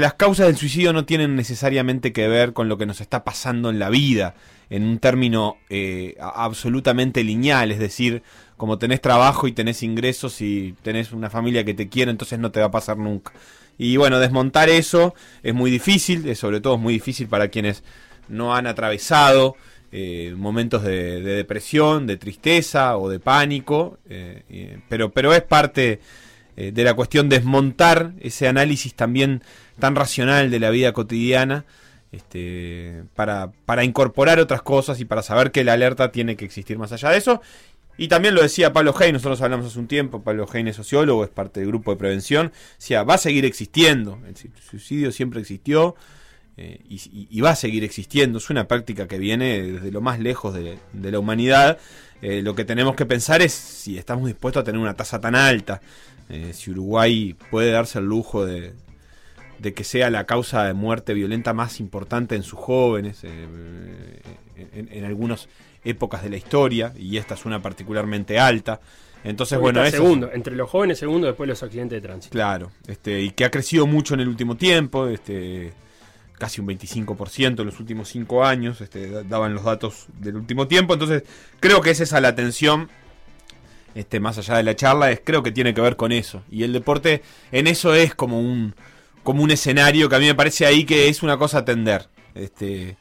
las 0.01 0.15
causas 0.15 0.47
del 0.47 0.57
suicidio 0.57 0.93
no 0.93 1.05
tienen 1.05 1.35
necesariamente 1.35 2.13
que 2.13 2.29
ver 2.29 2.53
con 2.53 2.69
lo 2.69 2.79
que 2.79 2.87
nos 2.87 3.01
está 3.01 3.25
pasando 3.25 3.69
en 3.69 3.81
la 3.81 3.91
vida, 3.91 4.35
en 4.73 4.85
un 4.85 4.99
término 4.99 5.59
eh, 5.69 6.17
absolutamente 6.19 7.23
lineal, 7.23 7.71
es 7.73 7.79
decir, 7.79 8.23
como 8.57 8.79
tenés 8.79 9.03
trabajo 9.03 9.47
y 9.47 9.53
tenés 9.53 9.83
ingresos 9.83 10.41
y 10.41 10.75
tenés 10.83 11.13
una 11.13 11.29
familia 11.29 11.65
que 11.65 11.75
te 11.75 11.89
quiere, 11.89 12.11
entonces 12.11 12.39
no 12.39 12.51
te 12.51 12.61
va 12.61 12.67
a 12.67 12.71
pasar 12.71 12.97
nunca. 12.97 13.33
Y 13.77 13.99
bueno, 13.99 14.19
desmontar 14.19 14.71
eso 14.71 15.15
es 15.43 15.53
muy 15.53 15.71
difícil, 15.71 16.35
sobre 16.37 16.61
todo 16.63 16.77
es 16.77 16.81
muy 16.81 16.95
difícil 16.95 17.29
para 17.29 17.49
quienes 17.49 17.83
no 18.29 18.55
han 18.55 18.67
atravesado 18.67 19.57
eh, 19.91 20.33
momentos 20.35 20.83
de, 20.85 21.21
de 21.21 21.35
depresión, 21.35 22.07
de 22.07 22.17
tristeza 22.17 22.97
o 22.97 23.11
de 23.11 23.21
pánico, 23.21 23.99
eh, 24.09 24.79
pero, 24.89 25.13
pero 25.13 25.35
es 25.35 25.43
parte 25.43 26.01
eh, 26.57 26.71
de 26.73 26.85
la 26.85 26.95
cuestión 26.95 27.29
desmontar 27.29 28.13
ese 28.21 28.47
análisis 28.49 28.95
también 28.95 29.43
tan 29.79 29.97
racional 29.97 30.51
de 30.51 30.61
la 30.61 30.71
vida 30.71 30.93
cotidiana 30.93 31.65
este, 32.13 33.05
para, 33.15 33.53
incorporar 33.85 34.39
otras 34.39 34.63
cosas 34.63 35.01
y 35.01 35.05
para 35.05 35.23
saber 35.23 35.51
que 35.51 35.65
la 35.65 35.73
alerta 35.73 36.13
tiene 36.13 36.37
que 36.37 36.45
existir 36.45 36.79
más 36.79 36.93
allá 36.93 37.11
de 37.11 37.19
eso. 37.19 37.41
Y 37.99 38.09
también 38.09 38.35
lo 38.35 38.43
decía 38.43 38.73
Pablo 38.73 38.95
Hey, 38.99 39.13
nosotros 39.13 39.41
hablamos 39.43 39.67
hace 39.67 39.79
un 39.79 39.87
tiempo, 39.87 40.23
Pablo 40.23 40.47
Hey 40.51 40.65
es 40.67 40.77
sociólogo, 40.77 41.25
es 41.25 41.31
parte 41.31 41.61
del 41.61 41.69
grupo 41.69 41.91
de 41.91 41.99
prevención, 41.99 42.53
decía, 42.79 43.03
va 43.03 43.15
a 43.15 43.19
seguir 43.19 43.45
existiendo, 43.45 44.19
el 44.27 44.35
suicidio 44.63 45.13
siempre 45.13 45.41
existió 45.41 45.95
eh, 46.57 46.81
y, 46.89 47.41
va 47.41 47.51
a 47.51 47.57
seguir 47.57 47.83
existiendo, 47.83 48.39
es 48.39 48.51
una 48.51 48.69
práctica 48.69 49.09
que 49.09 49.19
viene 49.19 49.63
desde 49.63 49.91
lo 49.91 50.01
más 50.01 50.21
lejos 50.21 50.55
de, 50.55 50.79
de 50.93 51.11
la 51.11 51.19
humanidad. 51.19 51.79
Eh, 52.21 52.41
lo 52.43 52.55
que 52.55 52.65
tenemos 52.65 52.95
que 52.95 53.05
pensar 53.05 53.43
es 53.43 53.53
si 53.53 53.99
estamos 53.99 54.27
dispuestos 54.27 54.61
a 54.61 54.65
tener 54.65 54.81
una 54.81 54.95
tasa 54.95 55.21
tan 55.21 55.35
alta, 55.35 55.81
eh, 56.29 56.53
si 56.55 56.71
Uruguay 56.71 57.35
puede 57.51 57.73
darse 57.73 57.99
el 57.99 58.05
lujo 58.05 58.47
de, 58.47 58.75
de 59.63 59.73
que 59.75 59.85
sea 59.85 60.11
la 60.11 60.25
causa 60.27 60.65
de 60.65 60.73
muerte 60.75 61.15
violenta 61.15 61.53
más 61.55 61.79
importante 61.81 62.35
en 62.35 62.43
sus 62.43 62.59
jóvenes, 62.59 63.21
eh, 63.23 64.21
en, 64.75 64.89
en 64.93 65.05
algunas 65.05 65.49
épocas 65.85 66.23
de 66.23 66.31
la 66.31 66.37
historia, 66.37 66.93
y 66.99 67.17
esta 67.17 67.35
es 67.35 67.45
una 67.45 67.61
particularmente 67.63 68.39
alta. 68.39 68.81
Entonces, 69.25 69.59
Porque 69.59 69.73
bueno, 69.79 69.85
eso- 69.87 69.97
segundo, 69.99 70.31
entre 70.33 70.57
los 70.57 70.69
jóvenes 70.69 70.99
segundo, 70.99 71.27
después 71.29 71.49
los 71.49 71.63
accidentes 71.63 72.03
de 72.03 72.07
tránsito. 72.09 72.33
Claro, 72.33 72.73
este, 72.89 73.21
y 73.23 73.31
que 73.31 73.45
ha 73.45 73.51
crecido 73.51 73.87
mucho 73.87 74.15
en 74.15 74.21
el 74.21 74.29
último 74.29 74.57
tiempo, 74.57 75.07
este, 75.07 75.73
casi 76.39 76.61
un 76.61 76.67
25% 76.67 77.61
en 77.63 77.67
los 77.67 77.79
últimos 77.79 78.09
5 78.09 78.45
años, 78.45 78.81
este, 78.81 79.09
da- 79.11 79.23
daban 79.23 79.55
los 79.55 79.63
datos 79.63 80.07
del 80.19 80.35
último 80.37 80.67
tiempo, 80.67 80.95
entonces 80.95 81.23
creo 81.61 81.81
que 81.81 81.91
es 81.91 82.01
esa 82.01 82.21
la 82.21 82.29
atención, 82.29 82.89
este, 83.95 84.19
más 84.19 84.39
allá 84.39 84.57
de 84.57 84.63
la 84.65 84.75
charla, 84.75 85.13
es, 85.13 85.21
creo 85.23 85.43
que 85.45 85.53
tiene 85.53 85.73
que 85.73 85.81
ver 85.81 85.95
con 85.97 86.11
eso, 86.11 86.43
y 86.51 86.65
el 86.65 86.73
deporte 86.73 87.23
en 87.53 87.69
eso 87.69 87.95
es 87.95 88.15
como 88.17 88.41
un, 88.41 88.75
como 89.23 89.43
un 89.43 89.51
escenario 89.51 90.09
que 90.09 90.17
a 90.17 90.19
mí 90.19 90.27
me 90.27 90.35
parece 90.35 90.67
ahí 90.67 90.85
que 90.85 91.09
es 91.09 91.23
una 91.23 91.37
cosa 91.39 91.59
atender, 91.59 92.09
este, 92.35 92.97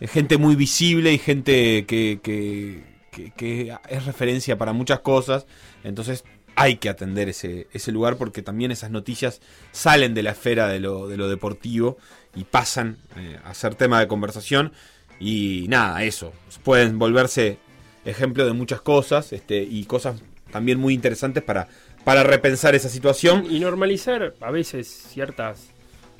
es 0.00 0.10
gente 0.10 0.38
muy 0.38 0.54
visible 0.56 1.12
y 1.12 1.18
gente 1.18 1.86
que, 1.86 2.20
que, 2.22 2.84
que- 3.10 3.32
que 3.36 3.74
es 3.88 4.04
referencia 4.04 4.58
para 4.58 4.72
muchas 4.74 5.00
cosas, 5.00 5.46
entonces 5.84 6.24
hay 6.54 6.76
que 6.76 6.88
atender 6.88 7.28
ese, 7.28 7.66
ese 7.72 7.92
lugar 7.92 8.16
porque 8.16 8.42
también 8.42 8.70
esas 8.70 8.90
noticias 8.90 9.40
salen 9.72 10.14
de 10.14 10.22
la 10.22 10.30
esfera 10.32 10.68
de 10.68 10.80
lo, 10.80 11.08
de 11.08 11.16
lo 11.16 11.28
deportivo 11.28 11.98
y 12.34 12.44
pasan 12.44 12.96
eh, 13.16 13.38
a 13.44 13.52
ser 13.54 13.74
tema 13.74 14.00
de 14.00 14.08
conversación. 14.08 14.72
Y 15.20 15.66
nada, 15.68 16.02
eso. 16.04 16.32
Pueden 16.62 16.98
volverse 16.98 17.58
ejemplo 18.04 18.44
de 18.46 18.52
muchas 18.52 18.80
cosas 18.80 19.32
este, 19.32 19.62
y 19.62 19.84
cosas 19.84 20.20
también 20.50 20.78
muy 20.78 20.94
interesantes 20.94 21.42
para, 21.42 21.68
para 22.06 22.22
repensar 22.22 22.76
esa 22.76 22.88
situación. 22.88 23.48
Y 23.50 23.58
normalizar 23.58 24.34
a 24.40 24.52
veces 24.52 24.86
ciertas 24.86 25.70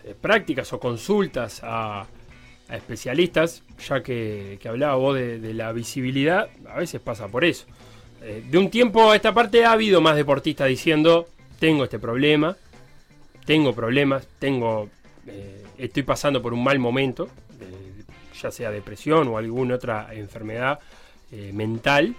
eh, 0.02 0.16
prácticas 0.20 0.72
o 0.72 0.80
consultas 0.80 1.60
a, 1.62 2.08
especialistas, 2.68 3.62
ya 3.86 4.02
que, 4.02 4.58
que 4.60 4.68
hablaba 4.68 4.96
vos 4.96 5.14
de, 5.14 5.38
de, 5.38 5.54
la 5.54 5.70
visibilidad, 5.70 6.48
a 6.68 6.78
veces 6.80 7.00
pasa 7.00 7.28
por 7.28 7.44
eso. 7.44 7.66
Eh, 8.20 8.42
de 8.50 8.58
un 8.58 8.68
tiempo 8.68 9.12
a 9.12 9.14
esta 9.14 9.32
parte 9.32 9.64
ha 9.64 9.70
habido 9.70 10.00
más 10.00 10.16
deportistas 10.16 10.66
diciendo, 10.66 11.28
tengo 11.60 11.84
este 11.84 12.00
problema, 12.00 12.56
tengo 13.44 13.72
problemas, 13.72 14.26
tengo, 14.40 14.90
eh, 15.28 15.62
estoy 15.78 16.02
pasando 16.02 16.42
por 16.42 16.52
un 16.52 16.64
mal 16.64 16.80
momento, 16.80 17.28
ya 18.42 18.50
sea 18.50 18.72
depresión 18.72 19.28
o 19.28 19.38
alguna 19.38 19.76
otra 19.76 20.08
enfermedad 20.12 20.80
mental, 21.52 22.16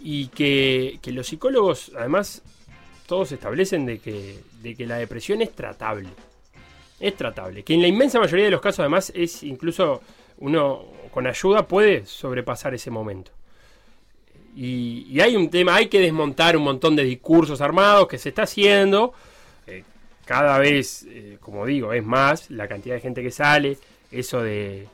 y 0.00 0.26
que, 0.26 0.98
que, 1.00 1.12
los 1.12 1.28
psicólogos 1.28 1.92
además 1.96 2.42
todos 3.06 3.32
establecen 3.32 3.86
de 3.86 3.98
que, 3.98 4.40
de 4.62 4.74
que 4.74 4.86
la 4.86 4.96
depresión 4.96 5.42
es 5.42 5.52
tratable. 5.52 6.08
Es 7.00 7.16
tratable. 7.16 7.62
Que 7.62 7.74
en 7.74 7.82
la 7.82 7.88
inmensa 7.88 8.18
mayoría 8.18 8.46
de 8.46 8.50
los 8.50 8.60
casos 8.60 8.80
además 8.80 9.12
es 9.14 9.42
incluso 9.42 10.00
uno 10.38 10.86
con 11.10 11.26
ayuda 11.26 11.66
puede 11.66 12.06
sobrepasar 12.06 12.74
ese 12.74 12.90
momento. 12.90 13.30
Y, 14.56 15.06
y, 15.10 15.20
hay 15.20 15.36
un 15.36 15.50
tema, 15.50 15.74
hay 15.74 15.88
que 15.88 16.00
desmontar 16.00 16.56
un 16.56 16.62
montón 16.62 16.94
de 16.94 17.04
discursos 17.04 17.60
armados 17.60 18.06
que 18.06 18.18
se 18.18 18.28
está 18.28 18.42
haciendo. 18.42 19.12
Eh, 19.66 19.82
cada 20.24 20.58
vez, 20.58 21.04
eh, 21.08 21.38
como 21.40 21.66
digo, 21.66 21.92
es 21.92 22.04
más 22.04 22.50
la 22.50 22.68
cantidad 22.68 22.94
de 22.94 23.00
gente 23.00 23.22
que 23.22 23.32
sale. 23.32 23.78
Eso 24.12 24.42
de, 24.42 24.86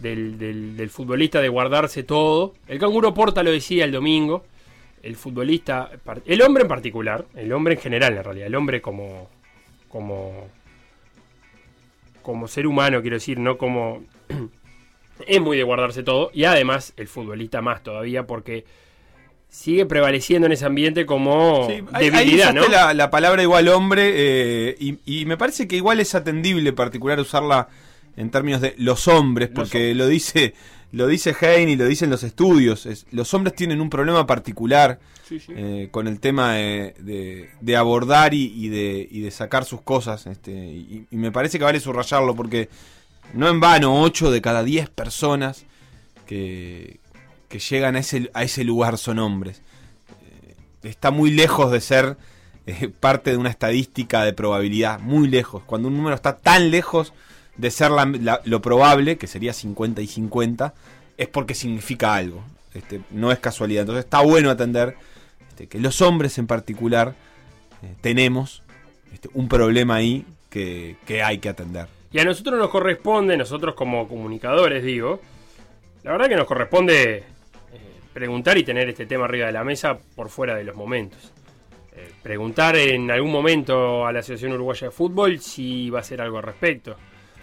del, 0.00 0.38
del, 0.38 0.76
del, 0.76 0.90
futbolista 0.90 1.40
de 1.40 1.48
guardarse 1.48 2.02
todo. 2.02 2.54
El 2.66 2.80
canguro 2.80 3.14
Porta 3.14 3.44
lo 3.44 3.52
decía 3.52 3.84
el 3.84 3.92
domingo. 3.92 4.44
El 5.06 5.16
futbolista, 5.16 5.90
el 6.24 6.42
hombre 6.42 6.62
en 6.62 6.68
particular, 6.68 7.26
el 7.34 7.52
hombre 7.52 7.74
en 7.74 7.80
general 7.80 8.16
en 8.16 8.24
realidad, 8.24 8.46
el 8.46 8.54
hombre 8.54 8.82
como, 8.82 9.28
como, 9.88 10.48
como 12.22 12.48
ser 12.48 12.66
humano, 12.66 13.00
quiero 13.00 13.16
decir, 13.16 13.38
no 13.38 13.56
como... 13.56 14.02
es 15.26 15.40
muy 15.40 15.56
de 15.56 15.62
guardarse 15.62 16.02
todo. 16.02 16.30
Y 16.34 16.44
además 16.44 16.92
el 16.96 17.08
futbolista 17.08 17.62
más 17.62 17.82
todavía 17.82 18.26
porque 18.26 18.64
sigue 19.48 19.86
prevaleciendo 19.86 20.46
en 20.46 20.52
ese 20.52 20.66
ambiente 20.66 21.06
como 21.06 21.68
sí, 21.68 21.82
debilidad, 21.98 22.48
ahí 22.48 22.54
¿no? 22.54 22.68
La, 22.68 22.92
la, 22.92 23.10
palabra 23.10 23.42
igual 23.42 23.68
hombre 23.68 24.12
eh, 24.14 24.76
y, 24.78 24.98
y, 25.06 25.24
me 25.24 25.36
parece 25.36 25.66
que 25.66 25.76
igual 25.76 26.00
es 26.00 26.14
atendible 26.14 26.72
particular 26.72 27.18
usarla 27.20 27.68
en 28.16 28.30
términos 28.30 28.60
de 28.60 28.74
los 28.78 29.08
hombres, 29.08 29.50
porque 29.54 29.94
los 29.94 30.06
lo 30.06 30.08
dice 30.08 30.54
lo 30.92 31.06
dice 31.06 31.34
Hein 31.38 31.68
y 31.68 31.76
lo 31.76 31.86
dicen 31.86 32.10
los 32.10 32.22
estudios. 32.22 32.86
Es, 32.86 33.06
los 33.10 33.32
hombres 33.34 33.54
tienen 33.54 33.80
un 33.80 33.90
problema 33.90 34.26
particular 34.26 34.98
sí, 35.28 35.40
sí. 35.40 35.52
Eh, 35.54 35.88
con 35.90 36.06
el 36.06 36.20
tema 36.20 36.54
de, 36.54 36.94
de, 36.98 37.50
de 37.60 37.76
abordar 37.76 38.34
y, 38.34 38.52
y, 38.54 38.68
de, 38.68 39.06
y, 39.10 39.20
de, 39.20 39.30
sacar 39.30 39.64
sus 39.64 39.82
cosas. 39.82 40.26
Este, 40.26 40.52
y, 40.52 41.06
y, 41.10 41.16
me 41.16 41.32
parece 41.32 41.58
que 41.58 41.64
vale 41.64 41.80
subrayarlo 41.80 42.34
porque 42.34 42.68
no 43.34 43.48
en 43.48 43.60
vano 43.60 44.00
8 44.00 44.30
de 44.30 44.40
cada 44.40 44.62
10 44.62 44.88
personas 44.90 45.66
que, 46.26 47.00
que 47.48 47.58
llegan 47.58 47.96
a 47.96 47.98
ese, 47.98 48.30
a 48.32 48.44
ese 48.44 48.64
lugar 48.64 48.96
son 48.96 49.18
hombres. 49.18 49.62
Eh, 50.22 50.54
está 50.84 51.10
muy 51.10 51.30
lejos 51.30 51.72
de 51.72 51.80
ser 51.80 52.16
eh, 52.66 52.88
parte 52.88 53.30
de 53.32 53.36
una 53.36 53.50
estadística 53.50 54.24
de 54.24 54.32
probabilidad, 54.32 55.00
muy 55.00 55.28
lejos. 55.28 55.62
Cuando 55.64 55.88
un 55.88 55.96
número 55.96 56.14
está 56.14 56.36
tan 56.36 56.70
lejos 56.70 57.12
de 57.56 57.70
ser 57.70 57.90
la, 57.90 58.40
lo 58.44 58.62
probable, 58.62 59.16
que 59.16 59.26
sería 59.26 59.52
50 59.52 60.02
y 60.02 60.06
50, 60.06 60.74
es 61.16 61.28
porque 61.28 61.54
significa 61.54 62.14
algo. 62.14 62.42
Este, 62.74 63.00
no 63.10 63.32
es 63.32 63.38
casualidad. 63.38 63.82
Entonces 63.82 64.04
está 64.04 64.20
bueno 64.20 64.50
atender 64.50 64.96
este, 65.48 65.66
que 65.66 65.80
los 65.80 66.02
hombres 66.02 66.36
en 66.38 66.46
particular 66.46 67.14
eh, 67.82 67.94
tenemos 68.00 68.62
este, 69.12 69.30
un 69.32 69.48
problema 69.48 69.96
ahí 69.96 70.26
que, 70.50 70.96
hay 71.22 71.38
que 71.38 71.48
atender. 71.48 71.86
Y 72.12 72.18
a 72.18 72.24
nosotros 72.24 72.58
nos 72.58 72.70
corresponde, 72.70 73.36
nosotros 73.36 73.74
como 73.74 74.08
comunicadores, 74.08 74.82
digo, 74.82 75.20
la 76.02 76.12
verdad 76.12 76.28
que 76.28 76.36
nos 76.36 76.46
corresponde 76.46 77.24
preguntar 78.16 78.56
y 78.56 78.64
tener 78.64 78.88
este 78.88 79.04
tema 79.04 79.26
arriba 79.26 79.48
de 79.48 79.52
la 79.52 79.62
mesa 79.62 79.98
por 80.14 80.30
fuera 80.30 80.54
de 80.54 80.64
los 80.64 80.74
momentos. 80.74 81.34
Eh, 81.94 82.12
preguntar 82.22 82.74
en 82.76 83.10
algún 83.10 83.30
momento 83.30 84.06
a 84.06 84.12
la 84.12 84.20
Asociación 84.20 84.52
Uruguaya 84.52 84.86
de 84.86 84.90
Fútbol 84.90 85.38
si 85.38 85.90
va 85.90 85.98
a 85.98 86.00
hacer 86.00 86.22
algo 86.22 86.38
al 86.38 86.44
respecto. 86.44 86.96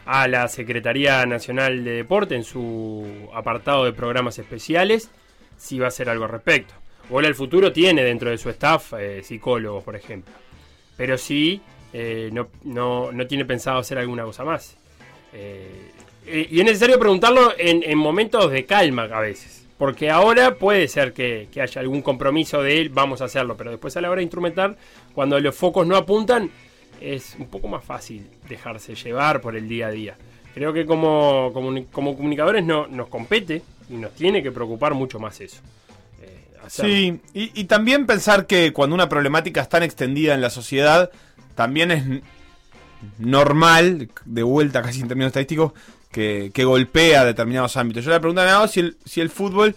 A 0.05 0.27
la 0.27 0.47
Secretaría 0.47 1.25
Nacional 1.25 1.83
de 1.83 1.91
Deporte 1.91 2.35
en 2.35 2.43
su 2.43 3.29
apartado 3.33 3.85
de 3.85 3.93
programas 3.93 4.37
especiales 4.37 5.09
si 5.57 5.79
va 5.79 5.85
a 5.85 5.87
hacer 5.89 6.09
algo 6.09 6.25
al 6.25 6.31
respecto. 6.31 6.73
Bola 7.09 7.27
el 7.27 7.35
Futuro 7.35 7.71
tiene 7.71 8.03
dentro 8.03 8.29
de 8.29 8.37
su 8.37 8.49
staff 8.49 8.93
eh, 8.93 9.21
psicólogos, 9.23 9.83
por 9.83 9.95
ejemplo. 9.95 10.33
Pero 10.97 11.17
sí 11.17 11.61
eh, 11.93 12.29
no, 12.33 12.49
no, 12.63 13.11
no, 13.11 13.27
tiene 13.27 13.45
pensado 13.45 13.79
hacer 13.79 13.97
alguna 13.97 14.23
cosa 14.23 14.43
más. 14.43 14.75
y 15.33 16.59
es 16.59 16.65
necesario 16.65 16.99
preguntarlo 16.99 17.53
en, 17.57 17.83
en 17.83 17.97
momentos 17.97 18.51
de 18.51 18.65
calma 18.65 19.03
a 19.03 19.19
veces. 19.19 19.65
Porque 19.77 20.09
ahora 20.09 20.55
puede 20.55 20.87
ser 20.87 21.13
que, 21.13 21.47
que, 21.51 21.61
haya 21.61 21.81
algún 21.81 22.01
compromiso 22.01 22.61
de 22.61 22.79
él, 22.79 22.89
vamos 22.89 23.21
a 23.21 23.25
hacerlo, 23.25 23.57
pero 23.57 23.71
después 23.71 23.97
a 23.97 24.01
la 24.01 24.09
hora 24.09 24.19
de 24.19 24.23
instrumentar, 24.23 24.77
cuando 25.13 25.39
los 25.39 25.55
focos 25.55 25.85
no 25.85 25.95
apuntan, 25.97 26.49
es 27.01 27.35
un 27.39 27.47
poco 27.47 27.67
más 27.67 27.83
fácil 27.83 28.27
dejarse 28.47 28.95
llevar 28.95 29.41
por 29.41 29.55
el 29.55 29.67
día 29.67 29.87
a 29.87 29.91
día. 29.91 30.17
Creo 30.53 30.71
que 30.73 30.85
como, 30.85 31.51
como, 31.53 32.15
comunicadores 32.15 32.63
no, 32.63 32.87
nos 32.87 33.07
compete 33.07 33.61
y 33.89 33.93
nos 33.93 34.13
tiene 34.13 34.43
que 34.43 34.51
preocupar 34.51 34.93
mucho 34.93 35.19
más 35.19 35.41
eso. 35.41 35.61
Eh, 36.21 36.39
sí, 36.67 37.19
y, 37.33 37.59
y 37.59 37.63
también 37.65 38.05
pensar 38.05 38.45
que 38.45 38.71
cuando 38.71 38.93
una 38.93 39.09
problemática 39.09 39.61
es 39.61 39.69
tan 39.69 39.83
extendida 39.83 40.33
en 40.35 40.41
la 40.41 40.49
sociedad, 40.49 41.11
también 41.55 41.91
es 41.91 42.03
normal, 43.17 44.09
de 44.25 44.43
vuelta 44.43 44.81
casi 44.81 45.01
en 45.01 45.07
términos 45.07 45.29
estadísticos, 45.29 45.73
que, 46.11 46.51
que, 46.53 46.63
golpea 46.63 47.25
determinados 47.25 47.75
ámbitos. 47.75 48.05
Yo 48.05 48.11
le 48.11 48.19
preguntaba 48.19 48.67
si 48.67 48.81
el, 48.81 48.97
si 49.03 49.21
el 49.21 49.29
fútbol, 49.29 49.75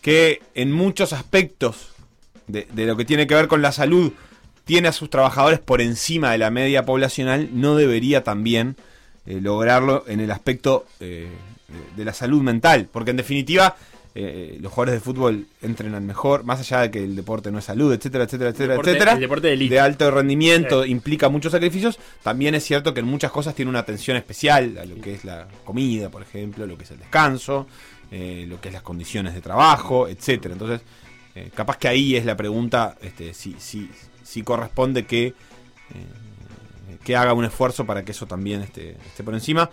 que 0.00 0.42
en 0.54 0.72
muchos 0.72 1.12
aspectos 1.12 1.90
de, 2.46 2.66
de, 2.72 2.86
lo 2.86 2.96
que 2.96 3.04
tiene 3.04 3.26
que 3.26 3.34
ver 3.34 3.48
con 3.48 3.60
la 3.60 3.72
salud, 3.72 4.12
tiene 4.66 4.88
a 4.88 4.92
sus 4.92 5.08
trabajadores 5.08 5.60
por 5.60 5.80
encima 5.80 6.32
de 6.32 6.38
la 6.38 6.50
media 6.50 6.84
poblacional, 6.84 7.48
no 7.52 7.76
debería 7.76 8.24
también 8.24 8.76
eh, 9.24 9.40
lograrlo 9.40 10.04
en 10.08 10.20
el 10.20 10.30
aspecto 10.30 10.86
eh, 11.00 11.28
de 11.96 12.04
la 12.04 12.12
salud 12.12 12.42
mental. 12.42 12.88
Porque 12.92 13.12
en 13.12 13.16
definitiva, 13.16 13.76
eh, 14.16 14.56
los 14.60 14.72
jugadores 14.72 14.94
de 14.94 15.04
fútbol 15.04 15.46
entrenan 15.62 16.04
mejor, 16.04 16.42
más 16.42 16.58
allá 16.58 16.80
de 16.80 16.90
que 16.90 17.04
el 17.04 17.14
deporte 17.14 17.52
no 17.52 17.60
es 17.60 17.64
salud, 17.66 17.92
etcétera, 17.92 18.24
etcétera, 18.24 18.50
etcétera, 18.50 18.72
deporte, 18.72 18.90
etcétera. 18.90 19.12
El 19.12 19.20
deporte 19.20 19.56
de, 19.56 19.68
de 19.68 19.78
alto 19.78 20.10
rendimiento 20.10 20.82
sí. 20.82 20.90
implica 20.90 21.28
muchos 21.28 21.52
sacrificios. 21.52 22.00
También 22.24 22.56
es 22.56 22.64
cierto 22.64 22.92
que 22.92 23.00
en 23.00 23.06
muchas 23.06 23.30
cosas 23.30 23.54
tiene 23.54 23.68
una 23.68 23.78
atención 23.78 24.16
especial 24.16 24.78
a 24.78 24.84
lo 24.84 25.00
que 25.00 25.14
es 25.14 25.24
la 25.24 25.46
comida, 25.64 26.08
por 26.08 26.22
ejemplo, 26.22 26.66
lo 26.66 26.76
que 26.76 26.82
es 26.82 26.90
el 26.90 26.98
descanso, 26.98 27.68
eh, 28.10 28.46
lo 28.48 28.60
que 28.60 28.68
es 28.68 28.74
las 28.74 28.82
condiciones 28.82 29.32
de 29.32 29.42
trabajo, 29.42 30.08
etcétera. 30.08 30.54
Entonces, 30.54 30.80
eh, 31.36 31.50
capaz 31.54 31.76
que 31.76 31.86
ahí 31.86 32.16
es 32.16 32.24
la 32.24 32.36
pregunta 32.36 32.96
este, 33.02 33.34
si, 33.34 33.54
si, 33.58 33.90
si 34.26 34.42
corresponde 34.42 35.06
que, 35.06 35.28
eh, 35.28 35.34
que 37.04 37.16
haga 37.16 37.32
un 37.32 37.44
esfuerzo 37.44 37.86
para 37.86 38.04
que 38.04 38.10
eso 38.10 38.26
también 38.26 38.60
esté, 38.62 38.96
esté 39.06 39.22
por 39.22 39.34
encima. 39.34 39.70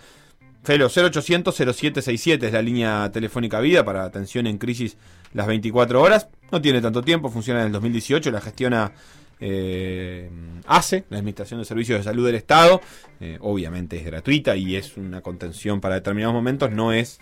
Felo, 0.62 0.88
0800-0767 0.88 2.44
es 2.44 2.52
la 2.52 2.62
línea 2.62 3.10
telefónica 3.12 3.60
vida 3.60 3.84
para 3.84 4.04
atención 4.04 4.46
en 4.46 4.58
crisis 4.58 4.96
las 5.34 5.46
24 5.46 6.00
horas. 6.00 6.28
No 6.52 6.62
tiene 6.62 6.80
tanto 6.80 7.02
tiempo, 7.02 7.28
funciona 7.28 7.60
en 7.60 7.66
el 7.66 7.72
2018, 7.72 8.30
la 8.30 8.40
gestiona 8.40 8.92
eh, 9.40 10.30
ACE, 10.66 11.04
la 11.10 11.18
Administración 11.18 11.58
de 11.60 11.66
Servicios 11.66 11.98
de 11.98 12.04
Salud 12.04 12.24
del 12.24 12.36
Estado. 12.36 12.80
Eh, 13.20 13.38
obviamente 13.40 13.96
es 13.96 14.06
gratuita 14.06 14.56
y 14.56 14.76
es 14.76 14.96
una 14.96 15.20
contención 15.20 15.80
para 15.80 15.96
determinados 15.96 16.34
momentos, 16.34 16.70
no 16.70 16.92
es 16.92 17.18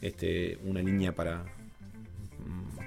este, 0.00 0.58
una 0.64 0.80
línea 0.80 1.12
para 1.12 1.44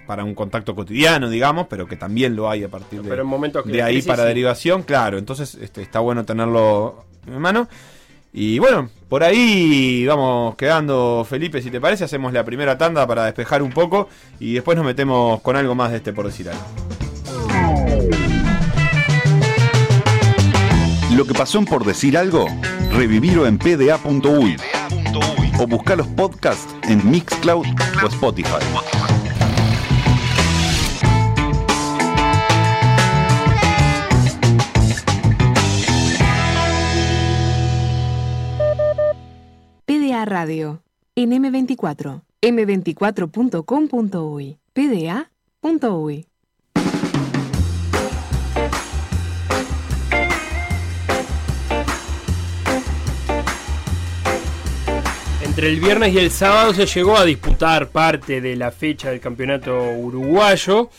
para 0.09 0.23
un 0.23 0.33
contacto 0.33 0.73
cotidiano, 0.73 1.29
digamos, 1.29 1.67
pero 1.69 1.85
que 1.87 1.95
también 1.95 2.35
lo 2.35 2.49
hay 2.49 2.63
a 2.63 2.67
partir 2.67 3.03
de, 3.03 3.23
de 3.65 3.83
ahí 3.83 4.01
para 4.01 4.23
sí. 4.23 4.27
derivación, 4.29 4.81
claro, 4.81 5.19
entonces 5.19 5.53
este, 5.61 5.83
está 5.83 5.99
bueno 5.99 6.25
tenerlo 6.25 7.05
en 7.27 7.37
mano. 7.37 7.67
Y 8.33 8.57
bueno, 8.57 8.89
por 9.07 9.23
ahí 9.23 10.07
vamos 10.07 10.55
quedando, 10.55 11.23
Felipe, 11.29 11.61
si 11.61 11.69
te 11.69 11.79
parece, 11.79 12.05
hacemos 12.05 12.33
la 12.33 12.43
primera 12.43 12.75
tanda 12.75 13.05
para 13.05 13.25
despejar 13.25 13.61
un 13.61 13.69
poco 13.69 14.09
y 14.39 14.53
después 14.53 14.75
nos 14.75 14.83
metemos 14.83 15.41
con 15.41 15.55
algo 15.55 15.75
más 15.75 15.91
de 15.91 15.97
este 15.97 16.11
por 16.11 16.25
decir 16.25 16.49
algo. 16.49 16.63
Lo 21.15 21.23
que 21.23 21.35
pasó 21.35 21.59
en 21.59 21.65
por 21.65 21.85
decir 21.85 22.17
algo, 22.17 22.47
revivirlo 22.91 23.45
en 23.45 23.59
pda.uy 23.59 24.57
o 25.59 25.67
buscar 25.67 25.99
los 25.99 26.07
podcasts 26.07 26.73
en 26.87 27.07
Mixcloud 27.11 27.67
o 28.03 28.07
Spotify. 28.07 28.98
Radio 40.25 40.81
en 41.15 41.31
M24, 41.31 42.21
m24.com.uy, 42.41 44.57
pda.uy. 44.73 46.25
Entre 55.43 55.67
el 55.67 55.79
viernes 55.81 56.13
y 56.13 56.19
el 56.19 56.31
sábado 56.31 56.73
se 56.73 56.85
llegó 56.85 57.17
a 57.17 57.25
disputar 57.25 57.89
parte 57.89 58.39
de 58.39 58.55
la 58.55 58.71
fecha 58.71 59.09
del 59.09 59.19
campeonato 59.19 59.91
uruguayo. 59.91 60.89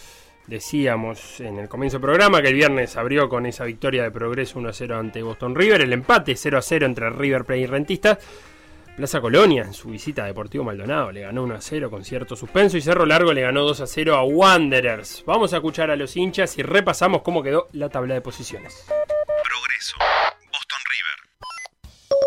Decíamos 0.46 1.40
en 1.40 1.61
el 1.61 1.68
comienzo 1.68 1.96
del 1.96 2.02
programa 2.02 2.42
que 2.42 2.48
el 2.48 2.56
viernes 2.56 2.96
abrió 2.96 3.28
con 3.28 3.46
esa 3.46 3.64
victoria 3.64 4.02
de 4.02 4.11
progreso 4.11 4.61
1-0 4.61 4.98
ante 4.98 5.22
Boston 5.22 5.54
River, 5.54 5.80
el 5.80 5.92
empate 5.92 6.33
0-0 6.33 6.85
entre 6.85 7.09
River 7.09 7.44
Plate 7.44 7.61
y 7.61 7.66
Rentistas. 7.66 8.18
Plaza 8.96 9.20
Colonia, 9.20 9.62
en 9.62 9.72
su 9.72 9.90
visita 9.90 10.24
a 10.24 10.26
Deportivo 10.26 10.64
Maldonado, 10.64 11.11
le 11.11 11.22
ganó 11.22 11.46
1-0 11.46 11.88
con 11.88 12.05
cierto 12.05 12.37
suspenso 12.37 12.76
y 12.76 12.83
Cerro 12.83 13.07
Largo 13.07 13.33
le 13.33 13.42
ganó 13.42 13.66
2-0 13.66 14.14
a 14.14 14.22
Wanderers. 14.22 15.24
Vamos 15.26 15.53
a 15.53 15.57
escuchar 15.57 15.90
a 15.90 15.96
los 15.96 16.16
hinchas 16.16 16.59
y 16.59 16.62
repasamos 16.62 17.22
cómo 17.22 17.42
quedó 17.42 17.66
la 17.72 17.88
tabla 17.88 18.14
de 18.14 18.20
posiciones. 18.20 18.85
Progreso. 19.42 19.96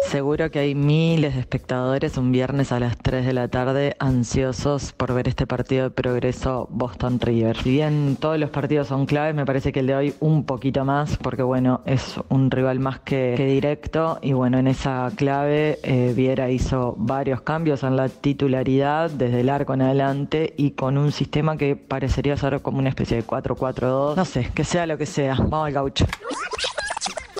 Seguro 0.01 0.51
que 0.51 0.59
hay 0.59 0.75
miles 0.75 1.33
de 1.33 1.39
espectadores 1.39 2.17
un 2.17 2.31
viernes 2.31 2.71
a 2.71 2.79
las 2.79 2.97
3 2.97 3.25
de 3.25 3.33
la 3.33 3.47
tarde 3.47 3.95
ansiosos 3.99 4.93
por 4.93 5.13
ver 5.13 5.27
este 5.27 5.47
partido 5.47 5.85
de 5.85 5.89
progreso 5.89 6.67
Boston 6.69 7.19
River. 7.19 7.57
Si 7.57 7.71
bien 7.71 8.17
todos 8.19 8.37
los 8.37 8.49
partidos 8.49 8.87
son 8.87 9.05
claves, 9.05 9.33
me 9.33 9.45
parece 9.45 9.71
que 9.71 9.79
el 9.79 9.87
de 9.87 9.95
hoy 9.95 10.13
un 10.19 10.45
poquito 10.45 10.85
más, 10.85 11.17
porque 11.17 11.41
bueno, 11.41 11.81
es 11.85 12.19
un 12.29 12.51
rival 12.51 12.79
más 12.79 12.99
que, 12.99 13.35
directo 13.35 14.19
y 14.21 14.33
bueno, 14.33 14.59
en 14.59 14.67
esa 14.67 15.09
clave 15.15 15.79
eh, 15.83 16.13
Viera 16.15 16.49
hizo 16.51 16.95
varios 16.97 17.41
cambios 17.41 17.83
en 17.83 17.95
la 17.95 18.09
titularidad 18.09 19.09
desde 19.09 19.41
el 19.41 19.49
arco 19.49 19.73
en 19.73 19.81
adelante 19.81 20.53
y 20.57 20.71
con 20.71 20.97
un 20.97 21.11
sistema 21.11 21.57
que 21.57 21.75
parecería 21.75 22.37
ser 22.37 22.61
como 22.61 22.79
una 22.79 22.89
especie 22.89 23.17
de 23.17 23.25
4-4-2. 23.25 24.15
No 24.15 24.25
sé, 24.25 24.51
que 24.53 24.63
sea 24.63 24.85
lo 24.85 24.97
que 24.97 25.05
sea. 25.05 25.35
Vamos 25.35 25.67
al 25.67 25.73
gaucho 25.73 26.05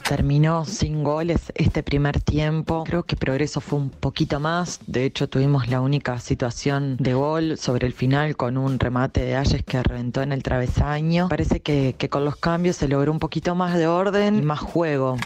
terminó 0.04 0.66
sin 0.66 1.04
goles 1.04 1.52
este 1.56 1.82
primer 1.82 2.22
tiempo. 2.22 2.84
Creo 2.86 3.04
que 3.04 3.16
Progreso 3.16 3.62
fue 3.62 3.80
un 3.80 3.90
poquito 3.90 4.40
más. 4.40 4.80
De 4.86 5.06
hecho, 5.06 5.28
tuvimos 5.28 5.70
la 5.70 5.82
única 5.82 6.20
situación 6.20 6.98
de 6.98 7.14
gol 7.14 7.58
sobre 7.58 7.88
el 7.88 7.94
final 7.94 8.36
con 8.36 8.58
un 8.58 8.80
remate 8.80 9.22
de 9.22 9.36
Ayes 9.36 9.64
que 9.64 9.82
reventó 9.82 10.22
en 10.22 10.32
el 10.32 10.44
travesaño. 10.44 11.30
Parece 11.30 11.62
que, 11.62 11.96
con 12.10 12.26
los 12.26 12.36
cambios 12.36 12.76
se 12.76 12.88
logró 12.88 13.12
un 13.12 13.20
poquito 13.20 13.56
más 13.56 13.76
de 13.76 13.88
orden 13.88 14.40
y 14.40 14.42
más 14.42 14.60
juego. 14.60 15.18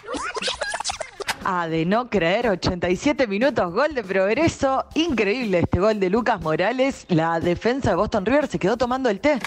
Ah, 1.43 1.67
de 1.67 1.85
no 1.85 2.09
creer, 2.09 2.49
87 2.49 3.25
minutos, 3.27 3.73
gol 3.73 3.93
de 3.93 4.03
progreso. 4.03 4.85
Increíble 4.95 5.59
este 5.59 5.79
gol 5.79 5.99
de 5.99 6.09
Lucas 6.09 6.41
Morales. 6.41 7.05
La 7.09 7.39
defensa 7.39 7.91
de 7.91 7.95
Boston 7.95 8.25
River 8.25 8.47
se 8.47 8.59
quedó 8.59 8.77
tomando 8.77 9.09
el 9.09 9.19
té 9.19 9.39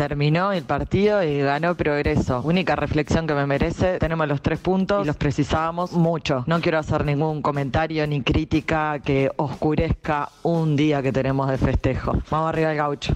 terminó 0.00 0.50
el 0.50 0.64
partido 0.64 1.22
y 1.22 1.40
ganó 1.40 1.76
Progreso. 1.76 2.40
Única 2.42 2.74
reflexión 2.74 3.26
que 3.26 3.34
me 3.34 3.44
merece, 3.44 3.98
tenemos 3.98 4.26
los 4.26 4.40
tres 4.40 4.58
puntos 4.58 5.04
y 5.04 5.06
los 5.06 5.16
precisábamos 5.16 5.92
mucho. 5.92 6.42
No 6.46 6.58
quiero 6.62 6.78
hacer 6.78 7.04
ningún 7.04 7.42
comentario 7.42 8.06
ni 8.06 8.22
crítica 8.22 8.98
que 9.00 9.30
oscurezca 9.36 10.30
un 10.42 10.74
día 10.74 11.02
que 11.02 11.12
tenemos 11.12 11.50
de 11.50 11.58
festejo. 11.58 12.12
Vamos 12.30 12.48
arriba 12.48 12.70
al 12.70 12.76
gaucho. 12.76 13.14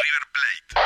River 0.00 0.24
Plate, 0.34 0.80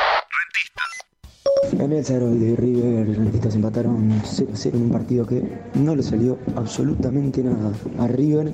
Rentistas. 1.63 1.83
En 1.83 1.91
el 1.91 2.05
0 2.05 2.29
de 2.35 2.55
River, 2.55 3.17
Rentistas 3.17 3.55
empataron 3.55 4.21
0-0 4.21 4.75
en 4.75 4.81
un 4.83 4.91
partido 4.91 5.25
que 5.25 5.41
no 5.73 5.95
le 5.95 6.03
salió 6.03 6.37
absolutamente 6.55 7.41
nada. 7.41 7.71
A 7.97 8.07
River 8.07 8.53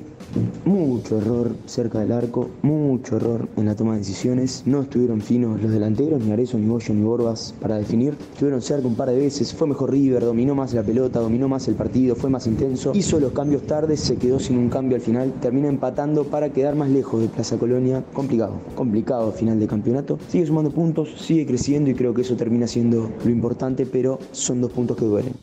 mucho 0.65 1.17
error 1.17 1.55
cerca 1.65 1.99
del 1.99 2.11
arco, 2.11 2.49
mucho 2.61 3.17
error 3.17 3.47
en 3.57 3.65
la 3.65 3.75
toma 3.75 3.93
de 3.93 3.99
decisiones. 3.99 4.63
No 4.65 4.81
estuvieron 4.81 5.21
finos 5.21 5.61
los 5.61 5.71
delanteros, 5.71 6.21
ni 6.21 6.31
Arezo, 6.31 6.57
ni 6.57 6.67
Bollo, 6.67 6.93
ni 6.93 7.03
Borbas 7.03 7.53
para 7.59 7.77
definir. 7.77 8.15
Estuvieron 8.33 8.61
cerca 8.61 8.87
un 8.87 8.95
par 8.95 9.09
de 9.09 9.17
veces. 9.17 9.53
Fue 9.53 9.67
mejor 9.67 9.91
River, 9.91 10.23
dominó 10.23 10.55
más 10.55 10.73
la 10.73 10.83
pelota, 10.83 11.19
dominó 11.19 11.47
más 11.47 11.67
el 11.67 11.75
partido, 11.75 12.15
fue 12.15 12.29
más 12.29 12.47
intenso. 12.47 12.91
Hizo 12.93 13.19
los 13.19 13.31
cambios 13.33 13.63
tarde, 13.67 13.97
se 13.97 14.17
quedó 14.17 14.39
sin 14.39 14.57
un 14.57 14.69
cambio 14.69 14.95
al 14.95 15.01
final. 15.01 15.33
Termina 15.41 15.67
empatando 15.67 16.23
para 16.25 16.51
quedar 16.51 16.75
más 16.75 16.89
lejos 16.89 17.21
de 17.21 17.27
Plaza 17.27 17.57
Colonia. 17.57 18.03
Complicado, 18.13 18.61
complicado 18.75 19.31
final 19.31 19.59
de 19.59 19.67
campeonato. 19.67 20.19
Sigue 20.27 20.45
sumando 20.45 20.71
puntos, 20.71 21.09
sigue 21.17 21.45
creciendo 21.45 21.89
y 21.89 21.95
creo 21.95 22.13
que 22.13 22.21
eso 22.21 22.35
termina 22.35 22.67
siendo 22.67 23.11
lo 23.23 23.29
importante, 23.29 23.85
pero 23.85 24.19
son 24.31 24.61
dos 24.61 24.71
puntos 24.71 24.97
que 24.97 25.05
duelen. 25.05 25.33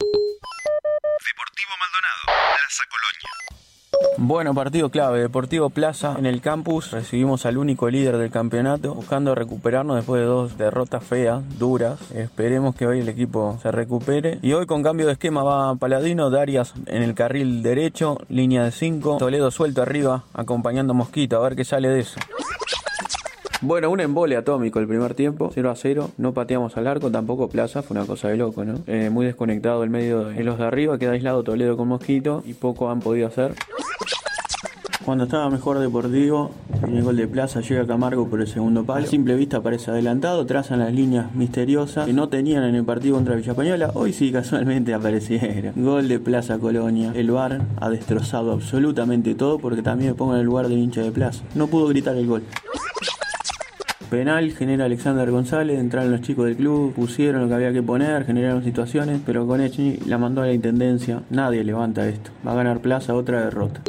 Bueno, 4.20 4.52
partido 4.52 4.90
clave, 4.90 5.20
Deportivo 5.20 5.70
Plaza 5.70 6.16
en 6.18 6.26
el 6.26 6.40
campus. 6.40 6.90
Recibimos 6.90 7.46
al 7.46 7.56
único 7.56 7.88
líder 7.88 8.18
del 8.18 8.30
campeonato, 8.30 8.94
buscando 8.94 9.34
recuperarnos 9.34 9.96
después 9.96 10.20
de 10.20 10.26
dos 10.26 10.58
derrotas 10.58 11.04
feas, 11.04 11.42
duras. 11.58 11.98
Esperemos 12.12 12.74
que 12.74 12.86
hoy 12.86 13.00
el 13.00 13.08
equipo 13.08 13.58
se 13.62 13.70
recupere. 13.70 14.38
Y 14.42 14.52
hoy 14.54 14.66
con 14.66 14.82
cambio 14.82 15.06
de 15.06 15.12
esquema 15.12 15.44
va 15.44 15.76
Paladino, 15.76 16.30
Darias 16.30 16.74
en 16.86 17.02
el 17.02 17.14
carril 17.14 17.62
derecho, 17.62 18.18
línea 18.28 18.64
de 18.64 18.72
5, 18.72 19.18
Toledo 19.18 19.50
suelto 19.50 19.82
arriba, 19.82 20.24
acompañando 20.34 20.92
a 20.92 20.96
Mosquito, 20.96 21.36
a 21.36 21.40
ver 21.40 21.54
qué 21.54 21.64
sale 21.64 21.88
de 21.88 22.00
eso. 22.00 22.18
Bueno, 23.60 23.90
un 23.90 23.98
embole 23.98 24.36
atómico 24.36 24.78
el 24.78 24.86
primer 24.86 25.14
tiempo, 25.14 25.50
0 25.52 25.70
a 25.70 25.74
0. 25.74 26.10
No 26.16 26.32
pateamos 26.32 26.76
al 26.76 26.86
arco, 26.86 27.10
tampoco 27.10 27.48
Plaza, 27.48 27.82
fue 27.82 27.96
una 27.96 28.06
cosa 28.06 28.28
de 28.28 28.36
loco, 28.36 28.64
¿no? 28.64 28.78
Eh, 28.86 29.10
muy 29.10 29.26
desconectado 29.26 29.82
el 29.82 29.90
medio 29.90 30.26
de 30.26 30.44
los 30.44 30.58
de 30.58 30.64
arriba, 30.64 30.96
queda 30.96 31.12
aislado 31.12 31.42
Toledo 31.42 31.76
con 31.76 31.88
Mosquito 31.88 32.44
y 32.46 32.54
poco 32.54 32.88
han 32.88 33.00
podido 33.00 33.26
hacer. 33.26 33.54
Cuando 35.04 35.24
estaba 35.24 35.50
mejor 35.50 35.78
Deportivo, 35.80 36.52
en 36.84 36.98
el 36.98 37.02
gol 37.02 37.16
de 37.16 37.26
Plaza 37.26 37.60
llega 37.60 37.84
Camargo 37.84 38.28
por 38.28 38.40
el 38.40 38.46
segundo 38.46 38.84
palo. 38.84 39.06
Simple 39.06 39.34
vista 39.34 39.60
parece 39.60 39.90
adelantado, 39.90 40.46
trazan 40.46 40.78
las 40.78 40.92
líneas 40.92 41.34
misteriosas 41.34 42.06
que 42.06 42.12
no 42.12 42.28
tenían 42.28 42.62
en 42.62 42.76
el 42.76 42.84
partido 42.84 43.16
contra 43.16 43.34
Villa 43.34 43.52
Española. 43.52 43.90
Hoy 43.94 44.12
sí 44.12 44.30
casualmente 44.30 44.94
aparecieron. 44.94 45.72
Gol 45.74 46.06
de 46.06 46.20
Plaza 46.20 46.58
Colonia. 46.58 47.10
El 47.14 47.32
VAR 47.32 47.62
ha 47.80 47.90
destrozado 47.90 48.52
absolutamente 48.52 49.34
todo 49.34 49.58
porque 49.58 49.82
también 49.82 50.10
me 50.10 50.14
pongo 50.14 50.34
en 50.34 50.40
el 50.40 50.46
lugar 50.46 50.68
del 50.68 50.78
hincha 50.78 51.00
de 51.00 51.10
Plaza. 51.10 51.42
No 51.56 51.66
pudo 51.66 51.88
gritar 51.88 52.14
el 52.14 52.26
gol. 52.26 52.44
Penal 54.10 54.52
genera 54.52 54.86
Alexander 54.86 55.30
González, 55.30 55.78
entraron 55.78 56.10
los 56.10 56.22
chicos 56.22 56.46
del 56.46 56.56
club, 56.56 56.94
pusieron 56.94 57.42
lo 57.42 57.48
que 57.48 57.54
había 57.54 57.74
que 57.74 57.82
poner, 57.82 58.24
generaron 58.24 58.64
situaciones, 58.64 59.20
pero 59.24 59.46
con 59.46 59.60
Echny 59.60 59.98
la 60.06 60.16
mandó 60.16 60.40
a 60.40 60.46
la 60.46 60.52
intendencia. 60.52 61.20
Nadie 61.28 61.62
levanta 61.62 62.08
esto. 62.08 62.30
Va 62.46 62.52
a 62.52 62.54
ganar 62.54 62.80
Plaza 62.80 63.14
otra 63.14 63.44
derrota. 63.44 63.82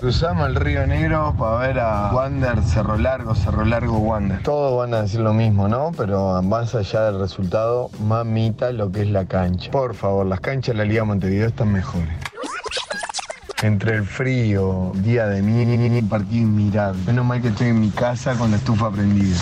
Cruzamos 0.00 0.48
el 0.48 0.54
río 0.54 0.86
Negro 0.86 1.34
para 1.36 1.66
ver 1.66 1.80
a 1.80 2.12
Wander, 2.12 2.62
Cerro 2.62 2.98
Largo, 2.98 3.34
Cerro 3.34 3.64
Largo, 3.64 3.98
Wander. 3.98 4.42
Todos 4.42 4.76
van 4.78 4.94
a 4.94 5.02
decir 5.02 5.20
lo 5.20 5.32
mismo, 5.32 5.66
¿no? 5.66 5.92
Pero 5.96 6.40
más 6.42 6.74
allá 6.74 7.10
del 7.10 7.18
resultado, 7.18 7.90
mamita 8.06 8.70
lo 8.70 8.92
que 8.92 9.00
es 9.00 9.08
la 9.08 9.24
cancha. 9.24 9.70
Por 9.72 9.94
favor, 9.94 10.26
las 10.26 10.40
canchas 10.40 10.74
de 10.76 10.78
la 10.78 10.84
Liga 10.84 11.04
Montevideo 11.04 11.48
están 11.48 11.72
mejores. 11.72 12.14
Entre 13.64 13.94
el 13.94 14.04
frío, 14.04 14.92
día 14.96 15.26
de 15.26 15.40
mi 15.40 16.02
partido 16.02 16.42
inmirable. 16.42 17.00
Menos 17.06 17.24
mal 17.24 17.40
que 17.40 17.48
estoy 17.48 17.68
en 17.68 17.80
mi 17.80 17.88
casa 17.88 18.36
con 18.36 18.50
la 18.50 18.58
estufa 18.58 18.90
prendida. 18.90 19.38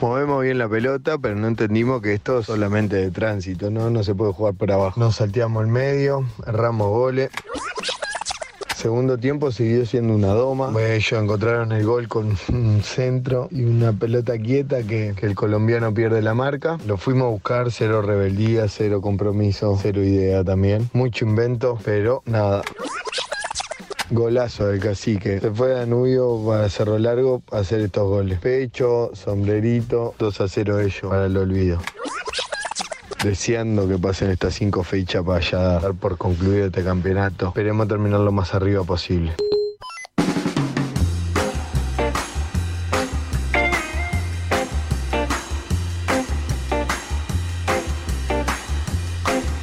Movemos 0.00 0.42
bien 0.42 0.58
la 0.58 0.68
pelota, 0.68 1.16
pero 1.16 1.36
no 1.36 1.46
entendimos 1.46 2.02
que 2.02 2.14
esto 2.14 2.40
es 2.40 2.46
solamente 2.46 2.96
de 2.96 3.12
tránsito, 3.12 3.70
¿no? 3.70 3.88
No 3.88 4.02
se 4.02 4.16
puede 4.16 4.32
jugar 4.32 4.54
por 4.54 4.72
abajo. 4.72 4.98
Nos 4.98 5.14
salteamos 5.14 5.62
el 5.62 5.70
medio, 5.70 6.24
erramos 6.44 6.88
goles. 6.88 7.30
Segundo 8.80 9.18
tiempo 9.18 9.52
siguió 9.52 9.84
siendo 9.84 10.14
una 10.14 10.28
doma. 10.28 10.72
Ellos 10.80 11.12
encontraron 11.12 11.70
el 11.72 11.84
gol 11.84 12.08
con 12.08 12.34
un 12.48 12.82
centro 12.82 13.46
y 13.50 13.64
una 13.64 13.92
pelota 13.92 14.38
quieta 14.38 14.82
que, 14.84 15.14
el 15.20 15.34
colombiano 15.34 15.92
pierde 15.92 16.22
la 16.22 16.32
marca. 16.32 16.78
Lo 16.86 16.96
fuimos 16.96 17.26
a 17.26 17.28
buscar, 17.28 17.70
cero 17.70 18.00
rebeldía, 18.00 18.68
cero 18.68 19.02
compromiso, 19.02 19.78
cero 19.82 20.02
idea 20.02 20.42
también. 20.44 20.88
Mucho 20.94 21.26
invento, 21.26 21.78
pero 21.84 22.22
nada. 22.24 22.62
Golazo 24.08 24.68
del 24.68 24.80
cacique. 24.80 25.40
Se 25.40 25.50
fue 25.50 25.72
a 25.74 25.80
Danubio 25.80 26.42
para 26.46 26.70
Cerro 26.70 26.98
Largo 26.98 27.42
a 27.52 27.58
hacer 27.58 27.80
estos 27.80 28.08
goles. 28.08 28.38
Pecho, 28.38 29.10
sombrerito, 29.12 30.14
2 30.18 30.40
a 30.40 30.48
0 30.48 30.80
ellos 30.80 31.02
para 31.02 31.26
el 31.26 31.36
olvido 31.36 31.78
deseando 33.22 33.88
que 33.88 33.98
pasen 33.98 34.30
estas 34.30 34.54
cinco 34.54 34.82
fechas 34.82 35.22
para 35.24 35.40
ya 35.40 35.58
dar 35.58 35.94
por 35.94 36.16
concluido 36.16 36.66
este 36.66 36.82
campeonato. 36.82 37.48
Esperemos 37.48 37.88
terminar 37.88 38.20
lo 38.20 38.32
más 38.32 38.54
arriba 38.54 38.84
posible. 38.84 39.34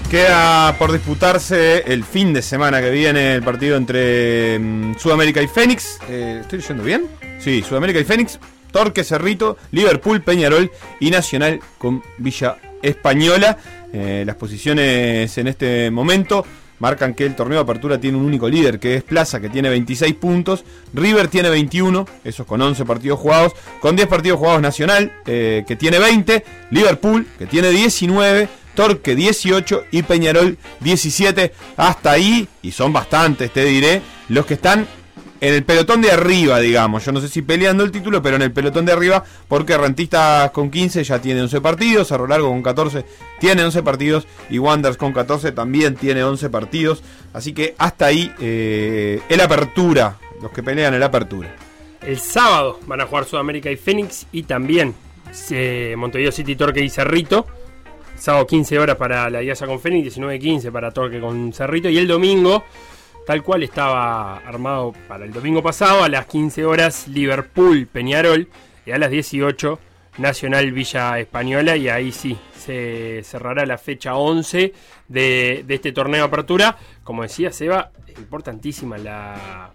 Queda 0.09 0.77
por 0.79 0.93
disputarse 0.93 1.83
el 1.91 2.05
fin 2.05 2.31
de 2.33 2.41
semana 2.41 2.79
que 2.79 2.89
viene 2.91 3.35
el 3.35 3.43
partido 3.43 3.75
entre 3.75 4.57
mm, 4.57 4.95
Sudamérica 4.97 5.41
y 5.41 5.47
Fénix. 5.47 5.99
Eh, 6.09 6.37
¿Estoy 6.41 6.59
diciendo 6.59 6.83
bien? 6.83 7.07
Sí, 7.39 7.61
Sudamérica 7.61 7.99
y 7.99 8.05
Fénix, 8.05 8.39
Torque 8.71 9.03
Cerrito, 9.03 9.57
Liverpool, 9.71 10.21
Peñarol 10.21 10.71
y 11.01 11.11
Nacional 11.11 11.59
con 11.77 12.01
Villa 12.17 12.57
española. 12.81 13.57
Eh, 13.93 14.23
las 14.25 14.35
posiciones 14.35 15.37
en 15.37 15.47
este 15.47 15.89
momento 15.91 16.45
marcan 16.79 17.13
que 17.13 17.25
el 17.25 17.35
torneo 17.35 17.57
de 17.57 17.63
apertura 17.63 17.99
tiene 17.99 18.17
un 18.17 18.25
único 18.25 18.47
líder, 18.49 18.79
que 18.79 18.95
es 18.95 19.03
Plaza, 19.03 19.39
que 19.39 19.49
tiene 19.49 19.69
26 19.69 20.13
puntos. 20.15 20.63
River 20.93 21.27
tiene 21.27 21.49
21, 21.49 22.07
esos 22.23 22.45
con 22.45 22.61
11 22.61 22.85
partidos 22.85 23.19
jugados. 23.19 23.53
Con 23.79 23.95
10 23.95 24.07
partidos 24.07 24.39
jugados 24.39 24.61
Nacional, 24.61 25.11
eh, 25.25 25.63
que 25.67 25.75
tiene 25.75 25.99
20. 25.99 26.43
Liverpool, 26.71 27.27
que 27.37 27.45
tiene 27.45 27.69
19. 27.69 28.49
Torque 28.75 29.15
18 29.15 29.85
y 29.91 30.03
Peñarol 30.03 30.57
17. 30.81 31.51
Hasta 31.77 32.11
ahí, 32.11 32.47
y 32.61 32.71
son 32.71 32.93
bastantes, 32.93 33.51
te 33.51 33.65
diré, 33.65 34.03
los 34.29 34.45
que 34.45 34.53
están 34.53 34.87
en 35.39 35.53
el 35.53 35.63
pelotón 35.63 36.01
de 36.01 36.11
arriba, 36.11 36.59
digamos. 36.59 37.05
Yo 37.05 37.11
no 37.11 37.21
sé 37.21 37.27
si 37.27 37.41
peleando 37.41 37.83
el 37.83 37.91
título, 37.91 38.21
pero 38.21 38.35
en 38.35 38.41
el 38.41 38.51
pelotón 38.51 38.85
de 38.85 38.91
arriba, 38.91 39.23
porque 39.47 39.77
Rentistas 39.77 40.51
con 40.51 40.69
15 40.71 41.03
ya 41.03 41.21
tiene 41.21 41.41
11 41.41 41.61
partidos, 41.61 42.07
Cerro 42.07 42.27
Largo 42.27 42.49
con 42.49 42.63
14 42.63 43.05
tiene 43.39 43.63
11 43.63 43.83
partidos 43.83 44.27
y 44.49 44.59
Wanders 44.59 44.97
con 44.97 45.13
14 45.13 45.51
también 45.51 45.95
tiene 45.95 46.23
11 46.23 46.49
partidos. 46.49 47.03
Así 47.33 47.53
que 47.53 47.75
hasta 47.77 48.07
ahí 48.07 48.31
eh, 48.39 49.21
el 49.29 49.41
apertura, 49.41 50.17
los 50.41 50.51
que 50.51 50.63
pelean 50.63 50.93
el 50.93 51.03
apertura. 51.03 51.55
El 52.01 52.19
sábado 52.19 52.79
van 52.85 53.01
a 53.01 53.05
jugar 53.05 53.25
Sudamérica 53.25 53.69
y 53.69 53.75
Fénix 53.75 54.27
y 54.31 54.43
también 54.43 54.93
eh, 55.49 55.95
Montevideo 55.97 56.31
City, 56.31 56.55
Torque 56.55 56.83
y 56.83 56.89
Cerrito. 56.89 57.45
Sábado 58.17 58.47
15 58.47 58.79
horas 58.79 58.95
para 58.95 59.29
la 59.29 59.43
IASA 59.43 59.67
con 59.67 59.79
Fénix, 59.79 60.17
19.15 60.17 60.71
para 60.71 60.91
Torque 60.91 61.19
con 61.19 61.53
Cerrito. 61.53 61.89
Y 61.89 61.97
el 61.97 62.07
domingo 62.07 62.63
tal 63.27 63.43
cual 63.43 63.61
estaba 63.61 64.37
armado 64.37 64.93
para 65.09 65.25
el 65.25 65.33
domingo 65.33 65.61
pasado, 65.61 66.01
a 66.01 66.07
las 66.07 66.27
15 66.27 66.63
horas 66.63 67.09
Liverpool 67.09 67.85
Peñarol 67.85 68.47
y 68.85 68.91
a 68.91 68.97
las 68.97 69.11
18 69.11 69.79
Nacional 70.19 70.71
Villa 70.71 71.19
Española 71.19 71.75
y 71.75 71.89
ahí 71.89 72.13
sí 72.13 72.37
se 72.57 73.21
cerrará 73.25 73.65
la 73.65 73.77
fecha 73.77 74.15
11 74.15 74.73
de, 75.09 75.65
este 75.67 75.91
torneo 75.91 76.21
de 76.21 76.27
apertura. 76.27 76.77
Como 77.03 77.23
decía 77.23 77.51
Seba, 77.51 77.91
importantísima 78.17 78.97
la, 78.97 79.71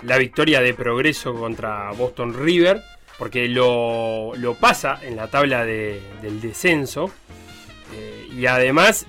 la 0.00 0.16
victoria 0.16 0.62
de 0.62 0.72
progreso 0.72 1.34
contra 1.34 1.92
Boston 1.92 2.32
River, 2.32 2.80
porque 3.18 3.46
lo, 3.46 4.32
pasa 4.58 5.00
en 5.02 5.16
la 5.16 5.28
tabla 5.28 5.66
del 5.66 6.40
descenso 6.40 7.10
eh, 7.94 8.26
y 8.34 8.46
además... 8.46 9.04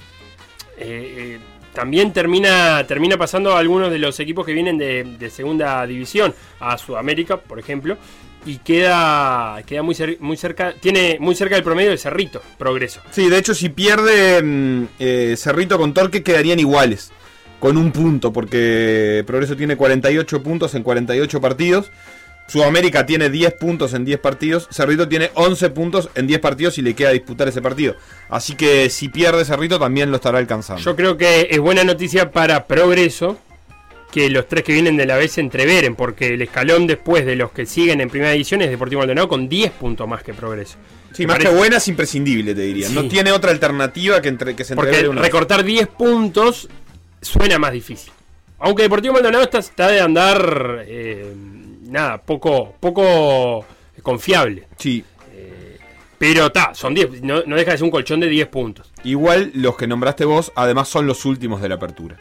Eh, 0.77 1.37
eh, 1.37 1.54
también 1.75 2.11
termina, 2.11 2.83
termina 2.87 3.17
pasando 3.17 3.55
a 3.55 3.59
algunos 3.59 3.91
de 3.91 3.99
los 3.99 4.19
equipos 4.19 4.45
que 4.45 4.53
vienen 4.53 4.79
de, 4.79 5.29
segunda 5.29 5.85
división, 5.85 6.33
a 6.59 6.77
Sudamérica, 6.79 7.37
por 7.37 7.59
ejemplo, 7.59 7.97
y 8.47 8.57
queda, 8.57 9.61
queda 9.67 9.83
muy, 9.83 9.95
muy 10.19 10.37
cerca, 10.37 10.73
tiene 10.79 11.17
muy 11.19 11.35
cerca 11.35 11.53
del 11.53 11.63
promedio 11.63 11.91
de 11.91 11.97
Cerrito, 11.97 12.41
progreso. 12.57 13.01
Sí, 13.11 13.29
de 13.29 13.37
hecho, 13.37 13.53
si 13.53 13.69
pierde 13.69 14.41
mm, 14.41 14.85
eh, 14.97 15.35
Cerrito 15.37 15.77
con 15.77 15.93
Torque, 15.93 16.23
quedarían 16.23 16.59
iguales, 16.59 17.11
con 17.59 17.77
un 17.77 17.91
punto, 17.91 18.33
porque 18.33 19.23
Progreso 19.27 19.55
tiene 19.55 19.75
48 19.75 20.41
puntos 20.41 20.73
en 20.73 20.81
48 20.81 21.41
partidos. 21.41 21.91
Sudamérica 22.47 23.05
tiene 23.05 23.29
10 23.29 23.53
puntos 23.53 23.93
en 23.93 24.05
10 24.05 24.19
partidos, 24.19 24.67
Cerrito 24.71 25.07
tiene 25.07 25.31
11 25.33 25.69
puntos 25.71 26.09
en 26.15 26.27
10 26.27 26.39
partidos 26.39 26.77
y 26.77 26.81
le 26.81 26.93
queda 26.93 27.09
disputar 27.11 27.47
ese 27.47 27.61
partido. 27.61 27.95
Así 28.29 28.55
que 28.55 28.89
si 28.89 29.09
pierde 29.09 29.45
Cerrito 29.45 29.79
también 29.79 30.11
lo 30.11 30.17
estará 30.17 30.37
alcanzando. 30.37 30.81
Yo 30.81 30.95
creo 30.95 31.17
que 31.17 31.47
es 31.49 31.59
buena 31.59 31.83
noticia 31.83 32.31
para 32.31 32.65
Progreso 32.65 33.39
que 34.11 34.29
los 34.29 34.47
tres 34.47 34.63
que 34.63 34.71
vienen 34.71 34.95
de 34.95 35.05
la 35.05 35.17
vez 35.17 35.33
se 35.33 35.41
entreveren, 35.41 35.95
porque 35.95 36.35
el 36.35 36.41
escalón 36.41 36.87
después 36.87 37.25
de 37.25 37.35
los 37.35 37.51
que 37.51 37.65
siguen 37.65 37.99
en 37.99 38.09
primera 38.09 38.31
división 38.31 38.61
es 38.61 38.69
Deportivo 38.69 38.99
Maldonado 38.99 39.27
con 39.27 39.49
10 39.49 39.71
puntos 39.71 40.07
más 40.07 40.23
que 40.23 40.33
Progreso. 40.33 40.77
Sí, 41.11 41.25
más 41.25 41.39
que 41.39 41.49
buena 41.49 41.77
es 41.77 41.87
imprescindible, 41.87 42.53
te 42.53 42.61
diría. 42.61 42.89
No 42.89 43.07
tiene 43.07 43.31
otra 43.31 43.51
alternativa 43.51 44.21
que, 44.21 44.29
entre, 44.29 44.55
que 44.55 44.63
se 44.63 44.75
Porque 44.75 45.01
recortar 45.01 45.63
10 45.63 45.87
puntos 45.87 46.69
suena 47.21 47.57
más 47.57 47.73
difícil. 47.73 48.11
Aunque 48.59 48.83
Deportivo 48.83 49.15
Maldonado 49.15 49.43
está, 49.43 49.59
está 49.59 49.89
de 49.89 49.99
andar... 49.99 50.85
Eh, 50.87 51.33
nada, 51.85 52.21
poco, 52.21 52.75
poco 52.79 53.65
confiable. 54.01 54.67
Sí. 54.77 55.03
Eh, 55.33 55.77
pero 56.17 56.47
está, 56.47 56.73
son 56.73 56.93
10, 56.93 57.21
no, 57.23 57.41
deja 57.41 57.71
de 57.71 57.77
ser 57.77 57.83
un 57.83 57.91
colchón 57.91 58.19
de 58.19 58.27
10 58.27 58.47
puntos. 58.47 58.91
Igual 59.03 59.51
los 59.53 59.75
que 59.75 59.87
nombraste 59.87 60.25
vos, 60.25 60.51
además 60.55 60.87
son 60.87 61.07
los 61.07 61.25
últimos 61.25 61.61
de 61.61 61.69
la 61.69 61.75
apertura. 61.75 62.17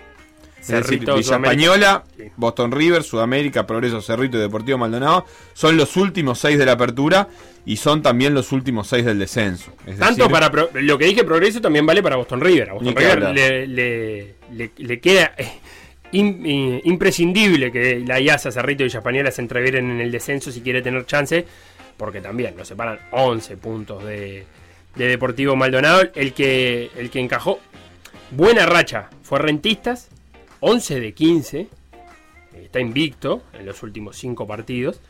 Cerrito, 0.60 1.16
Villa 1.16 1.36
Española, 1.36 2.04
Boston 2.36 2.72
River, 2.72 3.02
Sudamérica, 3.02 3.66
Progreso 3.66 4.00
Cerrito 4.00 4.38
y 4.38 4.40
Deportivo 4.40 4.78
Maldonado 4.78 5.26
son 5.52 5.76
los 5.76 5.94
últimos 5.96 6.38
seis 6.38 6.58
de 6.58 6.64
la 6.64 6.72
apertura 6.72 7.28
y 7.66 7.76
son 7.76 8.00
también 8.00 8.32
los 8.32 8.50
últimos 8.50 8.88
seis 8.88 9.04
del 9.04 9.18
descenso. 9.18 9.72
Tanto 9.98 10.28
para 10.30 10.50
lo 10.72 10.96
que 10.96 11.04
dije 11.04 11.22
Progreso 11.22 11.60
también 11.60 11.84
vale 11.84 12.02
para 12.02 12.16
Boston 12.16 12.40
River. 12.40 12.70
A 12.70 12.72
Boston 12.74 12.96
River 12.96 13.34
le, 13.34 13.66
le, 13.66 14.70
le, 14.78 15.00
queda 15.00 15.34
imprescindible 16.18 17.72
que 17.72 18.00
la 18.00 18.20
IASA, 18.20 18.50
Cerrito 18.50 18.82
y 18.82 18.86
Villa 18.86 18.98
Española 18.98 19.30
se 19.30 19.42
entrevieren 19.42 19.90
en 19.90 20.00
el 20.00 20.10
descenso 20.10 20.50
si 20.50 20.60
quiere 20.60 20.82
tener 20.82 21.06
chance, 21.06 21.44
porque 21.96 22.20
también 22.20 22.56
nos 22.56 22.68
separan 22.68 22.98
11 23.10 23.56
puntos 23.56 24.04
de, 24.04 24.46
Deportivo 24.96 25.56
Maldonado. 25.56 26.02
El 26.14 26.32
que, 26.32 26.90
el 26.96 27.10
que 27.10 27.20
encajó 27.20 27.58
buena 28.30 28.66
racha 28.66 29.10
fue 29.22 29.38
Rentistas, 29.40 30.08
11 30.60 31.00
de 31.00 31.12
15, 31.12 31.68
está 32.62 32.80
invicto 32.80 33.42
en 33.52 33.66
los 33.66 33.82
últimos 33.82 34.16
5 34.16 34.46
partidos. 34.46 35.00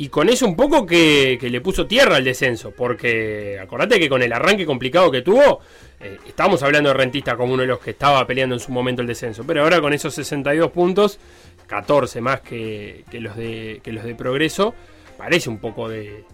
Y 0.00 0.08
con 0.08 0.30
eso 0.30 0.46
un 0.46 0.56
poco 0.56 0.86
que, 0.86 1.38
le 1.38 1.60
puso 1.60 1.86
tierra 1.86 2.16
al 2.16 2.24
descenso, 2.24 2.70
porque 2.70 3.58
acordate 3.60 4.00
que 4.00 4.08
con 4.08 4.22
el 4.22 4.32
arranque 4.32 4.64
complicado 4.64 5.10
que 5.10 5.20
tuvo, 5.20 5.60
eh, 6.00 6.16
estábamos 6.26 6.62
hablando 6.62 6.88
de 6.88 6.94
Rentista 6.94 7.36
como 7.36 7.52
uno 7.52 7.60
de 7.60 7.68
los 7.68 7.80
que 7.80 7.90
estaba 7.90 8.26
peleando 8.26 8.54
en 8.54 8.60
su 8.60 8.72
momento 8.72 9.02
el 9.02 9.08
descenso, 9.08 9.44
pero 9.46 9.62
ahora 9.62 9.78
con 9.82 9.92
esos 9.92 10.14
62 10.14 10.70
puntos, 10.70 11.18
14 11.66 12.22
más 12.22 12.40
que, 12.40 13.04
los, 13.12 13.36
de, 13.36 13.82
los 13.84 14.02
de 14.02 14.14
Progreso, 14.14 14.74
parece 15.18 15.50
un 15.50 15.58
poco 15.58 15.86
de, 15.86 16.24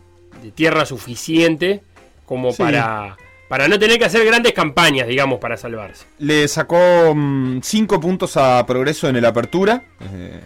tierra 0.54 0.86
suficiente 0.86 1.82
como 2.24 2.54
para, 2.54 3.16
para 3.48 3.66
no 3.66 3.80
tener 3.80 3.98
que 3.98 4.04
hacer 4.04 4.24
grandes 4.24 4.52
campañas, 4.52 5.08
digamos, 5.08 5.40
para 5.40 5.56
salvarse. 5.56 6.06
Le 6.20 6.46
sacó 6.46 6.76
5 7.16 7.16
mm, 7.16 8.00
puntos 8.00 8.36
a 8.36 8.64
Progreso 8.64 9.08
en 9.08 9.16
el 9.16 9.24
Apertura. 9.24 9.82
Eh, 10.12 10.40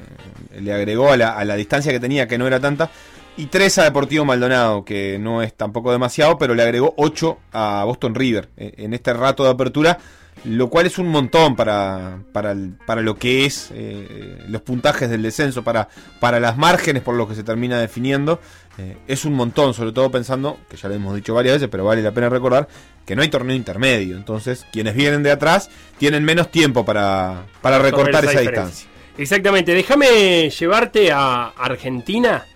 le 0.58 0.72
agregó 0.72 1.12
a 1.12 1.16
la, 1.16 1.36
a 1.36 1.44
la, 1.44 1.54
distancia 1.56 1.92
que 1.92 2.00
tenía, 2.00 2.26
que 2.26 2.38
no 2.38 2.46
era 2.46 2.60
tanta, 2.60 2.90
y 3.36 3.46
3 3.46 3.78
a 3.78 3.84
Deportivo 3.84 4.24
Maldonado, 4.24 4.84
que 4.84 5.18
no 5.18 5.42
es 5.42 5.54
tampoco 5.54 5.92
demasiado, 5.92 6.36
pero 6.36 6.54
le 6.54 6.62
agregó 6.62 6.92
8 6.96 7.38
a 7.52 7.84
Boston 7.84 8.14
River 8.14 8.50
eh, 8.56 8.74
en 8.78 8.92
este 8.92 9.12
rato 9.14 9.44
de 9.44 9.50
apertura, 9.50 9.98
lo 10.44 10.68
cual 10.68 10.86
es 10.86 10.98
un 10.98 11.08
montón 11.08 11.56
para, 11.56 12.18
para, 12.32 12.54
para 12.86 13.02
lo 13.02 13.16
que 13.16 13.46
es 13.46 13.70
eh, 13.72 14.38
los 14.48 14.62
puntajes 14.62 15.08
del 15.10 15.22
descenso, 15.22 15.62
para, 15.62 15.88
para 16.18 16.40
las 16.40 16.56
márgenes 16.56 17.02
por 17.02 17.14
lo 17.14 17.28
que 17.28 17.34
se 17.34 17.42
termina 17.42 17.78
definiendo. 17.78 18.40
Eh, 18.78 18.96
es 19.06 19.24
un 19.24 19.34
montón, 19.34 19.74
sobre 19.74 19.92
todo 19.92 20.10
pensando, 20.10 20.58
que 20.68 20.76
ya 20.76 20.88
lo 20.88 20.94
hemos 20.94 21.14
dicho 21.14 21.34
varias 21.34 21.56
veces, 21.56 21.68
pero 21.70 21.84
vale 21.84 22.02
la 22.02 22.12
pena 22.12 22.28
recordar, 22.28 22.68
que 23.04 23.16
no 23.16 23.22
hay 23.22 23.28
torneo 23.28 23.54
intermedio. 23.54 24.16
Entonces, 24.16 24.66
quienes 24.72 24.94
vienen 24.94 25.22
de 25.22 25.30
atrás 25.30 25.70
tienen 25.98 26.24
menos 26.24 26.50
tiempo 26.50 26.84
para, 26.84 27.44
para 27.62 27.78
recortar 27.78 28.24
esa 28.24 28.40
distancia. 28.40 28.89
Exactamente, 29.18 29.74
déjame 29.74 30.48
llevarte 30.50 31.12
a 31.12 31.48
Argentina, 31.48 32.46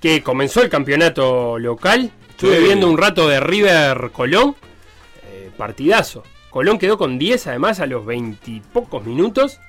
que 0.00 0.22
comenzó 0.22 0.62
el 0.62 0.68
campeonato 0.68 1.58
local. 1.58 2.10
Estuve 2.30 2.60
viendo 2.60 2.88
un 2.88 2.98
rato 2.98 3.28
de 3.28 3.40
River 3.40 4.10
Colón, 4.12 4.56
eh, 5.30 5.50
partidazo. 5.56 6.22
Colón 6.50 6.78
quedó 6.78 6.98
con 6.98 7.18
10 7.18 7.46
además 7.48 7.80
a 7.80 7.86
los 7.86 8.04
20 8.04 8.62
pocos 8.72 9.04
minutos 9.04 9.60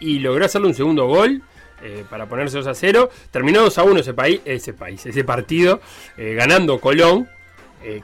y 0.00 0.18
logró 0.18 0.44
hacerle 0.44 0.68
un 0.68 0.74
segundo 0.74 1.06
gol. 1.06 1.42
Eh, 1.82 2.02
para 2.08 2.26
ponerse 2.26 2.56
2 2.56 2.66
a 2.66 2.74
0. 2.74 3.10
Terminó 3.30 3.60
2 3.60 3.76
a 3.76 3.82
1 3.82 4.00
ese 4.00 4.14
país, 4.14 4.40
ese 4.46 4.72
país, 4.72 5.04
ese 5.04 5.22
partido, 5.22 5.80
eh, 6.16 6.32
ganando 6.34 6.80
Colón. 6.80 7.28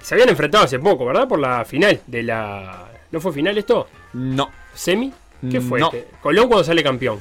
se 0.02 0.14
habían 0.14 0.28
enfrentado 0.28 0.64
hace 0.64 0.78
poco, 0.78 1.06
¿verdad? 1.06 1.26
Por 1.26 1.38
la 1.38 1.64
final 1.64 1.98
de 2.06 2.22
la. 2.22 2.90
¿No 3.10 3.20
fue 3.20 3.32
final 3.32 3.56
esto? 3.56 3.88
No. 4.12 4.50
¿Semi? 4.74 5.10
¿Qué 5.50 5.60
fue? 5.62 5.80
Este? 5.80 6.08
Colón 6.20 6.48
cuando 6.48 6.64
sale 6.64 6.82
campeón. 6.82 7.20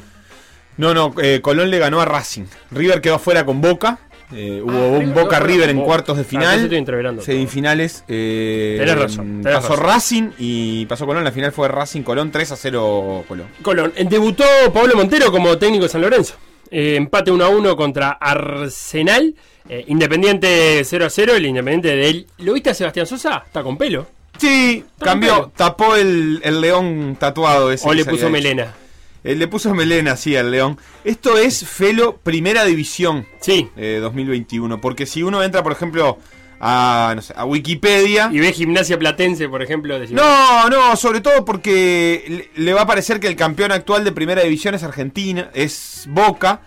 No, 0.80 0.93
no, 0.93 1.13
eh, 1.21 1.41
Colón 1.41 1.69
le 1.69 1.77
ganó 1.77 1.99
a 1.99 2.05
Racing. 2.05 2.45
River 2.71 3.01
quedó 3.01 3.15
afuera 3.15 3.45
con 3.45 3.59
Boca. 3.59 3.99
Eh, 4.34 4.61
hubo 4.63 4.71
ah, 4.71 4.97
un 4.97 5.13
Boca 5.13 5.38
River 5.41 5.69
en 5.69 5.82
cuartos 5.82 6.15
de 6.15 6.21
ah, 6.21 6.25
final. 6.25 7.21
semifinales. 7.21 8.05
Eh, 8.07 8.82
razón. 8.97 9.41
pasó 9.43 9.75
Racing 9.75 10.30
y 10.38 10.86
pasó 10.86 11.05
Colón. 11.05 11.25
La 11.25 11.34
final 11.34 11.51
fue 11.51 11.67
Racing 11.67 12.03
Colón 12.03 12.32
3 12.32 12.53
a 12.53 12.55
0 12.55 13.25
Colón. 13.27 13.47
Colón. 13.61 13.91
Debutó 14.09 14.45
Pablo 14.73 14.95
Montero 14.95 15.34
como 15.34 15.57
técnico 15.57 15.84
de 15.84 15.89
San 15.89 15.99
Lorenzo. 15.99 16.36
empate 16.71 17.30
1 17.30 17.43
a 17.43 17.49
1 17.49 17.75
contra 17.75 18.11
Arsenal. 18.11 19.36
Independiente 19.88 20.82
0 20.86 21.05
a 21.05 21.09
0. 21.09 21.34
El 21.36 21.45
Independiente 21.45 21.93
del. 21.93 22.25
¿Lo 22.38 22.53
viste 22.53 22.69
a 22.69 22.73
Sebastián 22.73 23.05
Sosa? 23.05 23.43
Está 23.45 23.63
con 23.63 23.77
pelo. 23.77 24.07
Sí, 24.38 24.86
cambió. 24.97 25.51
Tapó 25.57 25.97
el, 25.97 26.39
el, 26.41 26.61
león 26.61 27.17
tatuado 27.19 27.69
ese. 27.69 27.86
O 27.86 27.93
le 27.93 28.05
puso 28.05 28.30
melena. 28.30 28.73
Él 29.24 29.39
le 29.39 29.47
puso 29.47 29.74
melena, 29.74 30.15
sí, 30.15 30.36
al 30.36 30.51
León. 30.51 30.78
Esto 31.03 31.38
es 31.38 31.65
Felo 31.65 32.17
Primera 32.17 32.63
División. 32.65 33.28
Sí. 33.41 33.70
2021. 33.76 34.76
Eh, 34.76 34.78
porque 34.82 35.05
si 35.05 35.24
uno 35.24 35.43
entra, 35.43 35.61
por 35.61 35.72
ejemplo, 35.74 36.17
a, 36.61 37.13
no 37.15 37.22
sé, 37.22 37.34
a 37.36 37.45
Wikipedia. 37.45 38.30
Y 38.32 38.39
ve 38.39 38.51
gimnasia 38.53 38.97
platense, 38.97 39.49
por 39.49 39.61
ejemplo. 39.61 39.99
decimos, 39.99 40.24
No, 40.24 40.70
no, 40.70 40.95
sobre 40.95 41.22
todo 41.22 41.45
porque 41.45 42.49
le, 42.55 42.63
le 42.63 42.74
va 42.74 42.82
a 42.82 42.88
parecer 42.88 43.20
que 43.20 43.28
el 43.28 43.36
campeón 43.36 43.72
actual 43.72 44.03
de 44.03 44.11
primera 44.11 44.41
división 44.43 44.76
es 44.76 44.84
Argentina, 44.84 45.49
es 45.53 46.05
Boca, 46.09 46.61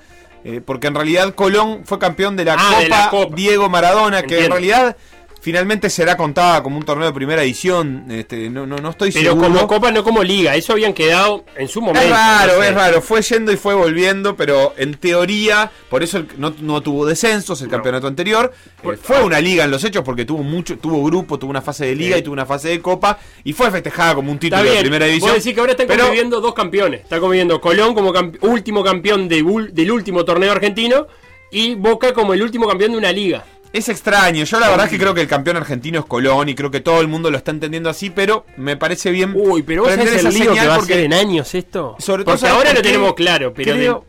eh, 0.44 0.60
porque 0.64 0.88
en 0.88 0.94
realidad 0.94 1.34
Colón 1.34 1.82
fue 1.84 1.98
campeón 1.98 2.36
de 2.36 2.44
la, 2.44 2.54
Ah, 2.54 2.68
Copa, 2.70 2.80
de 2.82 2.88
la 2.88 3.08
Copa. 3.10 3.36
Diego 3.36 3.68
Maradona, 3.68 4.22
que 4.22 4.44
en 4.44 4.50
realidad 4.50 4.96
finalmente 5.42 5.90
será 5.90 6.16
contada 6.16 6.62
como 6.62 6.78
un 6.78 6.84
torneo 6.84 7.08
de 7.08 7.12
primera 7.12 7.42
edición. 7.42 8.06
Este, 8.10 8.48
no, 8.48 8.64
no, 8.64 8.76
no 8.78 8.90
estoy 8.90 9.10
Pero 9.12 9.32
seguro. 9.32 9.48
como 9.48 9.66
Copa, 9.66 9.90
no 9.90 10.02
como 10.04 10.22
Liga. 10.22 10.54
Eso 10.54 10.72
habían 10.72 10.94
quedado 10.94 11.44
en 11.56 11.66
su 11.68 11.80
momento. 11.82 12.00
Es 12.06 12.10
raro, 12.10 12.54
no 12.56 12.62
sé. 12.62 12.68
es 12.68 12.74
raro. 12.74 13.02
Fue 13.02 13.20
yendo 13.22 13.50
y 13.52 13.56
fue 13.56 13.74
volviendo, 13.74 14.36
pero 14.36 14.72
en 14.78 14.94
teoría, 14.94 15.70
por 15.90 16.02
eso 16.04 16.18
el- 16.18 16.28
no, 16.38 16.54
no 16.60 16.80
tuvo 16.80 17.04
descensos 17.06 17.60
el 17.60 17.68
campeonato 17.68 18.06
anterior. 18.06 18.52
Eh, 18.84 18.96
fue 19.02 19.22
una 19.22 19.40
liga 19.40 19.64
en 19.64 19.70
los 19.72 19.82
hechos 19.84 20.02
porque 20.04 20.24
tuvo 20.24 20.42
mucho, 20.44 20.78
tuvo 20.78 21.02
grupo, 21.04 21.38
tuvo 21.38 21.50
una 21.50 21.60
fase 21.60 21.86
de 21.86 21.96
liga 21.96 22.14
Sí. 22.16 22.20
y 22.20 22.22
tuvo 22.22 22.34
una 22.34 22.46
fase 22.46 22.68
de 22.68 22.80
copa 22.80 23.18
y 23.44 23.52
fue 23.52 23.70
festejada 23.70 24.14
como 24.14 24.30
un 24.30 24.38
título 24.38 24.60
Está 24.62 24.70
bien. 24.70 24.76
de 24.76 24.80
primera 24.82 25.06
división. 25.06 25.32
Vos 25.32 25.38
decís 25.42 25.54
que 25.54 25.60
ahora 25.60 25.72
están 25.72 25.88
pero- 25.88 26.04
conviviendo 26.04 26.40
dos 26.40 26.54
campeones. 26.54 27.00
Está 27.02 27.18
conviviendo 27.18 27.60
Colón 27.60 27.94
como 27.94 28.12
camp- 28.12 28.36
último 28.44 28.84
campeón 28.84 29.28
de 29.28 29.42
del 29.72 29.90
último 29.90 30.24
torneo 30.24 30.52
argentino 30.52 31.08
y 31.50 31.74
Boca 31.74 32.12
como 32.14 32.32
el 32.32 32.42
último 32.42 32.68
campeón 32.68 32.92
de 32.92 32.98
una 32.98 33.10
liga. 33.12 33.44
Es 33.72 33.88
extraño, 33.88 34.44
yo 34.44 34.60
la 34.60 34.68
verdad 34.68 34.86
es 34.86 34.92
que 34.92 34.98
creo 34.98 35.14
que 35.14 35.22
el 35.22 35.28
campeón 35.28 35.56
argentino 35.56 35.98
es 36.00 36.04
Colón 36.04 36.48
y 36.50 36.54
creo 36.54 36.70
que 36.70 36.80
todo 36.80 37.00
el 37.00 37.08
mundo 37.08 37.30
lo 37.30 37.38
está 37.38 37.52
entendiendo 37.52 37.88
así, 37.88 38.10
pero 38.10 38.44
me 38.58 38.76
parece 38.76 39.10
bien. 39.10 39.32
Uy, 39.34 39.62
pero 39.62 39.84
vos 39.84 39.92
sabés 39.94 40.24
el 40.24 40.34
lío 40.34 40.52
que 40.52 40.66
va 40.66 40.74
a 40.74 40.80
ser 40.82 41.00
en 41.00 41.14
años 41.14 41.54
esto. 41.54 41.96
Sobre 41.98 42.24
todo, 42.24 42.34
Porque 42.34 42.46
¿sabes 42.46 42.56
ahora 42.56 42.72
lo 42.74 42.82
tenemos 42.82 43.14
claro, 43.14 43.54
pero 43.54 43.72
creo, 43.72 44.04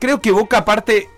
creo 0.00 0.20
que 0.20 0.32
Boca 0.32 0.58
aparte 0.58 1.08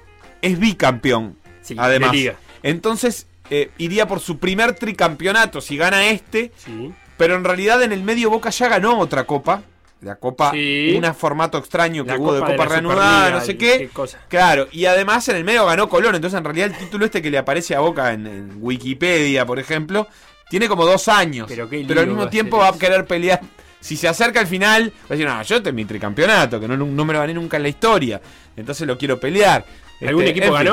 es 0.43 0.59
bicampeón. 0.59 1.39
Sí, 1.63 1.75
además. 1.79 2.13
de 2.13 2.17
liga. 2.19 2.35
Entonces 2.63 3.27
eh, 3.49 3.71
iría 3.79 4.07
por 4.07 4.21
su 4.21 4.39
primer 4.39 4.75
tricampeonato 4.75 5.63
si 5.63 5.79
gana 5.79 6.09
este. 6.09 6.53
Sí. 6.57 6.93
Pero 7.17 7.35
en 7.35 7.45
realidad 7.45 7.83
en 7.83 7.93
el 7.93 8.03
medio 8.03 8.29
Boca 8.31 8.51
ya 8.51 8.69
ganó 8.69 8.99
otra 8.99 9.25
copa. 9.25 9.63
La 10.03 10.17
copa, 10.17 10.53
Sí. 10.53 10.99
un 11.03 11.15
formato 11.15 11.59
extraño 11.59 12.05
que 12.05 12.13
La 12.13 12.17
hubo 12.19 12.33
de 12.33 12.41
Copa 12.41 12.53
de 12.53 12.57
copa 12.57 12.65
la 12.69 12.71
reanudada, 12.75 13.31
no 13.31 13.41
sé 13.43 13.57
qué. 13.59 13.79
qué 13.79 13.89
cosa. 13.89 14.19
Claro, 14.29 14.67
y 14.73 14.87
además 14.87 15.29
en 15.29 15.37
el 15.37 15.45
medio 15.45 15.67
ganó 15.67 15.89
Colón. 15.89 16.15
Entonces 16.15 16.39
en 16.39 16.45
realidad 16.45 16.69
el 16.69 16.77
título 16.79 17.05
este 17.05 17.21
que 17.21 17.31
le 17.31 17.37
aparece 17.39 17.75
a 17.75 17.81
Boca 17.81 18.13
en, 18.13 18.27
en 18.27 18.53
Wikipedia, 18.61 19.45
por 19.45 19.59
ejemplo, 19.59 20.07
tiene 20.49 20.69
como 20.69 20.87
dos 20.87 21.07
años. 21.09 21.47
Pero 21.49 21.65
al 21.65 21.71
va 21.71 22.07
mismo 22.07 22.23
a 22.23 22.31
tiempo 22.31 22.57
va 22.59 22.69
a 22.69 22.79
querer 22.79 23.05
pelear. 23.07 23.41
Si 23.79 23.97
se 23.97 24.09
acerca 24.09 24.41
al 24.41 24.47
final, 24.47 24.93
va 25.03 25.07
a 25.09 25.13
decir, 25.15 25.27
no, 25.27 25.43
yo 25.43 25.57
es 25.57 25.73
mi 25.75 25.85
tricampeonato, 25.85 26.61
que 26.61 26.69
no, 26.69 26.77
no 26.77 27.05
me 27.05 27.13
lo 27.13 27.19
gané 27.21 27.33
nunca 27.35 27.57
en 27.59 27.63
la 27.63 27.69
historia. 27.71 28.21
Entonces 28.57 28.87
lo 28.87 28.97
quiero 28.99 29.19
pelear. 29.21 29.65
¿Algún 30.03 30.25
Este, 30.25 30.39
equipo 30.39 30.57
fin. 30.57 30.65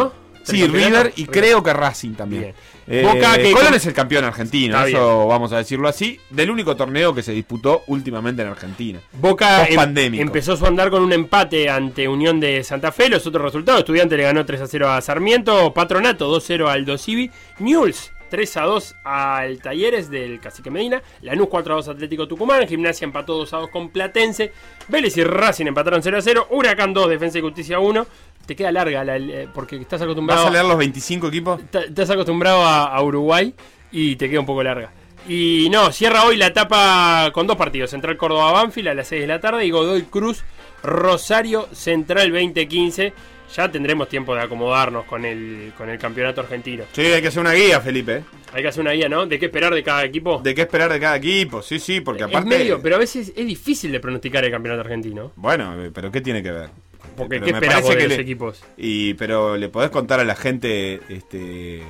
Sí. 0.51 0.67
River 0.67 1.13
y 1.15 1.21
River. 1.25 1.31
creo 1.31 1.63
que 1.63 1.73
Racing 1.73 2.13
también. 2.13 2.53
Eh, 2.89 3.03
Boca 3.03 3.35
que- 3.37 3.51
Colón 3.51 3.73
es 3.73 3.85
el 3.85 3.93
campeón 3.93 4.23
argentino, 4.23 4.77
eso 4.85 5.17
bien. 5.17 5.27
vamos 5.29 5.51
a 5.51 5.57
decirlo 5.57 5.89
así, 5.89 6.19
del 6.29 6.49
único 6.49 6.75
torneo 6.75 7.13
que 7.13 7.21
se 7.21 7.33
disputó 7.33 7.83
últimamente 7.87 8.41
en 8.43 8.47
Argentina. 8.47 8.99
Boca 9.13 9.65
em- 9.65 10.15
empezó 10.19 10.55
su 10.55 10.65
andar 10.65 10.89
con 10.89 11.03
un 11.03 11.11
empate 11.11 11.69
ante 11.69 12.07
Unión 12.07 12.39
de 12.39 12.63
Santa 12.63 12.91
Fe. 12.93 13.09
Los 13.09 13.27
otros 13.27 13.43
resultados: 13.43 13.79
Estudiante 13.79 14.15
le 14.15 14.23
ganó 14.23 14.45
3 14.45 14.61
a 14.61 14.67
0 14.67 14.89
a 14.89 15.01
Sarmiento, 15.01 15.73
Patronato 15.73 16.27
2 16.27 16.43
0 16.47 16.69
al 16.69 16.85
Dosivi, 16.85 17.29
Newell's 17.59 18.11
3 18.29 18.57
a 18.57 18.61
2 18.63 18.95
al 19.03 19.59
Talleres 19.61 20.09
del 20.09 20.39
Cacique 20.39 20.69
Medina, 20.69 21.01
Lanús 21.21 21.47
4 21.49 21.73
a 21.73 21.75
2 21.77 21.87
Atlético 21.89 22.27
Tucumán, 22.27 22.67
Gimnasia 22.67 23.05
empató 23.05 23.37
2 23.37 23.53
a 23.53 23.57
2 23.57 23.69
con 23.69 23.89
Platense, 23.89 24.51
Vélez 24.87 25.17
y 25.17 25.23
Racing 25.23 25.65
empataron 25.67 26.01
0 26.03 26.17
a 26.17 26.21
0, 26.21 26.47
Huracán 26.51 26.93
2, 26.93 27.09
Defensa 27.09 27.37
y 27.39 27.41
Justicia 27.41 27.79
1. 27.79 28.05
Te 28.45 28.55
queda 28.55 28.71
larga 28.71 29.03
la- 29.03 29.17
eh, 29.17 29.47
porque 29.53 29.75
estás 29.75 30.01
acostumbrado. 30.01 30.41
¿Vas 30.43 30.49
a 30.49 30.53
leer 30.53 30.65
los 30.65 30.77
25 30.77 31.27
equipos? 31.27 31.59
Estás 31.73 32.09
acostumbrado 32.09 32.63
a, 32.63 32.85
a 32.85 33.03
Uruguay 33.03 33.53
y 33.91 34.15
te 34.15 34.29
queda 34.29 34.39
un 34.39 34.45
poco 34.45 34.63
larga. 34.63 34.91
Y 35.27 35.67
no, 35.69 35.91
cierra 35.91 36.23
hoy 36.23 36.37
la 36.37 36.47
etapa 36.47 37.29
con 37.33 37.45
dos 37.45 37.57
partidos: 37.57 37.89
Central 37.89 38.15
Córdoba 38.15 38.53
Banfield 38.53 38.87
a 38.87 38.93
las 38.93 39.07
6 39.09 39.21
de 39.21 39.27
la 39.27 39.41
tarde 39.41 39.65
y 39.65 39.71
Godoy 39.71 40.03
Cruz 40.03 40.43
Rosario 40.81 41.67
Central 41.73 42.31
2015. 42.31 43.13
Ya 43.55 43.71
tendremos 43.71 44.09
tiempo 44.09 44.35
de 44.35 44.41
acomodarnos 44.41 45.05
con 45.05 45.23
el, 45.25 45.71
con 45.77 45.89
el 45.89 45.97
campeonato 45.97 46.41
argentino. 46.41 46.83
Sí, 46.91 47.01
hay 47.01 47.21
que 47.21 47.29
hacer 47.29 47.39
una 47.41 47.53
guía, 47.53 47.79
Felipe. 47.81 48.23
Hay 48.53 48.61
que 48.61 48.67
hacer 48.67 48.81
una 48.81 48.91
guía, 48.91 49.07
¿no? 49.09 49.25
¿De 49.25 49.39
qué 49.39 49.45
esperar 49.47 49.73
de 49.73 49.83
cada 49.83 50.03
equipo? 50.03 50.39
¿De 50.43 50.53
qué 50.53 50.61
esperar 50.61 50.91
de 50.91 50.99
cada 50.99 51.15
equipo? 51.15 51.61
Sí, 51.61 51.79
sí, 51.79 52.01
porque 52.01 52.23
es 52.23 52.29
aparte... 52.29 52.49
medio, 52.49 52.81
pero 52.81 52.95
a 52.95 52.99
veces 52.99 53.31
es 53.35 53.45
difícil 53.47 53.91
de 53.91 53.99
pronosticar 53.99 54.43
el 54.45 54.51
campeonato 54.51 54.81
argentino. 54.81 55.31
Bueno, 55.35 55.75
pero 55.93 56.11
¿qué 56.11 56.21
tiene 56.21 56.43
que 56.43 56.51
ver? 56.51 56.69
Porque 57.15 57.39
Pero 57.39 57.45
¿qué 57.45 57.51
esperamos 57.51 57.81
parece 57.83 57.95
de 57.95 57.97
que 58.03 58.07
los 58.09 58.17
le- 58.17 58.23
equipos? 58.23 58.63
Y, 58.77 59.13
pero 59.15 59.55
le 59.57 59.69
podés 59.69 59.89
contar 59.89 60.19
a 60.19 60.23
la 60.25 60.35
gente 60.35 60.99
este, 61.09 61.81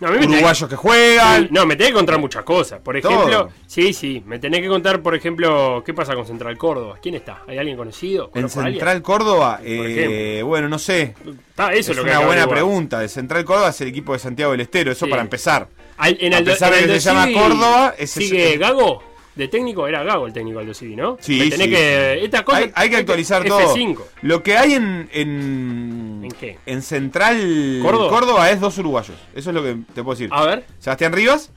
No, 0.00 0.08
a 0.08 0.10
mí 0.12 0.18
me 0.18 0.26
uruguayos 0.36 0.68
que 0.68 0.76
juegan. 0.76 1.42
Sí, 1.42 1.48
no, 1.52 1.66
me 1.66 1.76
tenés 1.76 1.88
que 1.90 1.96
contar 1.98 2.18
muchas 2.18 2.42
cosas. 2.42 2.80
Por 2.80 2.96
ejemplo, 2.96 3.30
Todo. 3.30 3.50
sí, 3.66 3.92
sí, 3.92 4.22
me 4.26 4.38
tenés 4.38 4.60
que 4.62 4.68
contar, 4.68 5.02
por 5.02 5.14
ejemplo, 5.14 5.82
qué 5.84 5.92
pasa 5.92 6.14
con 6.14 6.26
Central 6.26 6.56
Córdoba. 6.56 6.98
¿Quién 7.02 7.14
está? 7.16 7.42
¿Hay 7.46 7.58
alguien 7.58 7.76
conocido? 7.76 8.30
En. 8.34 8.48
Central 8.48 9.02
Córdoba, 9.02 9.60
eh, 9.62 10.42
bueno, 10.44 10.68
no 10.68 10.78
sé. 10.78 11.14
Ah, 11.58 11.68
eso 11.74 11.78
es 11.80 11.88
es 11.90 11.96
lo 11.98 12.04
que 12.04 12.10
una 12.10 12.20
buena 12.20 12.48
pregunta. 12.48 12.98
De 13.00 13.08
Central 13.08 13.44
Córdoba 13.44 13.68
es 13.70 13.80
el 13.82 13.88
equipo 13.88 14.14
de 14.14 14.18
Santiago 14.18 14.52
del 14.52 14.62
Estero, 14.62 14.90
eso 14.90 15.04
Sí. 15.04 15.10
para 15.10 15.22
empezar. 15.22 15.68
Al- 15.98 16.16
en 16.18 16.32
a 16.32 16.40
pesar 16.42 16.72
de 16.74 16.86
que 16.86 16.98
se 16.98 17.00
llama 17.12 17.28
Córdoba, 17.32 17.94
¿Sigue 18.06 18.54
es- 18.54 18.58
Gago? 18.58 19.02
De 19.40 19.48
técnico 19.48 19.88
era 19.88 20.02
Gago 20.02 20.26
el 20.26 20.34
técnico 20.34 20.58
Aldo 20.58 20.74
Civi, 20.74 20.94
¿no? 20.94 21.16
Sí, 21.18 21.48
tenés 21.48 21.64
sí, 21.64 21.70
que. 21.70 22.24
Esta 22.24 22.44
cosa, 22.44 22.58
hay, 22.58 22.72
hay 22.74 22.90
que 22.90 22.96
actualizar 22.96 23.42
todo. 23.42 23.74
F5. 23.74 23.98
Lo 24.20 24.42
que 24.42 24.58
hay 24.58 24.74
en. 24.74 25.08
¿En, 25.14 26.20
¿En 26.24 26.30
qué? 26.32 26.58
En 26.66 26.82
Central 26.82 27.80
¿Córdoba? 27.82 28.50
es 28.50 28.60
dos 28.60 28.76
uruguayos. 28.76 29.16
Eso 29.34 29.48
es 29.48 29.54
lo 29.54 29.62
que 29.62 29.78
te 29.94 30.04
puedo 30.04 30.10
decir. 30.10 30.28
A 30.30 30.44
ver. 30.44 30.66
Sebastián 30.78 31.14
Rivas. 31.14 31.50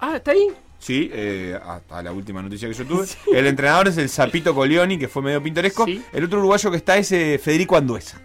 Ah, 0.00 0.16
¿está 0.16 0.32
ahí? 0.32 0.48
Sí, 0.80 1.10
eh, 1.12 1.56
hasta 1.64 2.02
la 2.02 2.10
última 2.10 2.42
noticia 2.42 2.66
que 2.66 2.74
yo 2.74 2.84
tuve. 2.84 3.06
El 3.38 3.46
entrenador 3.46 3.86
es 3.86 3.98
el 3.98 4.08
Zapito 4.08 4.52
Colioni, 4.52 4.98
que 4.98 5.06
fue 5.06 5.22
medio 5.22 5.40
pintoresco. 5.40 5.86
El 5.86 6.24
otro 6.24 6.40
uruguayo 6.40 6.72
que 6.72 6.76
está 6.76 6.96
es 6.96 7.12
eh, 7.12 7.38
Federico 7.40 7.76
Anduesa. 7.76 8.20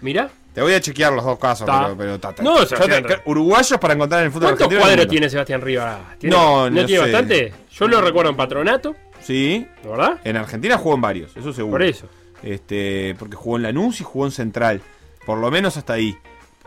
Mira. 0.00 0.28
Te 0.58 0.62
voy 0.64 0.74
a 0.74 0.80
chequear 0.80 1.12
los 1.12 1.24
dos 1.24 1.38
casos, 1.38 1.66
Ta. 1.66 1.84
pero, 1.84 1.96
pero 1.96 2.18
ta, 2.18 2.34
ta. 2.34 2.42
No, 2.42 2.58
Yo 2.58 2.66
Sebastián 2.66 3.04
te- 3.06 3.20
uruguayos 3.26 3.78
para 3.78 3.94
encontrar 3.94 4.22
en 4.22 4.26
el 4.26 4.32
fútbol 4.32 4.56
¿Cuántos 4.56 4.76
cuadros 4.78 5.06
tiene 5.06 5.30
Sebastián 5.30 5.60
Rivas? 5.60 6.18
¿Tiene- 6.18 6.34
No, 6.34 6.68
¿No 6.68 6.80
no 6.80 6.84
tiene 6.86 7.04
sé. 7.04 7.12
bastante? 7.12 7.52
Yo 7.70 7.86
lo 7.86 8.00
recuerdo 8.00 8.30
en 8.30 8.36
Patronato. 8.36 8.96
Sí. 9.22 9.64
¿Verdad? 9.84 10.18
En 10.24 10.36
Argentina 10.36 10.76
jugó 10.76 10.96
en 10.96 11.00
varios, 11.00 11.36
eso 11.36 11.52
seguro. 11.52 11.74
Por 11.74 11.82
eso. 11.84 12.06
Este, 12.42 13.14
porque 13.20 13.36
jugó 13.36 13.56
en 13.56 13.62
Lanús 13.62 14.00
y 14.00 14.04
jugó 14.04 14.26
en 14.26 14.32
Central. 14.32 14.80
Por 15.24 15.38
lo 15.38 15.48
menos 15.52 15.76
hasta 15.76 15.92
ahí. 15.92 16.16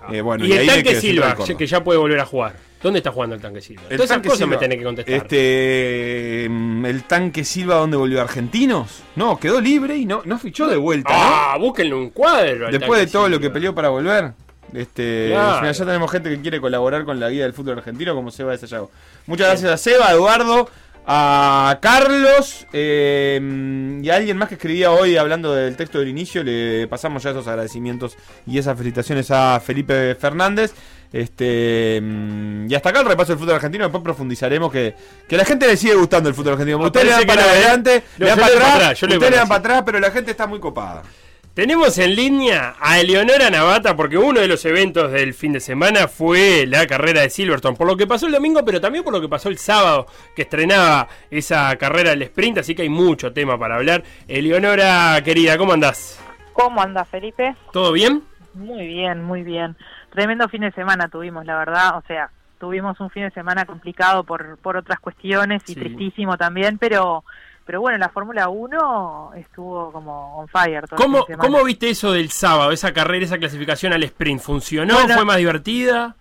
Eh, 0.09 0.21
bueno, 0.21 0.45
y 0.45 0.53
el 0.53 0.59
ahí 0.59 0.67
tanque 0.67 0.95
Silva, 0.95 1.35
que 1.57 1.67
ya 1.67 1.83
puede 1.83 1.99
volver 1.99 2.19
a 2.21 2.25
jugar. 2.25 2.55
¿Dónde 2.81 2.99
está 2.99 3.11
jugando 3.11 3.35
el 3.35 3.41
tanque 3.41 3.61
Silva? 3.61 3.83
El 3.89 3.97
Todas 3.97 4.11
esas 4.11 4.23
cosas 4.23 4.37
Silva. 4.39 4.51
me 4.51 4.57
tenés 4.57 4.77
que 4.79 4.83
contestar. 4.83 5.15
Este, 5.15 6.47
mm, 6.49 6.85
el 6.85 7.03
tanque 7.03 7.43
Silva, 7.43 7.75
¿dónde 7.75 7.97
volvió? 7.97 8.21
¿Argentinos? 8.21 9.03
No, 9.15 9.39
quedó 9.39 9.61
libre 9.61 9.97
y 9.97 10.05
no, 10.05 10.21
no 10.25 10.39
fichó 10.39 10.67
de 10.67 10.77
vuelta. 10.77 11.11
¿no? 11.11 11.19
ah, 11.21 11.57
búsquenle 11.59 11.93
un 11.93 12.09
cuadro. 12.09 12.67
al 12.67 12.71
Después 12.71 12.99
de 12.99 13.07
todo 13.07 13.29
lo 13.29 13.39
que 13.39 13.49
peleó 13.49 13.75
para 13.75 13.89
volver. 13.89 14.33
Este, 14.73 15.27
Claro. 15.31 15.69
ya 15.71 15.85
tenemos 15.85 16.09
gente 16.11 16.29
que 16.29 16.39
quiere 16.41 16.59
colaborar 16.61 17.03
con 17.05 17.19
la 17.19 17.29
guía 17.29 17.43
del 17.43 17.53
fútbol 17.53 17.77
argentino, 17.77 18.15
como 18.15 18.31
Seba 18.31 18.51
de 18.53 18.57
Sayago. 18.57 18.89
Muchas 19.27 19.47
gracias 19.47 19.71
a 19.71 19.77
Seba, 19.77 20.07
a 20.07 20.11
Eduardo, 20.13 20.69
a 21.05 21.77
Carlos 21.81 22.67
eh, 22.73 23.99
y 24.01 24.09
a 24.09 24.15
alguien 24.15 24.37
más 24.37 24.47
que 24.49 24.55
escribía 24.55 24.91
hoy 24.91 25.17
hablando 25.17 25.53
del 25.53 25.75
texto 25.75 25.99
del 25.99 26.07
inicio. 26.07 26.43
Le 26.43 26.87
pasamos 26.87 27.21
ya 27.23 27.31
esos 27.31 27.47
agradecimientos 27.47 28.17
y 28.47 28.57
esas 28.57 28.77
felicitaciones 28.77 29.29
a 29.31 29.59
Felipe 29.59 30.15
Fernández. 30.15 30.73
Este 31.11 31.99
mm, 32.01 32.71
y 32.71 32.75
hasta 32.75 32.89
acá 32.89 33.01
el 33.01 33.07
repaso 33.07 33.33
del 33.33 33.39
fútbol 33.39 33.55
argentino. 33.55 33.83
Después 33.83 34.03
profundizaremos 34.03 34.71
que, 34.71 34.95
que 35.27 35.35
a 35.35 35.37
la 35.39 35.45
gente 35.45 35.67
le 35.67 35.75
sigue 35.75 35.95
gustando 35.95 36.29
el 36.29 36.35
fútbol 36.35 36.53
argentino. 36.53 36.79
Ah, 36.81 36.87
Ustedes 36.87 37.05
le 37.05 37.11
dan 37.11 37.25
para 37.25 37.45
¿eh? 37.45 37.49
adelante, 37.49 38.03
No, 38.17 38.25
le 38.25 38.29
dan 38.29 38.39
para 38.39 38.53
atrás, 38.53 38.75
atrás, 38.75 39.03
ustedes 39.03 39.13
le 39.13 39.19
para 39.19 39.35
dan 39.37 39.47
para 39.47 39.59
atrás, 39.59 39.83
pero 39.85 39.99
la 39.99 40.11
gente 40.11 40.31
está 40.31 40.47
muy 40.47 40.59
copada. 40.59 41.03
Tenemos 41.53 41.97
en 41.97 42.15
línea 42.15 42.75
a 42.79 43.01
Eleonora 43.01 43.49
Navata 43.49 43.93
porque 43.93 44.17
uno 44.17 44.39
de 44.39 44.47
los 44.47 44.63
eventos 44.63 45.11
del 45.11 45.33
fin 45.33 45.51
de 45.51 45.59
semana 45.59 46.07
fue 46.07 46.65
la 46.65 46.87
carrera 46.87 47.23
de 47.23 47.29
Silverstone. 47.29 47.75
Por 47.75 47.87
lo 47.87 47.97
que 47.97 48.07
pasó 48.07 48.27
el 48.27 48.31
domingo, 48.31 48.63
pero 48.63 48.79
también 48.79 49.03
por 49.03 49.11
lo 49.11 49.19
que 49.19 49.27
pasó 49.27 49.49
el 49.49 49.57
sábado, 49.57 50.07
que 50.33 50.43
estrenaba 50.43 51.09
esa 51.29 51.75
carrera 51.75 52.11
del 52.11 52.21
sprint. 52.21 52.59
Así 52.59 52.73
que 52.73 52.83
hay 52.83 52.89
mucho 52.89 53.33
tema 53.33 53.59
para 53.59 53.75
hablar. 53.75 54.01
Eleonora, 54.29 55.21
querida, 55.25 55.57
¿cómo 55.57 55.73
andás? 55.73 56.17
¿Cómo 56.53 56.81
anda 56.81 57.03
Felipe? 57.03 57.53
¿Todo 57.73 57.91
bien? 57.91 58.23
Muy 58.53 58.87
bien, 58.87 59.21
muy 59.21 59.43
bien. 59.43 59.75
Tremendo 60.11 60.47
fin 60.49 60.61
de 60.61 60.71
semana 60.71 61.07
tuvimos, 61.07 61.45
la 61.45 61.57
verdad. 61.57 61.97
O 61.97 62.03
sea, 62.07 62.29
tuvimos 62.59 62.99
un 62.99 63.09
fin 63.09 63.23
de 63.23 63.31
semana 63.31 63.65
complicado 63.65 64.23
por, 64.23 64.57
por 64.59 64.77
otras 64.77 64.99
cuestiones 64.99 65.63
y 65.67 65.73
Sí. 65.73 65.79
tristísimo 65.79 66.37
también, 66.37 66.77
pero 66.77 67.23
pero 67.63 67.79
bueno, 67.79 67.97
la 67.99 68.09
Fórmula 68.09 68.49
1 68.49 69.33
estuvo 69.35 69.91
como 69.93 70.37
on 70.39 70.47
fire 70.49 70.87
todo 70.87 70.97
¿Cómo. 70.97 71.25
¿Cómo 71.37 71.63
viste 71.63 71.89
eso 71.91 72.11
del 72.11 72.29
sábado, 72.29 72.71
esa 72.71 72.91
carrera, 72.91 73.23
esa 73.23 73.37
clasificación 73.37 73.93
al 73.93 74.03
sprint? 74.03 74.41
¿Funcionó? 74.41 74.95
Bueno, 74.95 75.13
¿Fue 75.13 75.25
más 75.25 75.37
divertida? 75.37 76.15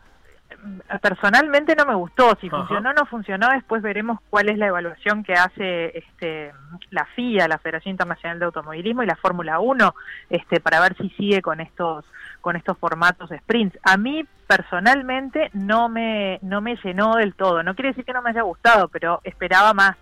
personalmente 1.01 1.75
no 1.75 1.87
me 1.87 1.95
gustó. 1.95 2.37
Si 2.41 2.49
Ajá. 2.49 2.59
funcionó 2.59 2.91
o 2.91 2.93
no 2.93 3.07
funcionó, 3.07 3.49
después 3.51 3.83
veremos 3.83 4.19
cuál 4.31 4.49
es 4.51 4.59
la 4.59 4.67
evaluación 4.67 5.23
que 5.25 5.33
hace 5.35 5.97
este, 5.99 6.53
la 6.91 7.05
FIA, 7.15 7.49
la 7.49 7.59
Federación 7.59 7.93
Internacional 7.93 8.39
de 8.39 8.45
Automovilismo 8.47 9.03
y 9.03 9.07
la 9.07 9.17
Fórmula 9.17 9.61
1, 9.61 9.95
este, 10.29 10.61
para 10.61 10.81
ver 10.81 10.97
si 10.97 11.09
sigue 11.11 11.41
con 11.43 11.61
estos 11.61 12.05
con 12.41 12.57
estos 12.57 12.77
formatos 12.79 13.29
de 13.31 13.39
sprints. 13.39 13.79
A 13.83 13.97
mí 13.97 14.25
personalmente 14.47 15.51
no 15.53 15.89
me 15.89 16.39
no 16.43 16.61
me 16.61 16.77
llenó 16.83 17.17
del 17.17 17.35
todo. 17.35 17.63
No 17.63 17.75
quiere 17.75 17.91
decir 17.91 18.05
que 18.05 18.13
no 18.13 18.23
me 18.23 18.31
haya 18.31 18.43
gustado, 18.43 18.89
pero 18.89 19.21
esperaba 19.25 19.73
más. 19.75 19.97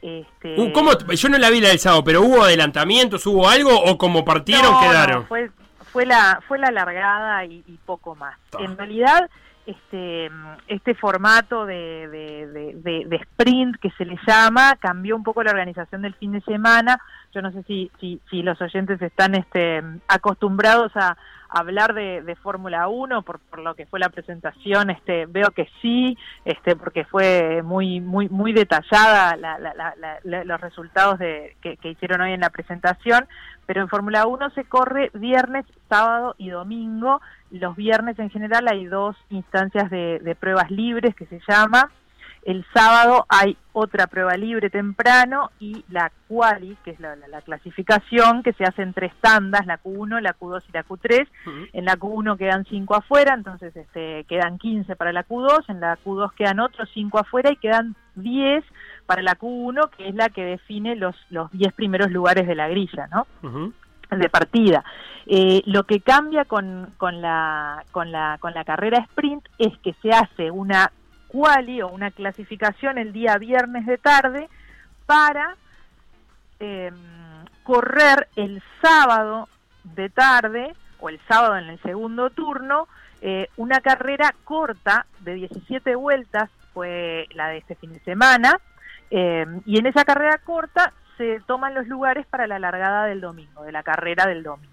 Este, 0.00 0.60
Uh, 0.60 0.72
¿cómo? 0.72 0.90
Yo 1.14 1.28
no 1.28 1.38
la 1.38 1.50
vi 1.50 1.60
la 1.60 1.68
del 1.68 1.78
sábado, 1.78 2.02
pero 2.04 2.22
¿hubo 2.22 2.42
adelantamientos? 2.42 3.24
¿Hubo 3.26 3.48
algo? 3.48 3.70
¿O 3.84 3.96
como 3.98 4.24
partieron 4.24 4.72
No, 4.72 4.80
quedaron? 4.80 5.20
no, 5.22 5.26
fue, 5.26 5.50
fue 5.92 6.06
la 6.06 6.40
fue 6.48 6.58
la 6.58 6.70
largada 6.72 7.44
y, 7.44 7.62
y 7.66 7.78
poco 7.86 8.14
más. 8.16 8.36
En 8.58 8.76
realidad, 8.76 9.30
este 9.64 10.28
este 10.66 10.94
formato 10.96 11.66
de, 11.66 12.08
de, 12.08 12.46
de- 12.48 12.74
de- 12.82 13.04
de 13.06 13.16
sprint 13.16 13.76
que 13.80 13.90
se 13.92 14.04
le 14.04 14.18
llama 14.26 14.74
cambió 14.80 15.14
un 15.14 15.22
poco 15.22 15.42
la 15.44 15.52
organización 15.52 16.02
del 16.02 16.14
fin 16.14 16.32
de 16.32 16.40
semana. 16.40 16.98
Yo 17.32 17.40
no 17.40 17.52
sé 17.52 17.62
si, 17.62 17.90
si, 18.00 18.20
si 18.28 18.42
los 18.42 18.60
oyentes 18.60 19.00
están 19.00 19.34
este, 19.36 19.82
acostumbrados 20.08 20.90
a 20.96 21.16
hablar 21.60 21.94
de, 21.94 22.22
de 22.22 22.36
Fórmula 22.36 22.88
1 22.88 23.22
por, 23.22 23.40
lo 23.58 23.74
que 23.74 23.86
fue 23.86 24.00
la 24.00 24.08
presentación. 24.08 24.90
Este, 24.90 25.26
veo 25.26 25.50
que 25.50 25.68
sí, 25.80 26.16
este, 26.44 26.76
porque 26.76 27.04
fue 27.04 27.62
muy 27.62 28.00
muy 28.00 28.28
muy 28.28 28.52
detallada 28.52 29.36
la- 29.36 29.58
la- 29.58 29.74
la- 29.74 29.94
la- 29.96 30.18
la- 30.24 30.44
los 30.44 30.60
resultados 30.60 31.18
de, 31.18 31.56
que, 31.62 31.76
que 31.76 31.90
hicieron 31.90 32.20
hoy 32.20 32.32
en 32.32 32.40
la 32.40 32.50
presentación. 32.50 33.26
Pero 33.66 33.80
en 33.80 33.88
Fórmula 33.88 34.26
1 34.26 34.50
se 34.50 34.64
corre 34.64 35.10
viernes, 35.14 35.64
sábado 35.88 36.34
y 36.36 36.50
domingo. 36.50 37.20
Los 37.50 37.76
viernes 37.76 38.18
en 38.18 38.30
general 38.30 38.66
hay 38.68 38.86
dos 38.86 39.16
instancias 39.30 39.88
de, 39.90 40.18
de 40.18 40.34
pruebas 40.34 40.70
libres 40.70 41.14
que 41.14 41.26
se 41.26 41.40
llama. 41.48 41.90
El 42.44 42.64
sábado 42.74 43.24
hay 43.28 43.56
otra 43.72 44.08
prueba 44.08 44.36
libre 44.36 44.68
temprano 44.68 45.50
y 45.60 45.84
la 45.90 46.10
quali, 46.28 46.76
que 46.84 46.90
es 46.90 47.00
la, 47.00 47.14
la- 47.16 47.28
la 47.28 47.40
clasificación, 47.42 48.42
que 48.42 48.52
se 48.52 48.64
hace 48.64 48.82
en 48.82 48.92
tres 48.92 49.12
tandas, 49.20 49.64
la 49.66 49.80
Q1, 49.80 50.20
la 50.20 50.34
Q2 50.36 50.62
y 50.68 50.72
la 50.72 50.84
Q3. 50.84 51.28
En 51.72 51.84
la 51.84 51.96
Q1 51.96 52.36
quedan 52.36 52.64
cinco 52.64 52.96
afuera, 52.96 53.34
entonces 53.34 53.74
este, 53.76 54.24
quedan 54.24 54.58
15 54.58 54.96
para 54.96 55.12
la 55.12 55.24
Q2, 55.26 55.64
en 55.68 55.80
la 55.80 55.96
Q2 56.04 56.32
quedan 56.34 56.60
otros 56.60 56.90
cinco 56.92 57.18
afuera 57.18 57.50
y 57.52 57.56
quedan 57.56 57.94
10 58.16 58.64
para 59.06 59.22
la 59.22 59.36
Q1, 59.38 59.90
que 59.96 60.08
es 60.08 60.14
la 60.14 60.28
que 60.28 60.44
define 60.44 60.96
los, 60.96 61.14
los 61.30 61.50
10 61.52 61.72
primeros 61.74 62.10
lugares 62.10 62.46
de 62.46 62.54
la 62.56 62.68
grilla, 62.68 63.06
¿no? 63.12 63.26
de 64.10 64.28
partida. 64.28 64.84
Eh, 65.26 65.62
lo 65.64 65.84
que 65.84 66.00
cambia 66.00 66.44
con, 66.44 66.90
con, 66.98 67.22
la, 67.22 67.82
con, 67.92 68.12
la, 68.12 68.36
con 68.40 68.52
la 68.52 68.64
carrera 68.64 68.98
sprint 69.08 69.46
es 69.58 69.78
que 69.78 69.94
se 70.02 70.10
hace 70.10 70.50
una 70.50 70.90
quali 71.32 71.80
o 71.80 71.88
una 71.88 72.10
clasificación 72.10 72.98
el 72.98 73.12
día 73.12 73.38
viernes 73.38 73.86
de 73.86 73.96
tarde 73.96 74.48
para 75.06 75.56
eh, 76.60 76.92
correr 77.64 78.28
el 78.36 78.62
sábado 78.82 79.48
de 79.82 80.10
tarde 80.10 80.74
o 81.00 81.08
el 81.08 81.18
sábado 81.26 81.56
en 81.56 81.70
el 81.70 81.80
segundo 81.80 82.30
turno 82.30 82.86
eh, 83.22 83.48
una 83.56 83.80
carrera 83.80 84.34
corta 84.44 85.06
de 85.20 85.34
17 85.34 85.94
vueltas 85.94 86.50
fue 86.74 87.26
la 87.34 87.48
de 87.48 87.58
este 87.58 87.76
fin 87.76 87.92
de 87.92 88.00
semana 88.00 88.60
eh, 89.10 89.46
y 89.64 89.78
en 89.78 89.86
esa 89.86 90.04
carrera 90.04 90.38
corta 90.38 90.92
se 91.16 91.40
toman 91.46 91.74
los 91.74 91.86
lugares 91.86 92.26
para 92.26 92.46
la 92.46 92.58
largada 92.58 93.04
del 93.04 93.20
domingo, 93.20 93.62
de 93.62 93.72
la 93.72 93.82
carrera 93.82 94.26
del 94.26 94.42
domingo. 94.42 94.71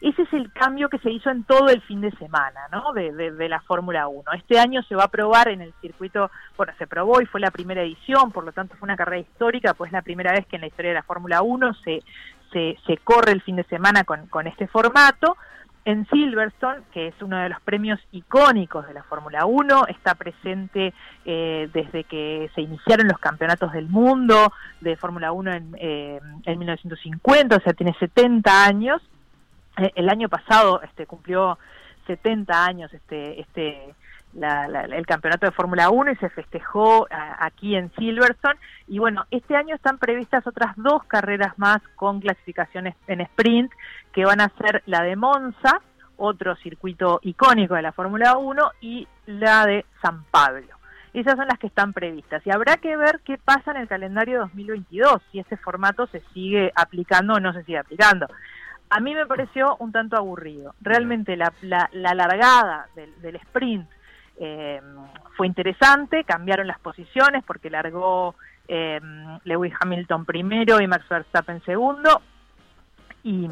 Ese 0.00 0.22
es 0.22 0.32
el 0.32 0.52
cambio 0.52 0.88
que 0.88 0.98
se 0.98 1.10
hizo 1.10 1.28
en 1.30 1.42
todo 1.44 1.68
el 1.68 1.80
fin 1.82 2.00
de 2.00 2.10
semana, 2.12 2.60
¿no? 2.70 2.92
De, 2.92 3.12
de- 3.12 3.48
la 3.48 3.60
Fórmula 3.62 4.06
1. 4.08 4.22
Este 4.36 4.58
año 4.58 4.82
se 4.82 4.94
va 4.94 5.04
a 5.04 5.08
probar 5.08 5.48
en 5.48 5.60
el 5.62 5.72
circuito, 5.80 6.30
bueno, 6.56 6.72
se 6.78 6.86
probó 6.86 7.20
y 7.20 7.26
fue 7.26 7.40
la 7.40 7.50
primera 7.50 7.82
edición, 7.82 8.30
por 8.30 8.44
lo 8.44 8.52
tanto 8.52 8.76
fue 8.76 8.86
una 8.86 8.96
carrera 8.96 9.18
histórica, 9.20 9.74
pues 9.74 9.90
la 9.90 10.02
primera 10.02 10.32
vez 10.32 10.46
que 10.46 10.56
en 10.56 10.60
la 10.62 10.68
historia 10.68 10.90
de 10.90 10.96
la 10.96 11.02
Fórmula 11.02 11.42
1 11.42 11.74
se, 11.82 12.02
se, 12.52 12.76
se 12.86 12.96
corre 12.98 13.32
el 13.32 13.42
fin 13.42 13.56
de 13.56 13.64
semana 13.64 14.04
con, 14.04 14.26
con 14.26 14.46
este 14.46 14.66
formato. 14.68 15.36
En 15.84 16.06
Silverstone, 16.10 16.82
que 16.92 17.06
es 17.08 17.14
uno 17.22 17.38
de 17.38 17.48
los 17.48 17.60
premios 17.62 17.98
icónicos 18.12 18.86
de 18.86 18.92
la 18.92 19.02
Fórmula 19.04 19.46
1, 19.46 19.86
está 19.86 20.14
presente 20.14 20.92
eh, 21.24 21.70
desde 21.72 22.04
que 22.04 22.50
se 22.54 22.60
iniciaron 22.60 23.08
los 23.08 23.18
campeonatos 23.18 23.72
del 23.72 23.88
mundo 23.88 24.52
de 24.82 24.96
Fórmula 24.96 25.32
1 25.32 25.52
en, 25.52 25.76
eh, 25.78 26.20
en 26.44 26.58
1950, 26.58 27.56
o 27.56 27.60
sea, 27.60 27.72
tiene 27.72 27.94
70 27.98 28.64
años. 28.66 29.00
Eh, 29.78 29.92
el 29.94 30.08
año 30.08 30.28
pasado 30.28 30.82
este, 30.82 31.06
cumplió 31.06 31.58
70 32.06 32.64
años 32.64 32.92
este, 32.92 33.40
este, 33.40 33.94
la- 34.34 34.66
la- 34.68 34.82
el 34.84 35.06
campeonato 35.06 35.46
de 35.46 35.52
Fórmula 35.52 35.90
1 35.90 36.10
y 36.12 36.16
se 36.16 36.28
festejó 36.30 37.06
aquí 37.10 37.76
en 37.76 37.90
Silverstone. 37.96 38.58
Y 38.86 38.98
bueno, 38.98 39.24
este 39.30 39.56
año 39.56 39.74
están 39.74 39.98
previstas 39.98 40.46
otras 40.46 40.74
dos 40.76 41.04
carreras 41.04 41.58
más 41.58 41.78
con 41.96 42.20
clasificaciones 42.20 42.94
en 43.06 43.20
sprint, 43.22 43.70
que 44.12 44.24
van 44.24 44.40
a 44.40 44.48
ser 44.58 44.82
la 44.86 45.02
de 45.02 45.16
Monza, 45.16 45.80
otro 46.16 46.56
circuito 46.56 47.20
icónico 47.22 47.74
de 47.74 47.82
la 47.82 47.92
Fórmula 47.92 48.36
1, 48.38 48.70
y 48.80 49.06
la 49.26 49.66
de 49.66 49.84
San 50.02 50.24
Pablo. 50.24 50.66
Esas 51.14 51.36
son 51.36 51.46
las 51.46 51.58
que 51.58 51.68
están 51.68 51.92
previstas. 51.94 52.46
Y 52.46 52.50
habrá 52.50 52.76
que 52.76 52.96
ver 52.96 53.20
qué 53.24 53.38
pasa 53.38 53.70
en 53.70 53.78
el 53.78 53.88
calendario 53.88 54.40
2022, 54.40 55.22
si 55.32 55.38
este 55.38 55.56
formato 55.56 56.06
se 56.08 56.20
sigue 56.34 56.70
aplicando 56.74 57.34
o 57.34 57.40
no 57.40 57.52
se 57.52 57.62
sigue 57.64 57.78
aplicando. 57.78 58.26
A 58.90 59.00
mí 59.00 59.14
me 59.14 59.26
pareció 59.26 59.76
un 59.80 59.92
tanto 59.92 60.16
aburrido. 60.16 60.74
Realmente 60.80 61.36
la, 61.36 61.52
la, 61.62 61.88
la 61.92 62.14
largada 62.14 62.88
del, 62.94 63.36
sprint 63.36 63.88
eh, 64.38 64.80
fue 65.36 65.46
interesante, 65.46 66.24
cambiaron 66.24 66.66
las 66.66 66.78
posiciones 66.78 67.44
porque 67.44 67.70
largó 67.70 68.34
eh, 68.66 69.00
Lewis 69.44 69.74
Hamilton 69.80 70.24
primero 70.24 70.80
y 70.80 70.86
Max 70.86 71.06
Verstappen 71.08 71.62
segundo. 71.64 72.22
Y, 73.24 73.48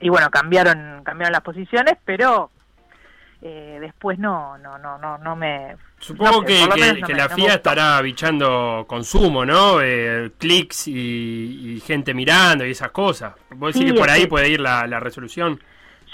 y 0.00 0.08
bueno, 0.08 0.30
cambiaron, 0.30 1.02
cambiaron 1.04 1.32
las 1.32 1.42
posiciones, 1.42 1.98
pero 2.04 2.50
eh, 3.42 3.78
después 3.80 4.18
no, 4.18 4.58
no, 4.58 4.78
no, 4.78 4.98
no, 4.98 5.18
no 5.18 5.36
me... 5.36 5.76
Supongo 5.98 6.40
no 6.40 6.40
que, 6.42 6.46
que- 6.74 6.80
menos 6.80 7.00
no 7.00 7.06
que 7.06 7.12
me- 7.14 7.18
la 7.18 7.28
FIA 7.28 7.54
estará 7.54 8.00
bichando 8.02 8.84
consumo, 8.88 9.44
¿no? 9.44 9.80
Eh, 9.80 10.30
clics 10.38 10.88
y, 10.88 11.74
y 11.76 11.80
gente 11.80 12.14
mirando 12.14 12.64
y 12.66 12.70
esas 12.70 12.90
cosas. 12.90 13.34
¿Vos 13.50 13.74
decís 13.74 13.88
Sí, 13.88 13.94
que 13.94 14.00
por 14.00 14.10
ahí 14.10 14.22
que- 14.22 14.28
puede 14.28 14.48
ir 14.48 14.60
la, 14.60 14.86
la 14.86 15.00
resolución? 15.00 15.60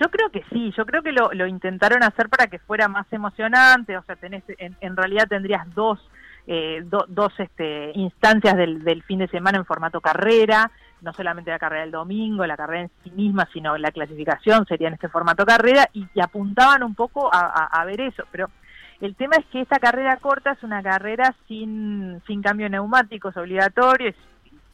Yo 0.00 0.08
creo 0.10 0.28
que 0.30 0.42
sí, 0.50 0.72
yo 0.76 0.84
creo 0.86 1.02
que 1.02 1.12
lo, 1.12 1.30
lo 1.32 1.46
intentaron 1.46 2.02
hacer 2.02 2.28
para 2.28 2.48
que 2.48 2.58
fuera 2.58 2.88
más 2.88 3.06
emocionante, 3.12 3.96
o 3.96 4.02
sea, 4.02 4.16
tenés, 4.16 4.42
en, 4.58 4.76
en 4.80 4.96
realidad 4.96 5.28
tendrías 5.28 5.72
dos, 5.72 6.00
eh, 6.48 6.82
do- 6.84 7.04
dos 7.08 7.32
este, 7.38 7.92
instancias 7.94 8.56
del, 8.56 8.82
del 8.82 9.02
fin 9.04 9.20
de 9.20 9.28
semana 9.28 9.56
en 9.56 9.64
formato 9.64 10.00
carrera, 10.00 10.70
no 11.04 11.12
solamente 11.12 11.50
la 11.50 11.58
carrera 11.58 11.82
del 11.82 11.92
domingo, 11.92 12.46
la 12.46 12.56
carrera 12.56 12.82
en 12.82 12.90
sí 13.04 13.10
misma, 13.10 13.46
sino 13.52 13.76
la 13.76 13.92
clasificación 13.92 14.66
sería 14.66 14.88
en 14.88 14.94
este 14.94 15.08
formato 15.08 15.44
carrera, 15.44 15.88
y, 15.92 16.06
apuntaban 16.20 16.82
un 16.82 16.94
poco 16.94 17.30
a, 17.32 17.84
ver 17.84 18.00
eso, 18.00 18.24
pero 18.32 18.48
el 19.00 19.14
tema 19.14 19.36
es 19.36 19.44
que 19.46 19.60
esta 19.60 19.78
carrera 19.78 20.16
corta 20.16 20.52
es 20.52 20.62
una 20.62 20.82
carrera 20.82 21.34
sin, 21.46 22.22
sin 22.26 22.42
cambio 22.42 22.66
de 22.66 22.70
neumáticos 22.70 23.36
obligatorios, 23.36 24.14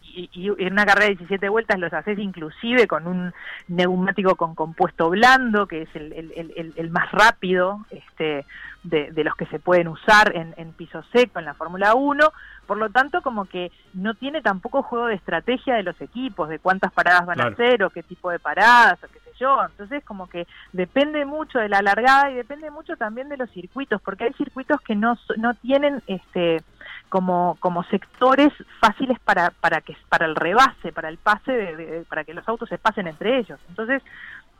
y, 0.03 0.49
en 0.59 0.73
una 0.73 0.87
carrera 0.87 1.07
de 1.07 1.17
17 1.17 1.49
vueltas 1.49 1.79
los 1.79 1.93
haces 1.93 2.19
inclusive 2.19 2.87
con 2.87 3.07
un 3.07 3.33
neumático 3.69 4.35
con 4.37 4.55
compuesto 4.55 5.11
blando, 5.11 5.67
que 5.67 5.83
es 5.83 5.89
el- 5.95 6.13
el- 6.13 6.53
el- 6.57 6.73
el 6.77 6.91
más 6.91 7.11
rápido 7.13 7.85
este, 7.91 8.45
de, 8.83 9.13
de 9.13 9.25
los 9.25 9.35
que 9.37 9.47
se 9.47 9.59
pueden 9.59 9.89
usar 9.89 10.35
en, 10.35 10.55
en 10.57 10.73
piso 10.73 11.03
seco 11.13 11.39
en 11.39 11.45
la 11.45 11.55
Fórmula 11.55 11.95
1. 11.95 12.33
Por 12.67 12.79
lo 12.79 12.89
tanto, 12.91 13.21
como 13.21 13.45
que 13.47 13.73
no 13.95 14.15
tiene 14.15 14.43
tampoco 14.43 14.83
juego 14.83 15.07
de 15.07 15.15
estrategia 15.17 15.75
de 15.75 15.83
los 15.83 16.01
equipos, 16.01 16.49
de 16.49 16.59
cuántas 16.61 16.93
paradas 16.93 17.27
van 17.27 17.37
Claro. 17.37 17.51
a 17.51 17.53
hacer 17.55 17.83
o 17.83 17.91
qué 17.91 18.03
tipo 18.03 18.31
de 18.31 18.39
paradas 18.39 19.03
o 19.03 19.09
qué 19.09 19.19
sé 19.21 19.31
yo. 19.39 19.59
Entonces, 19.65 20.05
como 20.05 20.29
que 20.29 20.47
depende 20.73 21.25
mucho 21.25 21.59
de 21.59 21.69
la 21.69 21.83
largada 21.83 22.31
y 22.31 22.35
depende 22.35 22.71
mucho 22.71 22.97
también 22.97 23.29
de 23.29 23.37
los 23.37 23.51
circuitos, 23.51 24.01
porque 24.03 24.25
hay 24.25 24.33
circuitos 24.35 24.81
que 24.83 24.95
no, 24.95 25.19
no 25.37 25.55
tienen 25.55 26.03
este 26.07 26.63
como, 27.09 27.57
como 27.59 27.83
sectores 27.85 28.53
fáciles 28.81 29.19
para, 29.19 29.51
para 29.51 29.81
que 29.81 29.97
para 30.09 30.27
el 30.27 30.37
rebase, 30.37 30.93
para 30.93 31.09
el 31.09 31.19
pase, 31.19 31.51
de- 31.51 31.77
de- 31.77 32.05
para 32.05 32.23
que 32.23 32.33
los 32.35 32.49
autos 32.49 32.69
se 32.69 32.79
pasen 32.79 33.09
entre 33.09 33.37
ellos. 33.39 33.59
Entonces, 33.69 34.01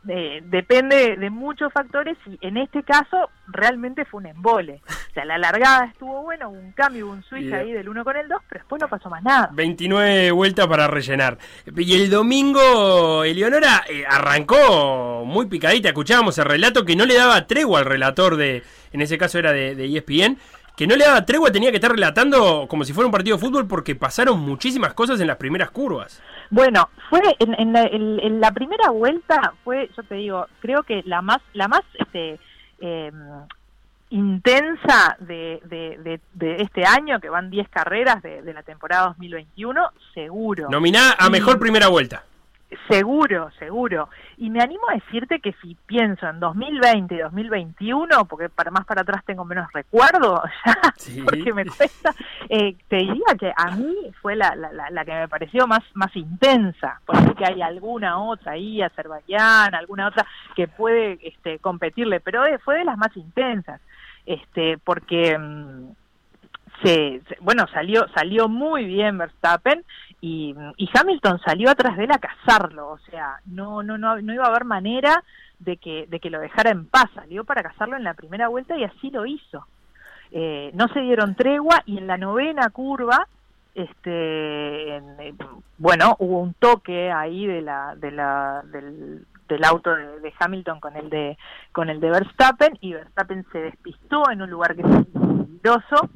eh, 0.07 0.41
depende 0.43 1.15
de 1.15 1.29
muchos 1.29 1.71
factores 1.71 2.17
y 2.25 2.37
en 2.41 2.57
este 2.57 2.81
caso 2.83 3.29
realmente 3.47 4.03
fue 4.05 4.21
un 4.21 4.27
embole. 4.27 4.81
O 5.11 5.13
sea, 5.13 5.25
la 5.25 5.37
largada 5.37 5.85
estuvo 5.85 6.23
buena, 6.23 6.47
hubo 6.47 6.57
un 6.57 6.71
cambio, 6.71 7.05
hubo 7.05 7.13
un 7.13 7.23
switch 7.23 7.51
ahí 7.53 7.71
del 7.71 7.87
1 7.87 8.03
con 8.03 8.17
el 8.17 8.27
2, 8.27 8.41
pero 8.49 8.61
después 8.61 8.81
no 8.81 8.87
pasó 8.87 9.09
más 9.09 9.21
nada. 9.21 9.49
29 9.53 10.31
vueltas 10.31 10.67
para 10.67 10.87
rellenar. 10.87 11.37
Y 11.75 11.95
el 11.95 12.09
domingo, 12.09 13.23
Eleonora 13.23 13.83
eh, 13.89 14.03
arrancó 14.07 15.23
muy 15.25 15.45
picadita. 15.47 15.89
Escuchábamos 15.89 16.37
el 16.37 16.45
relato 16.45 16.85
que 16.85 16.95
no 16.95 17.05
le 17.05 17.15
daba 17.15 17.45
tregua 17.45 17.79
al 17.79 17.85
relator 17.85 18.37
de, 18.37 18.63
en 18.93 19.01
ese 19.01 19.17
caso 19.17 19.37
era 19.37 19.51
de, 19.51 19.75
de 19.75 19.97
ESPN, 19.97 20.37
que 20.81 20.87
no 20.87 20.95
le 20.95 21.05
daba 21.05 21.23
tregua, 21.23 21.51
tenía 21.51 21.69
que 21.69 21.75
estar 21.77 21.91
relatando 21.91 22.65
como 22.67 22.83
si 22.83 22.91
fuera 22.91 23.05
un 23.05 23.11
partido 23.11 23.37
de 23.37 23.41
fútbol 23.45 23.67
porque 23.67 23.93
pasaron 23.93 24.39
muchísimas 24.39 24.95
cosas 24.95 25.21
en 25.21 25.27
las 25.27 25.37
primeras 25.37 25.69
curvas. 25.69 26.19
Bueno, 26.49 26.89
fue 27.07 27.21
en, 27.37 27.53
en 27.53 27.71
la, 27.71 27.83
en- 27.83 28.19
en 28.19 28.41
la 28.41 28.51
primera 28.51 28.89
vuelta 28.89 29.53
fue, 29.63 29.91
yo 29.95 30.01
te 30.01 30.15
digo, 30.15 30.47
creo 30.59 30.81
que 30.81 31.03
la 31.05 31.21
más, 31.21 31.37
la 31.53 31.67
más, 31.67 31.81
este, 31.99 32.39
eh, 32.79 33.11
intensa 34.09 35.15
de, 35.19 35.61
de, 35.65 35.97
de, 35.99 36.19
de 36.33 36.61
este 36.63 36.83
año, 36.83 37.19
que 37.19 37.29
van 37.29 37.49
10 37.49 37.69
carreras 37.69 38.21
de, 38.21 38.41
de 38.41 38.53
la 38.53 38.63
temporada 38.63 39.07
2021, 39.09 39.81
seguro. 40.15 40.67
Nominá 40.69 41.13
a 41.17 41.29
mejor 41.29 41.59
primera 41.59 41.89
vuelta. 41.89 42.23
Seguro, 42.89 43.49
seguro. 43.59 44.07
Y 44.37 44.49
me 44.49 44.61
animo 44.61 44.83
a 44.89 44.93
decirte 44.93 45.39
que 45.41 45.53
si 45.61 45.75
pienso 45.85 46.27
en 46.29 46.39
2020 46.39 47.15
y 47.15 47.17
2021, 47.17 48.25
porque 48.25 48.47
para 48.47 48.71
más 48.71 48.85
para 48.85 49.01
atrás 49.01 49.23
tengo 49.25 49.43
menos 49.43 49.67
recuerdo, 49.73 50.41
ya, 50.65 51.23
porque 51.25 51.51
me 51.53 51.65
cuesta, 51.65 52.13
eh, 52.47 52.75
te 52.87 52.95
diría 52.97 53.25
que 53.37 53.51
a 53.55 53.71
mí 53.71 53.93
fue 54.21 54.37
la, 54.37 54.55
la, 54.55 55.03
que 55.05 55.11
me 55.13 55.27
pareció 55.27 55.67
más, 55.67 55.81
más 55.95 56.15
intensa. 56.15 57.01
Por 57.05 57.17
ahí 57.17 57.33
que 57.37 57.45
hay 57.45 57.61
alguna 57.61 58.19
otra 58.19 58.53
ahí, 58.53 58.81
Azerbaiyán, 58.81 59.75
alguna 59.75 60.07
otra 60.07 60.25
que 60.55 60.67
puede 60.69 61.19
este, 61.23 61.59
competirle, 61.59 62.21
pero 62.21 62.45
eh, 62.45 62.57
fue 62.59 62.77
de 62.77 62.85
las 62.85 62.97
más 62.97 63.15
intensas. 63.17 63.81
Este, 64.25 64.77
porque 64.77 65.37
mm, 65.37 65.89
se, 66.83 67.21
se- 67.27 67.37
bueno, 67.41 67.65
salió, 67.67 68.07
salió 68.15 68.47
muy 68.47 68.85
bien 68.85 69.17
Verstappen 69.17 69.83
y, 70.21 70.55
y 70.77 70.89
Hamilton 70.93 71.39
salió 71.43 71.69
atrás 71.71 71.97
de 71.97 72.03
él 72.05 72.11
a 72.11 72.19
cazarlo, 72.19 72.89
o 72.89 72.97
sea, 72.99 73.39
no, 73.45 73.81
no, 73.83 73.97
no, 73.97 74.21
no 74.21 74.33
iba 74.33 74.45
a 74.45 74.49
haber 74.49 74.65
manera 74.65 75.23
de 75.59 75.77
que, 75.77 76.05
de 76.07 76.19
que 76.19 76.29
lo 76.29 76.39
dejara 76.39 76.69
en 76.71 76.85
paz, 76.85 77.05
salió 77.15 77.43
para 77.43 77.63
cazarlo 77.63 77.97
en 77.97 78.03
la 78.03 78.13
primera 78.13 78.47
vuelta 78.47 78.77
y 78.77 78.83
así 78.83 79.09
lo 79.11 79.25
hizo. 79.25 79.65
Eh, 80.31 80.71
no 80.75 80.87
se 80.89 81.01
dieron 81.01 81.35
tregua 81.35 81.81
y 81.85 81.97
en 81.97 82.07
la 82.07 82.17
novena 82.17 82.69
curva, 82.69 83.27
este, 83.75 84.95
en- 84.97 85.37
bueno, 85.77 86.15
hubo 86.19 86.39
un 86.39 86.53
toque 86.53 87.11
ahí 87.11 87.45
de 87.47 87.61
la, 87.61 87.95
de 87.95 88.11
la, 88.11 88.61
del, 88.71 89.25
del 89.47 89.63
auto 89.65 89.93
de, 89.95 90.19
de 90.19 90.33
Hamilton 90.39 90.79
con 90.79 90.95
el 90.95 91.09
de, 91.09 91.37
con 91.71 91.89
el 91.89 91.99
de 91.99 92.09
Verstappen 92.09 92.77
y 92.81 92.93
Verstappen 92.93 93.45
se 93.51 93.59
despistó 93.59 94.29
en 94.31 94.41
un 94.41 94.49
lugar 94.49 94.75
que 94.75 94.81
es 94.81 94.87
peligroso, 94.87 96.09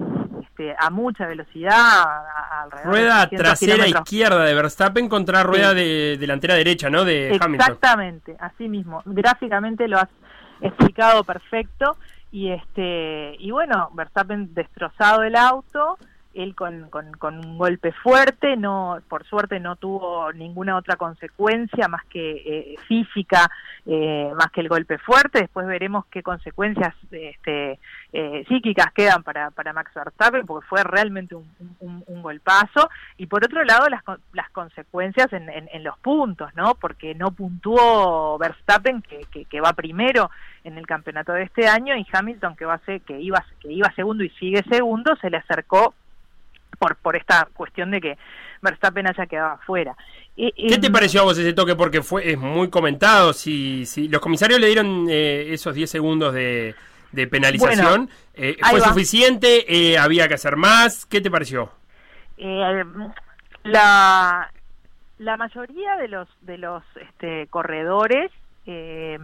este, 0.55 0.75
a 0.77 0.89
mucha 0.89 1.27
velocidad, 1.27 1.73
a- 1.73 2.03
a- 2.03 2.63
alrededor 2.63 2.91
Rueda 2.93 3.21
600 3.23 3.37
trasera 3.45 3.73
kilómetros 3.75 4.01
izquierda 4.01 4.43
de 4.45 4.53
Verstappen 4.53 5.09
contra 5.09 5.43
rueda 5.43 5.69
Sí. 5.71 5.75
de 5.75 6.17
delantera 6.17 6.55
derecha, 6.55 6.89
¿no? 6.89 7.03
De 7.03 7.27
Hamilton. 7.39 7.53
Exactamente, 7.55 8.37
así 8.39 8.69
mismo. 8.69 9.01
Gráficamente 9.05 9.87
lo 9.87 9.97
has 9.97 10.09
explicado 10.61 11.23
perfecto 11.25 11.97
y 12.31 12.51
este 12.51 13.35
y 13.39 13.51
bueno, 13.51 13.89
Verstappen 13.93 14.53
destrozado 14.53 15.23
el 15.23 15.35
auto, 15.35 15.97
él 16.35 16.53
con, 16.55 16.89
con, 16.89 17.37
un 17.45 17.57
golpe 17.57 17.91
fuerte, 17.91 18.57
no 18.57 18.99
por 19.07 19.25
suerte 19.25 19.59
no 19.59 19.75
tuvo 19.77 20.31
ninguna 20.33 20.75
otra 20.77 20.95
consecuencia 20.97 21.87
más 21.87 22.03
que 22.05 22.31
eh, 22.45 22.75
física, 22.87 23.49
eh, 23.85 24.31
más 24.37 24.51
que 24.51 24.61
el 24.61 24.69
golpe 24.69 24.97
fuerte. 24.97 25.39
Después 25.39 25.65
veremos 25.65 26.05
qué 26.07 26.21
consecuencias 26.21 26.93
este, 27.11 27.79
eh, 28.13 28.45
psíquicas 28.47 28.91
quedan 28.93 29.23
para, 29.23 29.51
para 29.51 29.73
Max 29.73 29.91
Verstappen, 29.93 30.45
porque 30.45 30.67
fue 30.67 30.83
realmente 30.83 31.35
un, 31.35 31.47
un- 31.79 32.21
golpazo. 32.21 32.89
Y 33.17 33.27
por 33.27 33.45
otro 33.45 33.63
lado, 33.63 33.87
las, 33.87 34.01
las 34.33 34.49
consecuencias 34.49 35.31
en, 35.31 35.47
en- 35.49 35.83
los 35.83 35.97
puntos, 35.99 36.49
¿no? 36.55 36.73
Porque 36.75 37.13
no 37.13 37.29
puntuó 37.31 38.37
Verstappen, 38.39 39.03
que, 39.03 39.21
que, 39.31 39.45
que 39.45 39.61
va 39.61 39.73
primero 39.73 40.31
en 40.63 40.77
el 40.79 40.87
campeonato 40.87 41.33
de 41.33 41.43
este 41.43 41.67
año, 41.67 41.95
y 41.95 42.05
Hamilton, 42.11 42.55
que, 42.55 42.65
va 42.65 42.73
a 42.75 42.79
ser, 42.79 43.01
que, 43.01 43.19
iba, 43.19 43.45
que 43.59 43.71
iba 43.71 43.91
segundo 43.93 44.23
y 44.23 44.29
sigue 44.31 44.63
segundo, 44.69 45.15
se 45.17 45.29
le 45.29 45.37
acercó 45.37 45.93
por, 46.77 46.95
por 46.97 47.15
esta 47.15 47.47
cuestión 47.53 47.91
de 47.91 48.01
que 48.01 48.17
Verstappen 48.61 49.07
haya 49.07 49.25
quedado 49.25 49.53
afuera. 49.53 49.95
Eh, 50.37 50.51
¿Qué 50.55 50.77
te 50.77 50.91
pareció 50.91 51.21
a 51.21 51.23
vos 51.23 51.37
ese 51.37 51.53
toque? 51.53 51.75
Porque 51.75 52.01
fue 52.01 52.31
es 52.31 52.37
muy 52.37 52.69
comentado. 52.69 53.33
Si, 53.33 53.85
si 53.85 54.07
los 54.07 54.21
comisarios 54.21 54.59
le 54.59 54.67
dieron 54.67 55.07
eh, 55.09 55.53
esos 55.53 55.73
10 55.75 55.89
segundos 55.89 56.33
de, 56.33 56.75
de 57.11 57.27
penalización, 57.27 58.07
Bueno, 58.07 58.09
eh, 58.33 58.57
¿fue 58.69 58.79
va. 58.79 58.87
suficiente? 58.87 59.65
Eh, 59.93 59.97
¿Había 59.97 60.27
que 60.27 60.33
hacer 60.35 60.55
más? 60.57 61.05
¿Qué 61.05 61.21
te 61.21 61.31
pareció? 61.31 61.71
Eh, 62.37 62.83
la, 63.63 64.51
la 65.19 65.37
mayoría 65.37 65.95
de 65.97 66.07
los 66.09 66.27
de 66.41 66.57
los 66.57 66.83
este, 66.99 67.47
corredores 67.47 68.29
eh, 68.65 69.17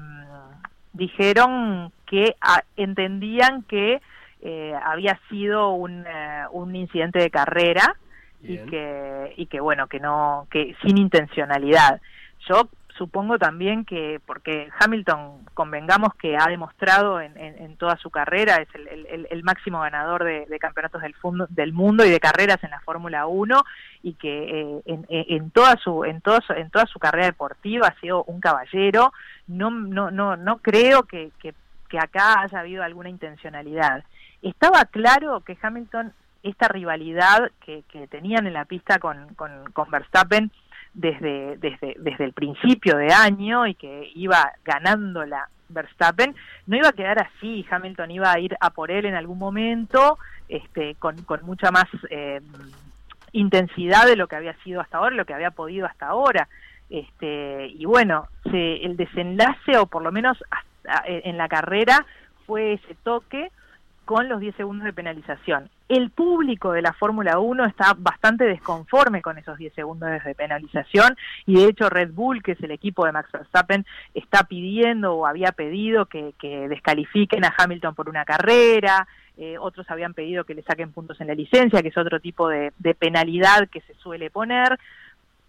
dijeron 0.93 1.91
que 2.05 2.35
ah, 2.41 2.63
entendían 2.77 3.63
que 3.63 4.01
eh, 4.41 4.73
había 4.83 5.19
sido 5.29 5.71
un, 5.71 6.05
eh, 6.07 6.43
un 6.51 6.75
incidente 6.75 7.19
de 7.19 7.29
carrera 7.29 7.95
y 8.43 8.57
que 8.69 9.33
y 9.37 9.45
que 9.45 9.59
bueno 9.59 9.87
que 9.87 9.99
no 9.99 10.47
que 10.49 10.75
sin 10.83 10.97
intencionalidad. 10.97 12.01
Yo 12.49 12.69
supongo 12.97 13.37
también 13.39 13.85
que 13.85 14.19
porque 14.25 14.67
Hamilton 14.79 15.45
convengamos 15.53 16.13
que 16.15 16.35
ha 16.37 16.47
demostrado 16.49 17.21
en, 17.21 17.37
en- 17.37 17.57
en 17.61 17.77
toda 17.77 17.95
su 17.97 18.09
carrera 18.09 18.57
es 18.57 18.67
el, 18.75 18.87
el- 19.29 19.43
máximo 19.43 19.79
ganador 19.79 20.23
de, 20.23 20.45
de 20.47 20.59
campeonatos 20.59 21.01
del, 21.01 21.13
fundo- 21.15 21.47
del 21.49 21.71
mundo 21.73 22.03
y 22.05 22.09
de 22.09 22.19
carreras 22.19 22.63
en 22.63 22.71
la 22.71 22.79
Fórmula 22.81 23.27
1 23.27 23.63
y 24.03 24.13
que 24.15 24.43
eh, 24.61 24.81
en, 24.85 25.05
en- 25.09 25.25
en 25.29 25.51
toda 25.51 25.77
su 25.77 26.03
en 26.03 26.19
toda 26.21 26.41
su, 26.41 26.53
en 26.53 26.69
toda 26.69 26.85
su 26.87 26.99
carrera 26.99 27.27
deportiva 27.27 27.87
ha 27.87 27.99
sido 28.01 28.23
un 28.25 28.39
caballero. 28.41 29.13
No 29.47 29.69
no 29.71 30.09
no 30.11 30.35
no 30.35 30.57
creo 30.57 31.03
que, 31.03 31.31
que 31.39 31.53
que 31.89 31.99
acá 31.99 32.41
haya 32.41 32.59
habido 32.59 32.83
alguna 32.83 33.09
intencionalidad 33.09 34.03
estaba 34.49 34.85
claro 34.85 35.41
que 35.41 35.57
Hamilton 35.61 36.13
esta 36.43 36.67
rivalidad 36.67 37.51
que, 37.63 37.83
que 37.91 38.07
tenían 38.07 38.47
en 38.47 38.53
la 38.53 38.65
pista 38.65 38.99
con, 38.99 39.35
con, 39.35 39.91
Verstappen 39.91 40.51
desde, 40.93 41.57
desde, 41.57 41.95
desde 41.99 42.25
el 42.25 42.33
principio 42.33 42.97
de 42.97 43.13
año 43.13 43.67
y 43.67 43.75
que 43.75 44.11
iba 44.15 44.51
ganando 44.65 45.23
la 45.25 45.47
Verstappen, 45.69 46.35
no 46.67 46.75
iba 46.75 46.89
a 46.89 46.93
quedar 46.93 47.19
así, 47.19 47.65
Hamilton 47.69 48.11
iba 48.11 48.31
a 48.31 48.39
ir 48.39 48.57
a 48.59 48.71
por 48.71 48.91
él 48.91 49.05
en 49.05 49.15
algún 49.15 49.37
momento, 49.37 50.17
este, 50.49 50.95
con, 50.95 51.21
con 51.23 51.45
mucha 51.45 51.71
más 51.71 51.85
eh, 52.09 52.41
intensidad 53.31 54.05
de 54.05 54.17
lo 54.17 54.27
que 54.27 54.35
había 54.35 54.53
sido 54.63 54.81
hasta 54.81 54.97
ahora, 54.97 55.15
lo 55.15 55.25
que 55.25 55.33
había 55.33 55.51
podido 55.51 55.85
hasta 55.85 56.07
ahora. 56.07 56.49
Este, 56.89 57.67
y 57.67 57.85
bueno, 57.85 58.27
se, 58.51 58.83
el 58.83 58.97
desenlace, 58.97 59.77
o 59.77 59.85
por 59.85 60.01
lo 60.03 60.11
menos 60.11 60.37
hasta- 60.49 61.03
en 61.05 61.37
la 61.37 61.47
carrera, 61.47 62.05
fue 62.47 62.73
ese 62.73 62.95
toque 63.03 63.49
con 64.11 64.27
los 64.27 64.41
10 64.41 64.57
segundos 64.57 64.83
de 64.83 64.91
penalización. 64.91 65.69
El 65.87 66.09
público 66.09 66.73
de 66.73 66.81
la 66.81 66.91
Fórmula 66.91 67.39
1 67.39 67.63
está 67.63 67.95
bastante 67.97 68.43
desconforme 68.43 69.21
con 69.21 69.37
esos 69.37 69.57
10 69.57 69.73
segundos 69.73 70.09
de 70.25 70.35
penalización 70.35 71.15
y 71.45 71.55
de 71.55 71.69
hecho 71.69 71.89
Red 71.89 72.11
Bull, 72.11 72.43
que 72.43 72.51
es 72.51 72.61
el 72.61 72.71
equipo 72.71 73.05
de 73.05 73.13
Max 73.13 73.31
Verstappen, 73.31 73.85
está 74.13 74.43
pidiendo 74.43 75.13
o 75.13 75.25
había 75.25 75.53
pedido 75.53 76.07
que, 76.07 76.33
que 76.37 76.67
descalifiquen 76.67 77.45
a 77.45 77.55
Hamilton 77.57 77.95
por 77.95 78.09
una 78.09 78.25
carrera, 78.25 79.07
eh, 79.37 79.57
otros 79.57 79.89
habían 79.89 80.13
pedido 80.13 80.43
que 80.43 80.55
le 80.55 80.63
saquen 80.63 80.91
puntos 80.91 81.21
en 81.21 81.27
la 81.27 81.33
licencia, 81.33 81.81
que 81.81 81.87
es 81.87 81.97
otro 81.97 82.19
tipo 82.19 82.49
de, 82.49 82.73
de 82.79 82.93
penalidad 82.93 83.69
que 83.69 83.79
se 83.79 83.93
suele 83.93 84.29
poner. 84.29 84.77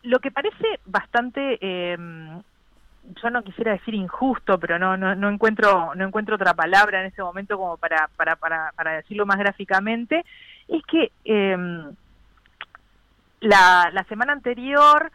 Lo 0.05 0.21
que 0.21 0.31
parece 0.31 0.79
bastante 0.87 1.59
eh, 1.61 1.99
yo 3.21 3.31
no 3.31 3.43
quisiera 3.43 3.73
decir 3.73 3.95
injusto, 3.95 4.59
pero 4.59 4.79
no, 4.79 4.97
no, 4.97 5.15
no 5.15 5.29
encuentro, 5.29 5.95
no 5.95 6.07
encuentro 6.07 6.37
otra 6.37 6.55
palabra 6.55 7.01
en 7.01 7.07
ese 7.07 7.23
momento 7.23 7.57
como 7.59 7.77
para, 7.77 8.09
para, 8.17 8.37
para, 8.37 8.73
para 8.77 8.93
decirlo 8.93 9.27
más 9.27 9.39
gráficamente, 9.39 10.25
es 10.69 10.83
que 10.87 11.11
eh, 11.25 11.57
la, 13.41 13.91
la 13.93 14.05
semana 14.05 14.33
anterior 14.33 15.11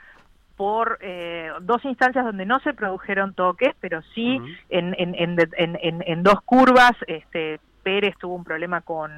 por 0.56 0.98
eh, 1.02 1.52
dos 1.62 1.86
instancias 1.86 2.26
donde 2.26 2.46
no 2.46 2.60
se 2.60 2.74
produjeron 2.74 3.34
toques, 3.34 3.74
pero 3.80 4.02
sí 4.14 4.38
en, 4.70 4.96
en, 4.98 5.16
en, 5.16 5.38
en, 5.56 5.78
en- 5.82 6.04
en 6.06 6.24
dos 6.24 6.42
curvas, 6.42 6.94
este, 7.08 7.60
Pérez 7.84 8.16
tuvo 8.20 8.36
un 8.36 8.44
problema 8.44 8.82
con, 8.82 9.12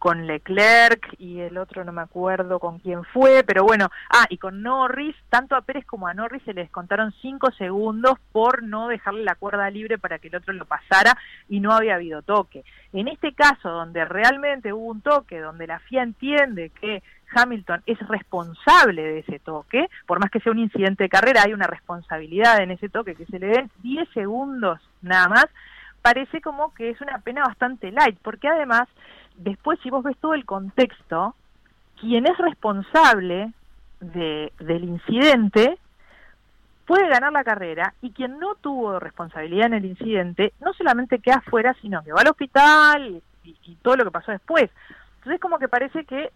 con 0.00 0.26
Leclerc 0.26 1.14
y 1.18 1.40
el 1.40 1.58
otro 1.58 1.84
no 1.84 1.92
me 1.92 2.00
acuerdo 2.00 2.58
con 2.58 2.78
quién 2.78 3.04
fue, 3.04 3.44
pero 3.44 3.64
bueno, 3.64 3.90
ah, 4.08 4.24
y 4.30 4.38
con 4.38 4.62
Norris, 4.62 5.14
tanto 5.28 5.54
a 5.54 5.60
Pérez 5.60 5.84
como 5.84 6.08
a 6.08 6.14
Norris 6.14 6.42
se 6.44 6.54
les 6.54 6.70
contaron 6.70 7.12
cinco 7.20 7.52
segundos 7.52 8.14
por 8.32 8.62
no 8.62 8.88
dejarle 8.88 9.24
la 9.24 9.34
cuerda 9.34 9.68
libre 9.68 9.98
para 9.98 10.18
que 10.18 10.28
el 10.28 10.36
otro 10.36 10.54
lo 10.54 10.64
pasara 10.64 11.18
y 11.50 11.60
no 11.60 11.72
había 11.72 11.96
habido 11.96 12.22
toque. 12.22 12.64
En 12.94 13.08
este 13.08 13.34
caso, 13.34 13.68
donde 13.68 14.06
realmente 14.06 14.72
hubo 14.72 14.86
un 14.86 15.02
toque, 15.02 15.38
donde 15.38 15.66
la 15.66 15.80
FIA 15.80 16.02
entiende 16.02 16.70
que 16.80 17.02
Hamilton 17.34 17.82
es 17.84 17.98
responsable 18.08 19.02
de 19.02 19.18
ese 19.18 19.38
toque, 19.38 19.86
por 20.06 20.18
más 20.18 20.30
que 20.30 20.40
sea 20.40 20.52
un 20.52 20.60
incidente 20.60 21.04
de 21.04 21.10
carrera, 21.10 21.42
hay 21.44 21.52
una 21.52 21.66
responsabilidad 21.66 22.62
en 22.62 22.70
ese 22.70 22.88
toque, 22.88 23.14
que 23.14 23.26
se 23.26 23.38
le 23.38 23.48
den 23.48 23.70
10 23.82 24.08
segundos 24.14 24.80
nada 25.02 25.28
más, 25.28 25.46
parece 26.02 26.40
como 26.40 26.74
que 26.74 26.90
es 26.90 27.00
una 27.00 27.18
pena 27.18 27.42
bastante 27.42 27.90
light, 27.92 28.18
porque 28.22 28.48
además, 28.48 28.88
después 29.42 29.78
si 29.82 29.90
vos 29.90 30.02
ves 30.02 30.16
todo 30.20 30.34
el 30.34 30.44
contexto, 30.44 31.34
quien 32.00 32.26
es 32.26 32.36
responsable 32.38 33.52
de, 34.00 34.52
del 34.58 34.84
incidente 34.84 35.78
puede 36.86 37.08
ganar 37.08 37.32
la 37.32 37.44
carrera 37.44 37.94
y 38.02 38.10
quien 38.10 38.38
no 38.38 38.54
tuvo 38.56 38.98
responsabilidad 38.98 39.66
en 39.66 39.74
el 39.74 39.84
incidente 39.84 40.52
no 40.60 40.72
solamente 40.72 41.18
queda 41.18 41.36
afuera, 41.36 41.76
sino 41.80 42.02
que 42.02 42.12
va 42.12 42.22
al 42.22 42.28
hospital 42.28 43.22
y, 43.44 43.56
y 43.64 43.74
todo 43.76 43.96
lo 43.96 44.04
que 44.04 44.10
pasó 44.10 44.32
después. 44.32 44.70
Entonces 45.18 45.40
como 45.40 45.58
que 45.58 45.68
parece 45.68 46.04
que 46.04 46.30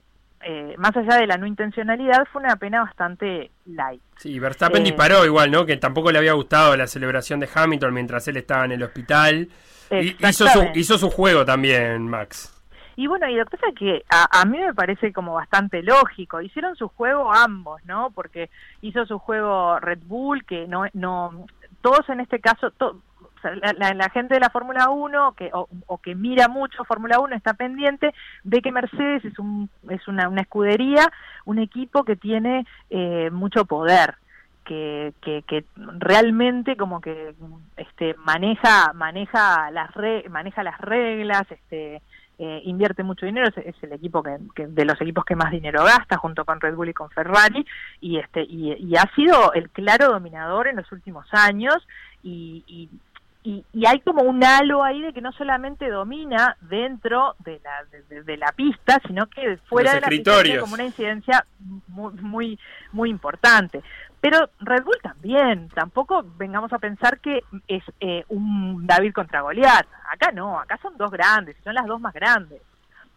eh, 0.46 0.74
más 0.76 0.94
allá 0.94 1.16
de 1.16 1.26
la 1.26 1.38
no 1.38 1.46
intencionalidad, 1.46 2.26
fue 2.30 2.42
una 2.42 2.56
pena 2.56 2.82
bastante 2.82 3.50
light. 3.64 4.02
Sí, 4.18 4.38
Verstappen 4.38 4.82
Eh, 4.82 4.84
disparó 4.84 5.24
igual, 5.24 5.50
¿no? 5.50 5.64
Que 5.64 5.78
tampoco 5.78 6.12
le 6.12 6.18
había 6.18 6.34
gustado 6.34 6.76
la 6.76 6.86
celebración 6.86 7.40
de 7.40 7.48
Hamilton 7.52 7.94
mientras 7.94 8.28
él 8.28 8.36
estaba 8.36 8.66
en 8.66 8.72
el 8.72 8.82
hospital. 8.82 9.48
Hizo, 9.90 10.46
su, 10.48 10.66
hizo 10.74 10.98
su 10.98 11.10
juego 11.10 11.44
también, 11.44 12.08
Max. 12.08 12.53
Y 12.96 13.06
bueno, 13.06 13.28
y 13.28 13.34
lo 13.36 13.44
que 13.44 13.56
pasa 13.56 13.68
es 13.70 13.74
que 13.78 14.04
a, 14.10 14.40
a 14.40 14.44
mí 14.44 14.58
me 14.58 14.74
parece 14.74 15.12
como 15.12 15.34
bastante 15.34 15.82
lógico. 15.82 16.40
Hicieron 16.40 16.76
su 16.76 16.88
juego 16.88 17.32
ambos, 17.32 17.84
¿no? 17.84 18.10
Porque 18.10 18.50
hizo 18.82 19.04
su 19.06 19.18
juego 19.18 19.78
Red 19.80 20.00
Bull, 20.06 20.44
que 20.44 20.66
no, 20.68 20.84
no 20.92 21.46
todos 21.82 22.08
en 22.08 22.20
este 22.20 22.40
caso, 22.40 22.72
la, 23.42 23.72
la- 23.76 23.94
la 23.94 24.08
gente 24.10 24.34
de 24.34 24.40
la 24.40 24.48
Fórmula 24.50 24.88
1 24.90 25.32
que, 25.32 25.50
o, 25.52 25.98
que 25.98 26.14
mira 26.14 26.48
mucho 26.48 26.84
Fórmula 26.84 27.18
1 27.20 27.36
está 27.36 27.52
pendiente, 27.54 28.14
ve 28.42 28.62
que 28.62 28.72
Mercedes 28.72 29.24
es, 29.24 29.38
un, 29.38 29.68
es 29.90 30.06
una, 30.08 30.28
una 30.28 30.40
escudería, 30.42 31.10
un 31.44 31.58
equipo 31.58 32.04
que 32.04 32.16
tiene 32.16 32.66
eh, 32.90 33.28
mucho 33.32 33.64
poder. 33.66 34.14
Que, 34.64 35.12
que, 35.20 35.42
que 35.46 35.66
realmente 35.76 36.74
como 36.78 37.02
que 37.02 37.34
este 37.76 38.14
maneja 38.24 38.94
maneja 38.94 39.70
las 39.70 39.92
re- 39.92 40.26
maneja 40.30 40.62
las 40.62 40.80
reglas 40.80 41.42
este 41.50 42.00
eh, 42.38 42.60
invierte 42.64 43.02
mucho 43.02 43.26
dinero, 43.26 43.48
es, 43.48 43.56
es 43.58 43.82
el 43.82 43.92
equipo 43.92 44.22
que, 44.22 44.36
que- 44.54 44.66
de 44.66 44.84
los 44.84 45.00
equipos 45.00 45.24
que 45.24 45.36
más 45.36 45.50
dinero 45.52 45.84
gasta 45.84 46.16
junto 46.16 46.44
con 46.44 46.60
Red 46.60 46.74
Bull 46.74 46.88
y 46.88 46.94
con 46.94 47.10
Ferrari 47.10 47.64
y 48.00 48.18
este 48.18 48.42
y, 48.42 48.72
y 48.74 48.96
ha 48.96 49.08
sido 49.14 49.52
el 49.52 49.70
claro 49.70 50.08
dominador 50.08 50.66
en 50.68 50.76
los 50.76 50.90
últimos 50.92 51.26
años 51.32 51.76
y, 52.22 52.64
y, 52.66 52.88
y- 53.44 53.64
y 53.72 53.86
hay 53.86 54.00
como 54.00 54.22
un 54.22 54.42
halo 54.42 54.82
ahí 54.82 55.00
de 55.02 55.12
que 55.12 55.20
no 55.20 55.30
solamente 55.32 55.88
domina 55.90 56.56
dentro 56.62 57.36
de 57.40 57.60
la 57.62 57.84
de, 58.24 58.36
la 58.38 58.50
pista 58.52 59.00
sino 59.06 59.26
que 59.26 59.58
fuera 59.68 59.90
Los 59.92 59.94
de 59.96 60.00
la 60.00 60.08
pista 60.08 60.60
como 60.60 60.74
una 60.74 60.84
incidencia 60.84 61.44
muy 61.88 62.12
muy 62.14 62.58
muy 62.92 63.10
importante 63.10 63.82
pero 64.20 64.48
Red 64.60 64.84
Bull 64.84 64.96
también, 65.02 65.68
tampoco 65.74 66.24
vengamos 66.38 66.72
a 66.72 66.78
pensar 66.78 67.20
que 67.20 67.42
es 67.68 67.82
eh, 68.00 68.24
un 68.30 68.86
David 68.86 69.12
contra 69.12 69.42
Goliat. 69.42 69.86
Acá 70.10 70.32
no, 70.32 70.58
acá 70.58 70.78
son 70.80 70.96
dos 70.96 71.10
grandes, 71.10 71.54
son 71.62 71.74
las 71.74 71.84
dos 71.84 72.00
más 72.00 72.14
grandes 72.14 72.62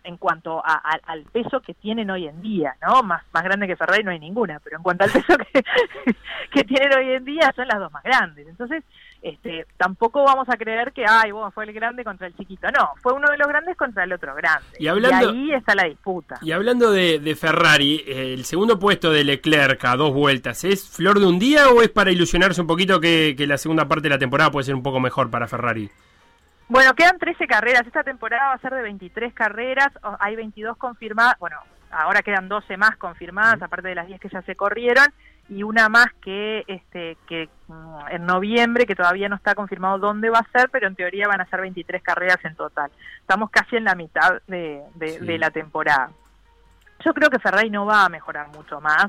en 0.04 0.18
cuanto 0.18 0.60
a- 0.66 0.74
a- 0.84 1.00
al 1.10 1.24
peso 1.24 1.62
que 1.62 1.74
tienen 1.74 2.10
hoy 2.10 2.28
en 2.28 2.42
día, 2.42 2.76
¿no? 2.86 3.04
Más, 3.04 3.24
más 3.34 3.44
grande 3.46 3.68
que 3.68 3.78
Ferrari 3.78 4.04
no 4.04 4.12
hay 4.12 4.20
ninguna, 4.20 4.60
pero 4.60 4.76
en 4.76 4.84
cuanto 4.84 5.06
al 5.06 5.12
peso 5.12 5.38
que, 5.38 5.64
que 6.52 6.64
tienen 6.66 6.94
hoy 6.98 7.12
en 7.14 7.24
día 7.24 7.54
son 7.56 7.70
las 7.70 7.80
dos 7.80 7.92
más 7.94 8.04
grandes. 8.04 8.46
Entonces, 8.46 8.84
este, 9.22 9.66
tampoco 9.78 10.24
vamos 10.24 10.48
a 10.50 10.58
creer 10.58 10.94
que, 10.94 11.06
ay, 11.08 11.32
bueno, 11.32 11.52
fue 11.52 11.66
el 11.66 11.74
grande 11.74 12.04
contra 12.04 12.28
el 12.28 12.36
chiquito. 12.36 12.68
No, 12.72 12.92
fue 13.02 13.14
uno 13.14 13.30
de 13.30 13.38
los 13.38 13.48
grandes 13.48 13.76
contra 13.78 14.04
el 14.04 14.14
otro 14.14 14.34
grande. 14.36 14.66
Y 14.80 14.88
hablando- 14.88 15.30
ahí 15.30 15.52
está 15.54 15.76
la 15.76 15.84
disputa. 15.84 16.38
Y 16.42 16.52
hablando 16.52 16.92
de, 16.92 17.20
de 17.20 17.36
Ferrari, 17.36 18.04
el 18.08 18.46
segundo 18.46 18.80
puesto 18.80 19.12
de 19.12 19.24
Leclerc 19.24 19.84
a 19.86 19.96
dos 19.96 20.14
vueltas, 20.14 20.64
¿es 20.64 20.88
flor 20.90 21.20
de 21.20 21.26
un 21.26 21.40
día 21.40 21.70
o 21.70 21.82
es 21.82 21.90
para 21.90 22.12
ilusionarse 22.12 22.62
un 22.62 22.68
poquito 22.68 23.00
que, 23.02 23.36
que 23.38 23.48
la 23.48 23.58
segunda 23.58 23.88
parte 23.88 24.04
de 24.04 24.10
la 24.10 24.20
temporada 24.20 24.52
puede 24.52 24.66
ser 24.66 24.76
un 24.76 24.84
poco 24.84 25.00
mejor 25.00 25.30
para 25.30 25.48
Ferrari? 25.48 25.90
Bueno, 26.70 26.94
quedan 26.96 27.18
13 27.18 27.48
carreras. 27.48 27.88
Esta 27.88 28.04
temporada 28.04 28.48
va 28.50 28.54
a 28.56 28.60
ser 28.60 28.74
de 28.74 28.82
23 28.82 29.34
carreras. 29.34 29.88
Hay 30.20 30.36
22 30.36 30.76
confirmadas. 30.78 31.38
Bueno, 31.40 31.58
ahora 31.92 32.22
quedan 32.22 32.50
12 32.50 32.76
más 32.76 32.98
confirmadas, 32.98 33.62
aparte 33.62 33.88
de 33.88 33.96
las 33.96 34.08
10 34.08 34.20
que 34.20 34.28
ya 34.30 34.42
se 34.42 34.56
corrieron. 34.56 35.06
Y 35.50 35.64
una 35.64 35.88
más 35.90 36.08
que, 36.22 36.64
este, 36.68 37.18
que 37.28 37.48
mm, 37.68 38.00
en 38.12 38.26
noviembre, 38.26 38.86
que 38.86 38.96
todavía 38.96 39.30
no 39.30 39.36
está 39.38 39.56
confirmado 39.56 39.98
dónde 39.98 40.30
va 40.30 40.40
a 40.40 40.52
ser, 40.60 40.70
pero 40.70 40.88
en 40.88 40.96
teoría 40.96 41.28
van 41.28 41.40
a 41.42 41.46
ser 41.46 41.62
23 41.62 42.04
carreras 42.04 42.38
en 42.44 42.56
total. 42.56 42.92
Estamos 43.22 43.50
casi 43.50 43.78
en 43.78 43.86
la 43.86 43.96
mitad 43.96 44.42
de, 44.48 44.82
de- 44.96 45.20
Sí. 45.20 45.26
de 45.26 45.38
la 45.38 45.50
temporada. 45.52 46.10
Yo 47.06 47.14
creo 47.14 47.30
que 47.30 47.40
Ferrari 47.40 47.70
no 47.70 47.86
va 47.86 48.04
a 48.06 48.10
mejorar 48.10 48.48
mucho 48.50 48.82
más, 48.82 49.08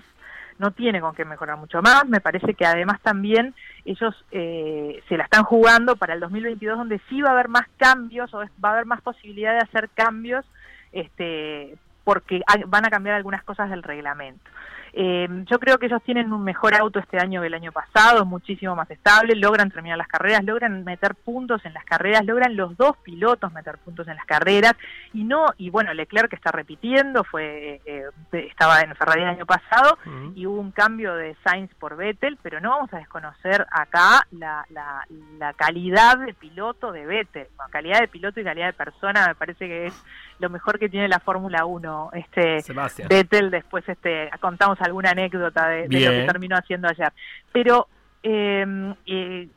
no 0.58 0.70
tiene 0.72 1.00
con 1.00 1.14
qué 1.14 1.24
mejorar 1.24 1.56
mucho 1.56 1.80
más. 1.82 2.04
Me 2.06 2.20
parece 2.20 2.54
que 2.54 2.66
además 2.66 3.00
también 3.00 3.54
ellos 3.84 4.14
eh, 4.30 5.02
se 5.08 5.16
la 5.16 5.24
están 5.24 5.42
jugando 5.44 5.96
para 5.96 6.14
el 6.14 6.20
2022, 6.20 6.78
donde 6.78 7.00
sí 7.08 7.20
va 7.22 7.30
a 7.30 7.32
haber 7.32 7.48
más 7.48 7.66
cambios 7.78 8.32
o 8.34 8.38
va 8.38 8.68
a 8.68 8.72
haber 8.72 8.86
más 8.86 9.00
posibilidad 9.00 9.52
de 9.52 9.60
hacer 9.60 9.88
cambios, 9.94 10.44
este, 10.92 11.76
porque 12.04 12.42
van 12.66 12.86
a 12.86 12.90
cambiar 12.90 13.16
algunas 13.16 13.42
cosas 13.44 13.70
del 13.70 13.82
reglamento. 13.82 14.50
Eh, 14.92 15.28
yo 15.46 15.58
creo 15.58 15.78
que 15.78 15.86
ellos 15.86 16.02
tienen 16.02 16.32
un 16.32 16.42
mejor 16.42 16.74
auto 16.74 16.98
este 16.98 17.18
año 17.18 17.40
que 17.40 17.48
el 17.48 17.54
año 17.54 17.72
pasado, 17.72 18.24
muchísimo 18.24 18.74
más 18.74 18.90
estable, 18.90 19.34
logran 19.34 19.70
terminar 19.70 19.98
las 19.98 20.08
carreras, 20.08 20.44
logran 20.44 20.84
meter 20.84 21.14
puntos 21.14 21.64
en 21.64 21.74
las 21.74 21.84
carreras, 21.84 22.24
logran 22.24 22.56
los 22.56 22.76
dos 22.76 22.96
pilotos 22.98 23.52
meter 23.52 23.78
puntos 23.78 24.08
en 24.08 24.16
las 24.16 24.26
carreras 24.26 24.74
y 25.12 25.24
no 25.24 25.46
y 25.56 25.70
bueno 25.70 25.92
Leclerc 25.94 26.30
que 26.30 26.36
está 26.36 26.50
repitiendo 26.52 27.24
fue 27.24 27.80
eh, 27.84 28.04
eh, 28.32 28.48
estaba 28.50 28.80
en 28.80 28.94
Ferrari 28.94 29.22
el 29.22 29.28
año 29.28 29.46
pasado 29.46 29.98
y 30.34 30.46
hubo 30.46 30.60
un 30.60 30.72
cambio 30.72 31.14
de 31.14 31.36
Sainz 31.44 31.72
por 31.74 31.96
Vettel, 31.96 32.38
pero 32.42 32.60
no 32.60 32.70
vamos 32.70 32.92
a 32.92 32.98
desconocer 32.98 33.66
acá 33.70 34.26
la, 34.32 34.64
la, 34.70 35.06
la 35.38 35.52
calidad 35.54 36.18
de 36.18 36.34
piloto 36.34 36.92
de 36.92 37.06
Vettel, 37.06 37.48
Bueno, 37.56 37.70
calidad 37.70 38.00
de 38.00 38.08
piloto 38.08 38.40
y 38.40 38.44
calidad 38.44 38.66
de 38.66 38.72
persona 38.72 39.28
me 39.28 39.34
parece 39.34 39.66
que 39.66 39.86
es 39.86 40.04
lo 40.38 40.50
mejor 40.50 40.78
que 40.78 40.88
tiene 40.88 41.08
la 41.08 41.20
Fórmula 41.20 41.64
1 41.64 42.10
este 42.14 42.60
Sebastián. 42.60 43.08
Vettel 43.08 43.50
después 43.50 43.88
este 43.88 44.30
contamos 44.40 44.80
alguna 44.80 45.10
anécdota 45.10 45.68
de, 45.68 45.88
de 45.88 46.00
lo 46.00 46.10
que 46.10 46.26
terminó 46.26 46.56
haciendo 46.56 46.88
ayer 46.88 47.12
pero 47.52 47.88
eh, 48.22 48.94
eh, 49.06 49.48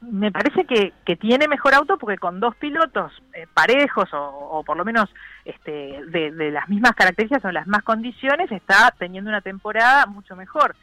me 0.00 0.32
parece 0.32 0.64
que, 0.64 0.92
que 1.04 1.16
tiene 1.16 1.46
mejor 1.46 1.74
auto 1.74 1.98
porque 1.98 2.16
con 2.16 2.40
dos 2.40 2.56
pilotos 2.56 3.12
eh, 3.34 3.46
parejos 3.52 4.12
o, 4.14 4.18
o 4.18 4.64
por 4.64 4.76
lo 4.76 4.84
menos 4.84 5.10
este, 5.44 6.00
de, 6.06 6.30
de 6.32 6.50
las 6.50 6.68
mismas 6.68 6.92
características 6.92 7.44
o 7.44 7.52
las 7.52 7.66
mismas 7.66 7.82
condiciones 7.82 8.50
está 8.50 8.94
teniendo 8.98 9.28
una 9.28 9.42
temporada 9.42 10.06
mucho 10.06 10.36
mejor. 10.36 10.74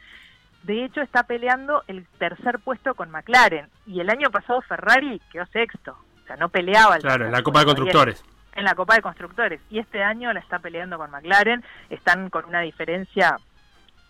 De 0.62 0.84
hecho 0.84 1.00
está 1.00 1.24
peleando 1.24 1.82
el 1.88 2.06
tercer 2.18 2.58
puesto 2.60 2.94
con 2.94 3.10
McLaren 3.10 3.66
y 3.86 4.00
el 4.00 4.10
año 4.10 4.30
pasado 4.30 4.60
Ferrari 4.62 5.20
quedó 5.32 5.46
sexto, 5.46 5.96
o 6.22 6.26
sea 6.26 6.36
no 6.36 6.48
peleaba 6.48 6.96
el 6.96 7.02
Claro, 7.02 7.26
en 7.26 7.32
la 7.32 7.42
Copa 7.42 7.60
de 7.60 7.66
Constructores. 7.66 8.24
En 8.58 8.64
la 8.64 8.74
Copa 8.74 8.96
de 8.96 9.02
Constructores 9.02 9.60
y 9.70 9.78
este 9.78 10.02
año 10.02 10.32
la 10.32 10.40
está 10.40 10.58
peleando 10.58 10.98
con 10.98 11.10
McLaren, 11.10 11.64
están 11.90 12.28
con 12.28 12.44
una 12.44 12.60
diferencia 12.60 13.38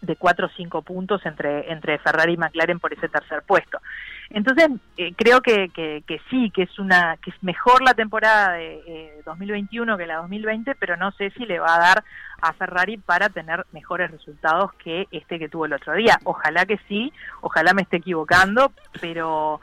de 0.01 0.17
4 0.17 0.47
o 0.47 0.51
5 0.57 0.83
puntos 0.83 1.27
entre, 1.27 1.71
entre 1.71 1.99
Ferrari 1.99 2.35
y 2.35 2.37
McLaren 2.37 2.79
por 2.79 2.93
ese 2.93 3.09
tercer 3.09 3.43
puesto. 3.43 3.79
Entonces, 4.31 4.69
eh, 4.97 5.13
creo 5.17 5.41
que, 5.41 5.69
que, 5.71 6.03
que 6.07 6.21
sí, 6.31 6.51
que 6.51 6.63
es 6.63 6.79
una 6.79 7.17
que 7.17 7.31
es 7.31 7.43
mejor 7.43 7.83
la 7.83 7.95
temporada 7.95 8.53
de 8.53 8.83
eh, 8.87 9.23
2021 9.27 9.97
que 9.97 10.07
la 10.07 10.17
2020, 10.17 10.75
pero 10.77 10.97
no 10.97 11.11
sé 11.13 11.31
si 11.31 11.45
le 11.47 11.59
va 11.59 11.75
a 11.75 11.81
dar 11.81 12.05
a 12.41 12.53
Ferrari 12.53 12.97
para 12.99 13.29
tener 13.29 13.67
mejores 13.73 14.11
resultados 14.11 14.73
que 14.75 15.09
este 15.11 15.39
que 15.39 15.49
tuvo 15.49 15.67
el 15.67 15.73
otro 15.73 15.95
día. 15.95 16.19
Ojalá 16.25 16.65
que 16.65 16.79
sí, 16.89 17.13
ojalá 17.41 17.75
me 17.75 17.83
esté 17.83 17.97
equivocando, 17.97 18.73
pero 19.01 19.61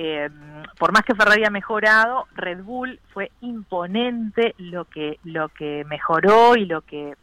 eh, 0.00 0.30
por 0.78 0.92
más 0.92 1.02
que 1.02 1.16
Ferrari 1.16 1.44
ha 1.44 1.50
mejorado, 1.50 2.28
Red 2.36 2.62
Bull 2.62 3.00
fue 3.12 3.32
imponente 3.40 4.54
lo 4.56 4.84
que 4.84 5.18
lo 5.24 5.48
que 5.48 5.84
mejoró 5.88 6.54
y 6.54 6.66
lo 6.66 6.82
que 6.82 7.16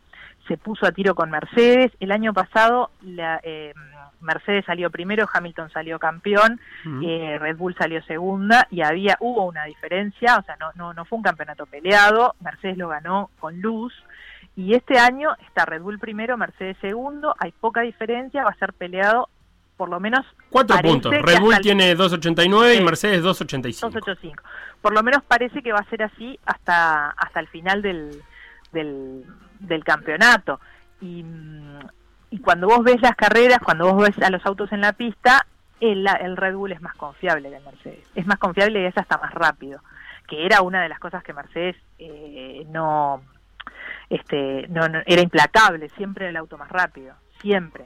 se 0.46 0.58
puso 0.58 0.86
a 0.86 0.92
tiro 0.92 1.16
con 1.16 1.32
Mercedes. 1.32 1.94
El 2.02 2.12
año 2.12 2.34
pasado 2.34 2.92
la, 3.02 3.40
eh, 3.44 3.74
Mercedes 4.20 4.66
salió 4.66 4.92
primero, 4.92 5.26
Hamilton 5.32 5.70
salió 5.70 6.00
campeón, 6.00 6.60
eh, 7.02 7.38
Red 7.40 7.56
Bull 7.56 7.76
salió 7.78 8.04
segunda 8.04 8.68
y 8.70 8.82
había 8.82 9.16
hubo 9.22 9.46
una 9.46 9.64
diferencia, 9.64 10.38
o 10.38 10.44
sea, 10.44 10.58
no, 10.60 10.72
no, 10.76 10.94
no 10.94 11.06
fue 11.06 11.16
un 11.16 11.24
campeonato 11.24 11.66
peleado, 11.68 12.36
Mercedes 12.42 12.78
lo 12.78 12.90
ganó 12.90 13.30
con 13.40 13.62
luz. 13.62 13.94
Y 14.58 14.74
este 14.74 15.00
año 15.00 15.30
está 15.48 15.66
Red 15.66 15.82
Bull 15.82 16.00
primero, 16.00 16.36
Mercedes 16.36 16.76
segundo, 16.82 17.36
hay 17.40 17.54
poca 17.54 17.82
diferencia, 17.82 18.44
va 18.44 18.50
a 18.50 18.56
ser 18.56 18.74
peleado 18.74 19.30
por 19.78 19.90
lo 19.90 20.00
menos 20.00 20.26
Cuatro 20.50 20.78
puntos. 20.80 21.12
Red 21.12 21.40
Bull 21.40 21.58
tiene 21.62 21.96
2.89 21.98 22.78
y. 22.78 22.82
Mercedes 22.84 23.24
2.85. 23.24 23.80
285. 23.82 24.44
Por 24.82 24.94
lo 24.94 25.04
menos 25.04 25.24
parece 25.24 25.62
que 25.62 25.72
va 25.74 25.80
a 25.80 25.90
ser 25.90 26.04
así 26.04 26.40
hasta 26.46 27.10
hasta 27.12 27.40
el 27.40 27.48
final 27.48 27.82
del, 27.82 28.22
del, 28.72 29.24
del 29.60 29.84
campeonato. 29.84 30.60
Y, 31.02 31.26
y 32.30 32.40
cuando 32.40 32.68
vos 32.68 32.84
ves 32.84 33.02
las 33.02 33.16
carreras, 33.16 33.60
cuando 33.64 33.92
vos 33.94 34.08
ves 34.08 34.18
a 34.24 34.30
los 34.30 34.46
autos 34.46 34.72
en 34.72 34.82
la 34.82 34.94
pista, 34.94 35.46
el, 35.82 36.08
el 36.22 36.38
Red 36.38 36.56
Bull 36.56 36.72
es 36.72 36.82
más 36.82 36.96
confiable 36.96 37.50
que 37.50 37.58
el 37.58 37.64
Mercedes. 37.64 38.08
Es 38.16 38.26
más 38.26 38.38
confiable 38.40 38.82
y 38.82 38.86
es 38.86 38.98
hasta 38.98 39.18
más 39.18 39.34
rápido. 39.34 39.82
Que 40.28 40.46
era 40.46 40.62
una 40.62 40.82
de 40.82 40.90
las 40.90 41.00
cosas 41.00 41.24
que 41.24 41.34
Mercedes 41.34 41.76
eh, 42.00 42.66
no, 42.70 43.22
este, 44.10 44.68
no, 44.70 44.88
no- 44.88 45.02
era 45.06 45.22
implacable. 45.22 45.90
Siempre 45.98 46.30
el 46.30 46.38
auto 46.38 46.58
más 46.58 46.70
rápido. 46.70 47.14
Siempre. 47.42 47.86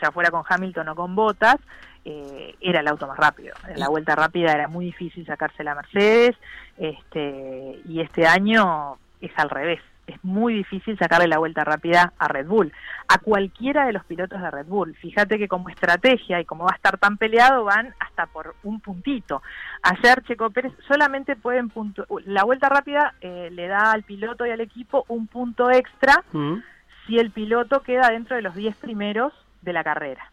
Ya 0.00 0.10
fuera 0.10 0.30
con 0.30 0.42
Hamilton 0.48 0.88
o 0.88 0.94
con 0.94 1.14
Bottas, 1.14 1.56
eh, 2.04 2.54
era 2.60 2.80
el 2.80 2.88
auto 2.88 3.06
más 3.06 3.16
rápido. 3.16 3.54
En 3.68 3.78
la 3.78 3.88
vuelta 3.88 4.14
rápida 4.16 4.52
era 4.52 4.68
muy 4.68 4.86
difícil 4.86 5.24
sacarse 5.26 5.62
la 5.62 5.74
Mercedes, 5.74 6.36
este, 6.78 7.80
y 7.86 8.00
este 8.00 8.26
año 8.26 8.96
es 9.20 9.32
al 9.36 9.50
revés. 9.50 9.80
Es 10.04 10.22
muy 10.24 10.54
difícil 10.54 10.98
sacarle 10.98 11.28
la 11.28 11.38
vuelta 11.38 11.62
rápida 11.62 12.12
a 12.18 12.26
Red 12.26 12.48
Bull, 12.48 12.72
a 13.06 13.18
cualquiera 13.18 13.86
de 13.86 13.92
los 13.92 14.04
pilotos 14.04 14.40
de 14.40 14.50
Red 14.50 14.66
Bull. 14.66 14.96
Fíjate 14.96 15.38
que 15.38 15.46
como 15.46 15.68
estrategia 15.68 16.40
y 16.40 16.44
como 16.44 16.64
va 16.64 16.72
a 16.72 16.76
estar 16.76 16.98
tan 16.98 17.18
peleado, 17.18 17.64
van 17.64 17.94
hasta 18.00 18.26
por 18.26 18.56
un 18.64 18.80
puntito. 18.80 19.42
Ayer 19.82 20.22
Checo 20.24 20.50
Pérez 20.50 20.72
solamente 20.88 21.36
pueden 21.36 21.68
punto, 21.68 22.04
la 22.26 22.42
vuelta 22.42 22.68
rápida 22.68 23.14
eh, 23.20 23.48
le 23.52 23.68
da 23.68 23.92
al 23.92 24.02
piloto 24.02 24.44
y 24.44 24.50
al 24.50 24.60
equipo 24.60 25.04
un 25.06 25.28
punto 25.28 25.70
extra 25.70 26.24
Mm. 26.32 26.62
si 27.06 27.18
el 27.18 27.30
piloto 27.30 27.82
queda 27.82 28.10
dentro 28.10 28.34
de 28.34 28.42
los 28.42 28.54
10 28.56 28.74
primeros 28.76 29.32
de 29.62 29.72
la 29.72 29.82
carrera. 29.84 30.30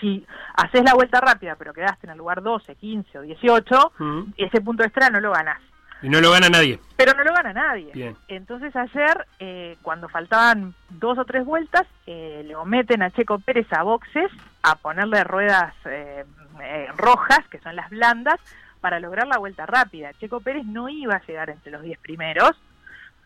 Si 0.00 0.26
haces 0.54 0.82
la 0.84 0.94
vuelta 0.94 1.20
rápida 1.20 1.54
pero 1.56 1.72
quedaste 1.72 2.06
en 2.06 2.12
el 2.12 2.18
lugar 2.18 2.42
12, 2.42 2.74
15 2.74 3.18
o 3.18 3.22
18, 3.22 3.92
Mm. 3.98 4.20
ese 4.36 4.60
punto 4.60 4.84
extra 4.84 5.08
no 5.10 5.20
lo 5.20 5.32
ganás. 5.32 5.60
Y 6.02 6.10
no 6.10 6.20
lo 6.20 6.30
gana 6.30 6.50
nadie. 6.50 6.78
Pero 6.96 7.14
no 7.14 7.24
lo 7.24 7.32
gana 7.32 7.54
nadie. 7.54 7.90
Bien. 7.94 8.14
Entonces 8.28 8.76
ayer, 8.76 9.26
eh, 9.38 9.78
cuando 9.80 10.10
faltaban 10.10 10.74
dos 10.90 11.16
o 11.18 11.24
tres 11.24 11.46
vueltas, 11.46 11.86
eh, 12.06 12.44
le 12.46 12.54
meten 12.66 13.02
a 13.02 13.10
Checo 13.10 13.38
Pérez 13.38 13.66
a 13.72 13.82
boxes 13.82 14.30
a 14.62 14.76
ponerle 14.76 15.24
ruedas 15.24 15.72
eh, 15.86 16.24
eh, 16.62 16.88
rojas, 16.98 17.40
que 17.50 17.58
son 17.60 17.74
las 17.76 17.88
blandas, 17.88 18.38
para 18.82 19.00
lograr 19.00 19.26
la 19.26 19.38
vuelta 19.38 19.64
rápida. 19.64 20.12
Checo 20.20 20.40
Pérez 20.40 20.66
no 20.66 20.90
iba 20.90 21.14
a 21.16 21.22
llegar 21.26 21.48
entre 21.48 21.72
los 21.72 21.80
10 21.82 21.98
primeros 22.00 22.52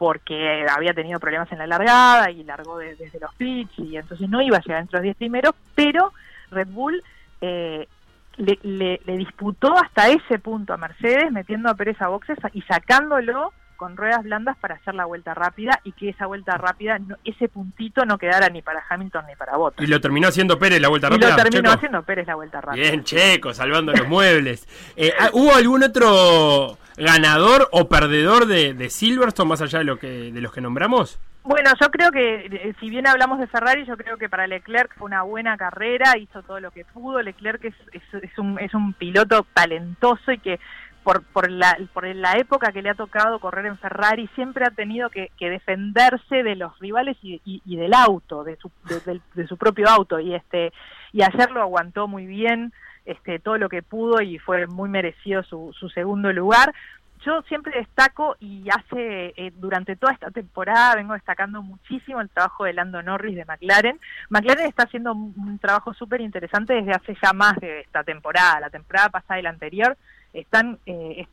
porque 0.00 0.64
había 0.74 0.94
tenido 0.94 1.20
problemas 1.20 1.52
en 1.52 1.58
la 1.58 1.66
largada 1.66 2.30
y 2.30 2.42
largó 2.42 2.78
de- 2.78 2.96
desde 2.96 3.20
los 3.20 3.34
pits 3.34 3.70
y 3.80 3.98
entonces 3.98 4.30
no 4.30 4.40
iba 4.40 4.56
a 4.56 4.62
llegar 4.62 4.80
entre 4.80 4.96
los 4.96 5.02
10 5.02 5.14
primeros, 5.18 5.54
pero 5.74 6.14
Red 6.50 6.68
Bull 6.68 7.02
eh, 7.42 7.86
le, 8.38 8.58
le- 8.62 8.98
le 9.04 9.16
disputó 9.18 9.76
hasta 9.76 10.08
ese 10.08 10.38
punto 10.38 10.72
a 10.72 10.78
Mercedes, 10.78 11.30
metiendo 11.30 11.68
a 11.68 11.74
Pérez 11.74 12.00
a 12.00 12.08
boxes 12.08 12.38
y 12.54 12.62
sacándolo 12.62 13.52
con 13.76 13.94
ruedas 13.98 14.22
blandas 14.22 14.56
para 14.56 14.76
hacer 14.76 14.94
la 14.94 15.04
vuelta 15.04 15.34
rápida 15.34 15.80
y 15.84 15.92
que 15.92 16.08
esa 16.08 16.24
vuelta 16.24 16.56
rápida, 16.56 16.98
no- 16.98 17.16
ese 17.24 17.48
puntito 17.50 18.06
no 18.06 18.16
quedara 18.16 18.48
ni 18.48 18.62
para 18.62 18.82
Hamilton 18.88 19.26
ni 19.28 19.36
para 19.36 19.58
Bottas. 19.58 19.84
Y 19.84 19.86
lo 19.90 20.00
terminó 20.00 20.28
haciendo 20.28 20.58
Pérez 20.58 20.80
la 20.80 20.88
vuelta 20.88 21.08
Y 21.08 21.10
rápida. 21.10 21.28
lo 21.30 21.36
terminó 21.36 21.60
Checo. 21.62 21.74
haciendo 21.76 22.02
Pérez 22.04 22.26
la 22.26 22.34
vuelta 22.36 22.60
rápida. 22.62 22.82
Bien, 22.82 23.04
Checo, 23.04 23.52
salvando 23.52 23.92
los 23.92 24.08
muebles. 24.08 24.66
Eh, 24.96 25.12
ah, 25.20 25.28
¿Hubo 25.34 25.54
algún 25.54 25.82
otro 25.82 26.78
ganador 27.00 27.68
o 27.72 27.88
perdedor 27.88 28.46
de, 28.46 28.74
de 28.74 28.90
Silverstone 28.90 29.48
más 29.48 29.62
allá 29.62 29.80
de, 29.80 29.84
lo 29.84 29.98
que, 29.98 30.30
de 30.30 30.40
los 30.40 30.52
que 30.52 30.60
nombramos? 30.60 31.18
Bueno, 31.42 31.70
yo 31.80 31.90
creo 31.90 32.10
que 32.10 32.46
eh, 32.46 32.74
si 32.80 32.90
bien 32.90 33.06
hablamos 33.06 33.38
de 33.38 33.46
Ferrari, 33.46 33.86
yo 33.86 33.96
creo 33.96 34.18
que 34.18 34.28
para 34.28 34.46
Leclerc 34.46 34.94
fue 34.96 35.06
una 35.06 35.22
buena 35.22 35.56
carrera, 35.56 36.18
hizo 36.18 36.42
todo 36.42 36.60
lo 36.60 36.70
que 36.70 36.84
pudo. 36.84 37.22
Leclerc 37.22 37.64
es, 37.64 37.74
es, 37.92 38.38
un, 38.38 38.58
es 38.60 38.74
un 38.74 38.92
piloto 38.92 39.46
talentoso 39.54 40.32
y 40.32 40.38
que 40.38 40.60
por, 41.02 41.24
por, 41.24 41.50
la, 41.50 41.78
por 41.94 42.06
la 42.14 42.34
época 42.34 42.72
que 42.72 42.82
le 42.82 42.90
ha 42.90 42.94
tocado 42.94 43.40
correr 43.40 43.64
en 43.64 43.78
Ferrari 43.78 44.28
siempre 44.34 44.66
ha 44.66 44.70
tenido 44.70 45.08
que, 45.08 45.30
que 45.38 45.48
defenderse 45.48 46.42
de 46.42 46.56
los 46.56 46.78
rivales 46.78 47.16
y, 47.22 47.40
del 47.64 47.94
auto, 47.94 48.44
de 48.44 48.56
su, 48.56 48.70
de, 48.84 49.20
de 49.34 49.46
su 49.46 49.56
propio 49.56 49.88
auto. 49.88 50.20
Y 50.20 50.34
este 50.34 50.72
y 51.12 51.22
ayer 51.22 51.50
lo 51.50 51.62
aguantó 51.62 52.06
muy 52.06 52.26
bien, 52.26 52.72
este 53.04 53.38
todo 53.38 53.58
lo 53.58 53.68
que 53.68 53.82
pudo 53.82 54.20
y 54.20 54.38
fue 54.38 54.66
muy 54.66 54.88
merecido 54.88 55.42
su, 55.42 55.74
su 55.78 55.88
segundo 55.88 56.32
lugar 56.32 56.72
yo 57.24 57.42
siempre 57.42 57.78
destaco 57.78 58.36
y 58.40 58.68
hace 58.70 59.34
eh, 59.36 59.52
durante 59.56 59.96
toda 59.96 60.12
esta 60.12 60.30
temporada 60.30 60.96
vengo 60.96 61.14
destacando 61.14 61.62
muchísimo 61.62 62.20
el 62.20 62.30
trabajo 62.30 62.64
de 62.64 62.72
Lando 62.72 63.02
Norris 63.02 63.36
de 63.36 63.44
McLaren. 63.44 64.00
McLaren 64.30 64.66
está 64.66 64.84
haciendo 64.84 65.12
un, 65.12 65.58
trabajo 65.58 65.92
súper 65.92 66.20
interesante 66.22 66.74
desde 66.74 66.92
hace 66.92 67.16
ya 67.22 67.32
más 67.32 67.56
de 67.56 67.80
esta 67.80 68.04
temporada, 68.04 68.60
la 68.60 68.70
temporada 68.70 69.10
pasada 69.10 69.38
y 69.38 69.42
la 69.42 69.50
anterior. 69.50 69.96
Están 70.32 70.78
eh, 70.86 71.26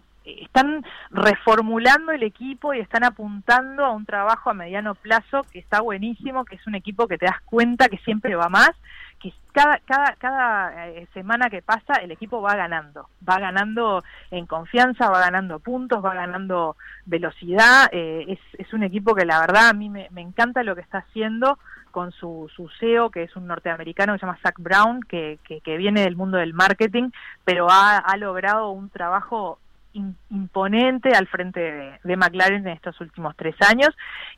están 0.43 0.85
reformulando 1.09 2.11
el 2.11 2.23
equipo 2.23 2.73
y 2.73 2.79
están 2.79 3.03
apuntando 3.03 3.85
a 3.85 3.91
un 3.91 4.05
trabajo 4.05 4.49
a 4.49 4.53
mediano 4.53 4.95
plazo 4.95 5.43
que 5.51 5.59
está 5.59 5.81
buenísimo, 5.81 6.45
que 6.45 6.55
es 6.55 6.67
un 6.67 6.75
equipo 6.75 7.07
que 7.07 7.17
te 7.17 7.25
das 7.25 7.41
cuenta 7.45 7.89
que 7.89 7.97
siempre 7.99 8.35
va 8.35 8.49
más, 8.49 8.71
que 9.19 9.33
cada, 9.51 9.79
cada, 9.79 10.13
cada 10.17 10.87
eh, 10.89 11.07
semana 11.13 11.49
que 11.49 11.61
pasa 11.61 11.95
el 12.01 12.11
equipo 12.11 12.41
va 12.41 12.55
ganando, 12.55 13.09
va 13.27 13.39
ganando 13.39 14.03
en 14.29 14.45
confianza, 14.45 15.09
va 15.09 15.19
ganando 15.19 15.59
puntos, 15.59 16.03
va 16.03 16.13
ganando 16.13 16.75
velocidad, 17.05 17.87
eh, 17.91 18.25
es, 18.27 18.39
es 18.59 18.73
un 18.73 18.83
equipo 18.83 19.15
que 19.15 19.25
la 19.25 19.39
verdad 19.39 19.69
a 19.69 19.73
mí 19.73 19.89
me, 19.89 20.07
encanta 20.15 20.63
lo 20.63 20.75
que 20.75 20.81
está 20.81 20.99
haciendo 20.99 21.57
con 21.91 22.11
su, 22.11 22.51
su 22.55 22.69
CEO, 22.79 23.09
que 23.09 23.23
es 23.23 23.35
un 23.35 23.47
norteamericano 23.47 24.13
que 24.13 24.19
se 24.19 24.25
llama 24.25 24.39
Zach 24.43 24.55
Brown, 24.59 25.01
que, 25.01 25.39
que, 25.43 25.61
que 25.61 25.77
viene 25.77 26.01
del 26.01 26.15
mundo 26.15 26.37
del 26.37 26.53
marketing, 26.53 27.09
pero 27.43 27.71
ha, 27.71 27.97
ha 27.97 28.17
logrado 28.17 28.69
un 28.69 28.89
trabajo 28.89 29.57
in- 29.97 30.15
imponente 30.29 31.09
al 31.15 31.27
frente 31.27 31.59
de, 31.59 31.99
de 32.03 32.15
McLaren 32.17 32.67
en 32.67 32.73
estos 32.73 32.99
últimos 33.01 33.35
tres 33.35 33.55
años 33.69 33.89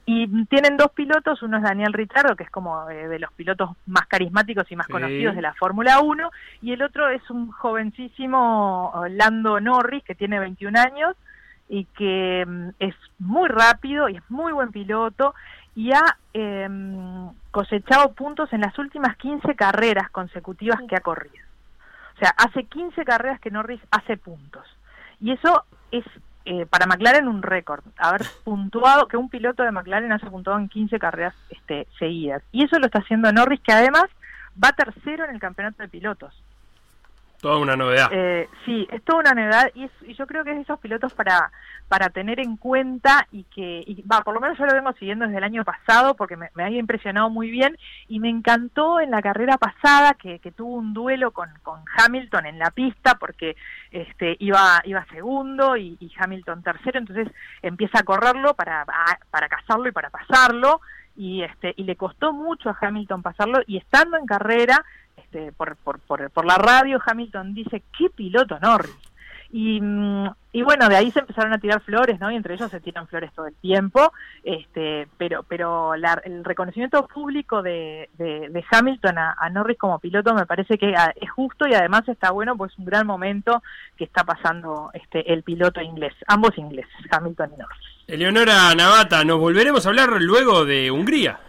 y 0.06 0.28
tienen 0.46 0.78
dos 0.78 0.92
pilotos, 0.92 1.42
uno 1.44 1.58
es 1.58 1.64
Daniel 1.64 1.94
Ricciardo 1.94 2.36
que 2.36 2.44
es 2.44 2.50
como 2.50 2.90
eh, 2.90 3.08
de 3.08 3.20
los 3.20 3.32
pilotos 3.34 3.72
más 3.86 4.06
carismáticos 4.08 4.72
y 4.72 4.76
más 4.76 4.88
Sí. 4.88 4.94
conocidos 4.94 5.36
de 5.36 5.42
la 5.42 5.54
Fórmula 5.54 6.00
1 6.00 6.32
y 6.62 6.74
el 6.74 6.82
otro 6.82 7.10
es 7.10 7.22
un 7.30 7.52
jovencísimo 7.52 8.94
eh, 9.06 9.10
Lando 9.12 9.60
Norris 9.60 10.04
que 10.04 10.16
tiene 10.16 10.40
21 10.40 10.80
años 10.80 11.16
y 11.68 11.86
que 11.98 12.46
mm, 12.48 12.70
es 12.80 12.96
muy 13.20 13.48
rápido 13.50 14.10
y 14.10 14.18
es 14.18 14.24
muy 14.30 14.52
buen 14.54 14.72
piloto 14.72 15.36
y 15.76 15.92
ha 15.92 16.18
em, 16.34 17.30
cosechado 17.52 18.14
puntos 18.14 18.52
en 18.54 18.62
las 18.62 18.78
últimas 18.80 19.16
15 19.18 19.56
carreras 19.56 20.10
consecutivas 20.10 20.80
que 20.90 20.96
ha 20.96 21.02
corrido. 21.02 21.46
O 22.16 22.20
sea, 22.20 22.34
hace 22.38 22.64
15 22.66 23.06
carreras 23.06 23.40
que 23.40 23.52
Norris 23.52 23.80
hace 23.92 24.18
puntos. 24.18 24.66
Y 25.20 25.32
eso 25.32 25.64
es 25.92 26.06
eh, 26.46 26.66
para 26.66 26.88
McLaren 26.88 27.28
un 27.28 27.44
récord, 27.44 27.84
haber 27.98 28.22
puntuado, 28.44 29.08
que 29.08 29.18
un 29.18 29.30
piloto 29.30 29.64
de 29.64 29.72
McLaren 29.72 30.12
haya 30.12 30.30
puntuado 30.30 30.60
en 30.60 30.70
15 30.70 30.98
carreras 31.00 31.36
este, 31.50 31.88
seguidas. 31.98 32.42
Y 32.52 32.64
eso 32.64 32.80
lo 32.80 32.88
está 32.88 33.00
haciendo 33.00 33.32
Norris, 33.32 33.62
que 33.62 33.74
además 33.74 34.06
va 34.62 34.72
tercero 34.72 35.26
en 35.26 35.32
el 35.32 35.40
campeonato 35.40 35.84
de 35.84 35.90
pilotos. 35.90 36.34
Toda 37.42 37.58
una 37.58 37.78
novedad. 37.78 38.10
Eh, 38.12 38.50
sí, 38.66 38.86
es 38.92 39.02
toda 39.04 39.20
una 39.20 39.34
novedad 39.34 39.72
y, 39.74 39.90
yo 40.14 40.28
creo 40.28 40.44
que 40.44 40.50
es 40.52 40.58
de 40.58 40.64
esos 40.64 40.80
pilotos 40.80 41.14
para, 41.14 41.52
para 41.88 42.10
tener 42.10 42.42
en 42.42 42.58
cuenta 42.58 43.28
y 43.32 43.46
que, 43.46 43.82
y, 43.88 44.04
por 44.04 44.34
lo 44.34 44.42
menos 44.42 44.58
yo 44.58 44.66
lo 44.66 44.74
vengo 44.74 44.92
siguiendo 44.94 45.26
desde 45.26 45.38
el 45.38 45.46
año 45.46 45.64
pasado 45.64 46.16
porque 46.16 46.36
me, 46.36 46.50
había 46.62 46.80
impresionado 46.80 47.30
muy 47.30 47.50
bien 47.50 47.78
y 48.10 48.20
me 48.20 48.30
encantó 48.30 49.00
en 49.00 49.12
la 49.12 49.22
carrera 49.22 49.58
pasada 49.58 50.16
que, 50.16 50.40
que 50.40 50.52
tuvo 50.52 50.76
un 50.76 50.94
duelo 50.94 51.32
con, 51.32 51.50
con 51.64 51.82
Hamilton 51.98 52.48
en 52.48 52.60
la 52.60 52.72
pista 52.72 53.16
porque 53.16 53.56
este 53.92 54.36
iba 54.40 54.82
iba 54.84 55.06
segundo 55.06 55.78
y, 55.78 55.96
y 56.02 56.12
Hamilton 56.20 56.62
tercero, 56.62 57.00
entonces 57.00 57.30
empieza 57.62 58.00
a 58.00 58.04
correrlo 58.04 58.54
para, 58.56 58.86
para 59.32 59.48
cazarlo 59.48 59.88
y 59.88 59.94
para 59.94 60.10
pasarlo 60.10 60.82
y 61.16 61.44
este 61.44 61.74
y 61.78 61.84
le 61.84 61.96
costó 61.96 62.34
mucho 62.34 62.70
a 62.70 62.78
Hamilton 62.80 63.22
pasarlo 63.22 63.60
y 63.68 63.78
estando 63.78 64.18
en 64.18 64.26
carrera 64.26 64.84
este, 65.24 65.52
por, 65.52 65.76
por, 65.78 66.00
por, 66.00 66.30
por 66.32 66.46
la 66.46 66.58
radio 66.58 67.00
Hamilton 67.06 67.54
dice 67.54 67.84
qué 67.98 68.10
piloto 68.10 68.60
Norris 68.60 68.96
y, 69.52 69.82
mm, 69.82 70.28
y 70.54 70.62
bueno 70.62 70.88
de 70.90 70.96
ahí 70.96 71.10
se 71.12 71.20
empezaron 71.22 71.52
a 71.54 71.58
tirar 71.58 71.82
flores 71.82 72.20
no 72.20 72.30
y 72.30 72.36
entre 72.36 72.54
ellos 72.54 72.70
se 72.70 72.80
tiran 72.80 73.08
flores 73.08 73.34
todo 73.34 73.48
el 73.48 73.56
tiempo 73.56 74.14
este 74.44 75.08
pero 75.18 75.42
pero 75.44 75.96
la- 75.96 76.22
el 76.24 76.44
reconocimiento 76.46 77.08
público 77.08 77.64
de, 77.64 78.10
Hamilton 78.72 79.18
a, 79.18 79.36
a 79.40 79.50
Norris 79.50 79.78
como 79.80 79.98
piloto 79.98 80.36
me 80.36 80.46
parece 80.46 80.78
que 80.78 80.94
ah, 80.96 81.12
es 81.20 81.32
justo 81.32 81.68
y 81.68 81.74
además 81.74 82.08
está 82.08 82.30
bueno 82.32 82.56
pues 82.56 82.78
un 82.78 82.86
gran 82.86 83.08
momento 83.08 83.64
que 83.98 84.04
está 84.04 84.24
pasando 84.24 84.92
este 84.94 85.34
el 85.34 85.42
piloto 85.42 85.82
inglés 85.82 86.14
ambos 86.28 86.56
ingleses 86.58 86.94
Hamilton 87.12 87.52
y 87.56 87.58
Norris 87.60 87.99
Eleonora 88.10 88.74
Navata, 88.76 89.24
nos 89.24 89.40
volveremos 89.40 89.86
a 89.86 89.90
hablar 89.90 90.10
luego 90.20 90.66
de 90.66 90.90
Hungría. 90.90 91.40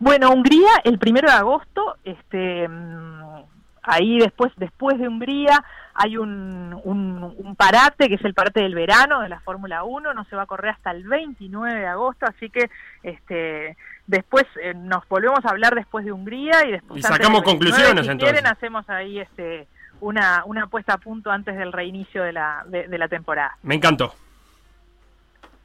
Bueno, 0.00 0.30
Hungría 0.30 0.70
el 0.84 0.98
primero 0.98 1.28
de 1.30 1.36
agosto, 1.36 1.96
este, 2.04 2.66
mm, 2.66 3.42
ahí 3.82 4.18
después, 4.18 4.50
después 4.56 4.98
de 4.98 5.08
Hungría 5.08 5.62
hay 5.94 6.16
un, 6.16 6.78
un, 6.84 7.34
un 7.36 7.56
parate 7.56 8.08
que 8.08 8.14
es 8.14 8.24
el 8.24 8.32
parate 8.34 8.60
del 8.62 8.74
verano 8.74 9.20
de 9.20 9.28
la 9.28 9.40
Fórmula 9.40 9.84
1, 9.84 10.14
no 10.14 10.24
se 10.24 10.36
va 10.36 10.42
a 10.42 10.46
correr 10.46 10.72
hasta 10.72 10.90
el 10.90 11.04
29 11.06 11.80
de 11.80 11.86
agosto, 11.86 12.24
así 12.26 12.48
que 12.50 12.70
este, 13.02 13.76
después 14.06 14.44
eh, 14.62 14.72
nos 14.74 15.06
volvemos 15.08 15.44
a 15.44 15.50
hablar 15.50 15.74
después 15.74 16.04
de 16.06 16.12
Hungría 16.12 16.66
y 16.66 16.72
después 16.72 16.98
Y 16.98 17.02
sacamos 17.02 17.42
del 17.42 17.44
29, 17.44 17.44
conclusiones, 17.44 18.04
si 18.06 18.10
entonces. 18.12 18.32
quieren 18.32 18.50
hacemos 18.50 18.88
ahí 18.88 19.18
este 19.20 19.68
una, 20.00 20.42
una 20.46 20.66
puesta 20.66 20.94
a 20.94 20.98
punto 20.98 21.30
antes 21.30 21.56
del 21.56 21.72
reinicio 21.72 22.22
de 22.22 22.32
la, 22.32 22.64
de- 22.68 22.88
de 22.88 22.98
la 22.98 23.08
temporada. 23.08 23.56
Me 23.62 23.74
encantó. 23.74 24.14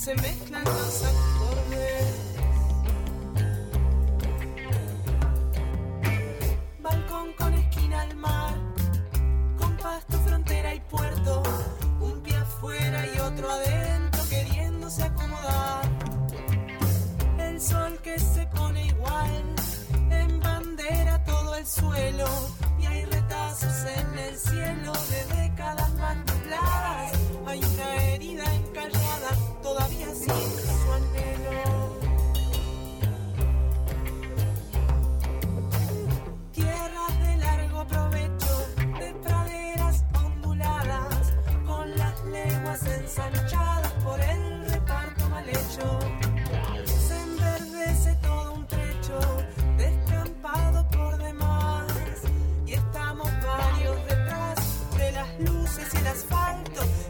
Se 0.00 0.14
mezclan 0.14 0.64
los 0.64 1.04
acordes. 1.04 2.14
Balcón 6.80 7.32
con 7.34 7.52
esquina 7.52 8.00
al 8.00 8.16
mar, 8.16 8.54
con 9.58 9.76
pasto, 9.76 10.18
frontera 10.20 10.74
y 10.74 10.80
puerto. 10.80 11.42
Un 12.00 12.22
pie 12.22 12.34
afuera 12.34 13.06
y 13.14 13.18
otro 13.18 13.50
adentro, 13.50 14.22
queriéndose 14.30 15.02
acomodar. 15.02 15.84
El 17.38 17.60
sol 17.60 17.98
que 18.02 18.18
se 18.18 18.46
pone 18.46 18.86
igual, 18.86 19.54
en 20.10 20.40
bandera 20.40 21.22
todo 21.24 21.56
el 21.56 21.66
suelo. 21.66 22.26
Y 22.80 22.86
hay 22.86 23.04
retazos 23.04 23.84
en 23.98 24.18
el 24.18 24.38
cielo 24.38 24.92
de 25.10 25.42
décadas 25.42 25.92
más 25.96 26.16
nubladas. 26.16 26.99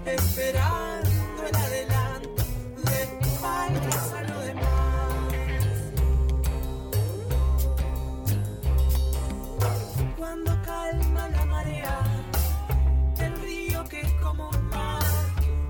Esperando 0.07 1.47
el 1.49 1.57
adelanto 1.57 2.43
de 2.85 3.07
faltas 3.41 4.13
a 4.13 4.23
lo 4.23 4.41
demás. 4.41 5.35
Cuando 10.17 10.63
calma 10.63 11.29
la 11.29 11.45
marea, 11.45 11.99
el 13.19 13.41
río 13.43 13.85
que 13.89 14.01
es 14.01 14.13
como 14.15 14.49
un 14.49 14.69
mar 14.69 15.03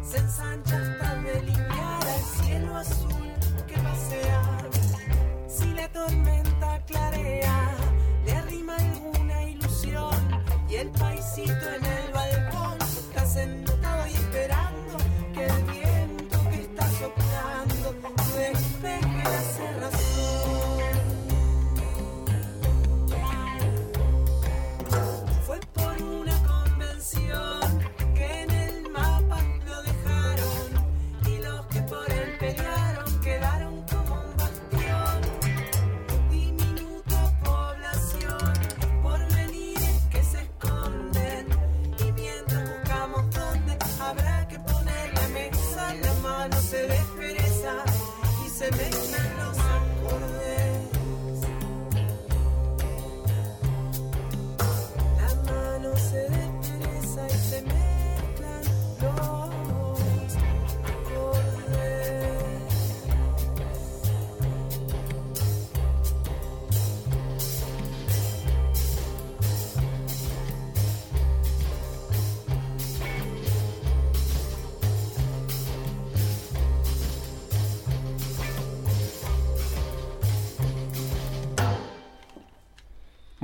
se 0.03 0.19
ensancha 0.19 0.77
hasta 0.77 1.15
delinear 1.23 2.03
el 2.07 2.45
cielo 2.45 2.77
azul 2.77 3.33
que 3.67 3.75
pasea. 3.79 4.59
Si 5.49 5.73
la 5.75 5.89
tormenta 5.89 6.81
clarea, 6.87 7.77
le 8.25 8.33
arrima 8.33 8.77
alguna 8.77 9.43
ilusión 9.45 10.15
y 10.69 10.77
el 10.77 10.89
paisito 10.91 11.53
en 11.53 11.85
el 11.85 12.13
balcón 12.13 12.79
está 12.81 13.27
sentado 13.27 13.70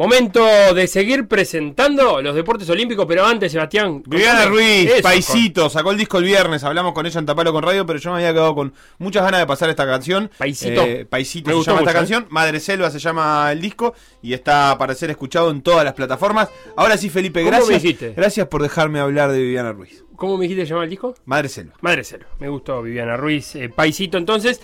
Momento 0.09 0.75
de 0.75 0.87
seguir 0.87 1.27
presentando 1.27 2.23
los 2.23 2.35
deportes 2.35 2.69
olímpicos, 2.71 3.07
pero 3.07 3.25
antes, 3.27 3.51
Sebastián. 3.51 4.03
Viviana. 4.07 4.47
Ruiz, 4.47 4.89
Eso, 4.91 5.03
Paisito, 5.03 5.69
sacó 5.69 5.91
el 5.91 5.99
disco 5.99 6.19
el 6.19 6.25
viernes, 6.25 6.63
hablamos 6.63 6.93
con 6.93 7.07
ella 7.07 7.19
en 7.19 7.27
Tapalo 7.27 7.53
con 7.53 7.63
Radio, 7.65 7.85
pero 7.85 7.99
yo 7.99 8.11
me 8.13 8.19
había 8.19 8.33
quedado 8.33 8.55
con 8.55 8.73
muchas 8.99 9.25
ganas 9.25 9.41
de 9.41 9.47
pasar 9.47 9.69
esta 9.69 9.85
canción. 9.87 10.31
Paisito. 10.39 10.83
Eh, 10.83 11.05
Paisito 11.05 11.49
Me 11.49 11.53
se 11.53 11.57
gustó 11.57 11.71
llama 11.73 11.81
esta 11.81 11.91
mucho, 11.93 11.99
canción, 11.99 12.27
Madre 12.31 12.61
Selva 12.61 12.91
se 12.91 12.99
llama 13.01 13.51
el 13.51 13.61
disco 13.61 13.95
y 14.23 14.33
está 14.33 14.77
para 14.79 14.95
ser 14.95 15.11
escuchado 15.11 15.51
en 15.51 15.63
todas 15.63 15.85
las 15.85 15.95
plataformas. 15.95 16.49
Ahora 16.77 16.97
sí, 16.97 17.11
Felipe, 17.11 17.41
¿Cómo 17.41 17.51
gracias. 17.51 17.69
me 17.69 17.75
dijiste? 17.75 18.13
Gracias 18.17 18.47
por 18.47 18.63
dejarme 18.63 19.01
hablar 19.01 19.33
de 19.33 19.39
Viviana 19.41 19.73
Ruiz. 19.73 20.05
¿Cómo 20.15 20.37
me 20.39 20.45
dijiste 20.45 20.65
llamar 20.67 20.85
el 20.85 20.91
disco? 20.91 21.15
Madre 21.25 21.49
Selva. 21.49 21.75
Madre 21.81 22.05
Selva. 22.05 22.27
Me 22.39 22.49
gustó 22.49 22.81
Viviana 22.81 23.17
Ruiz. 23.17 23.55
eh, 23.57 23.69
paisito, 23.69 24.19
entonces. 24.19 24.61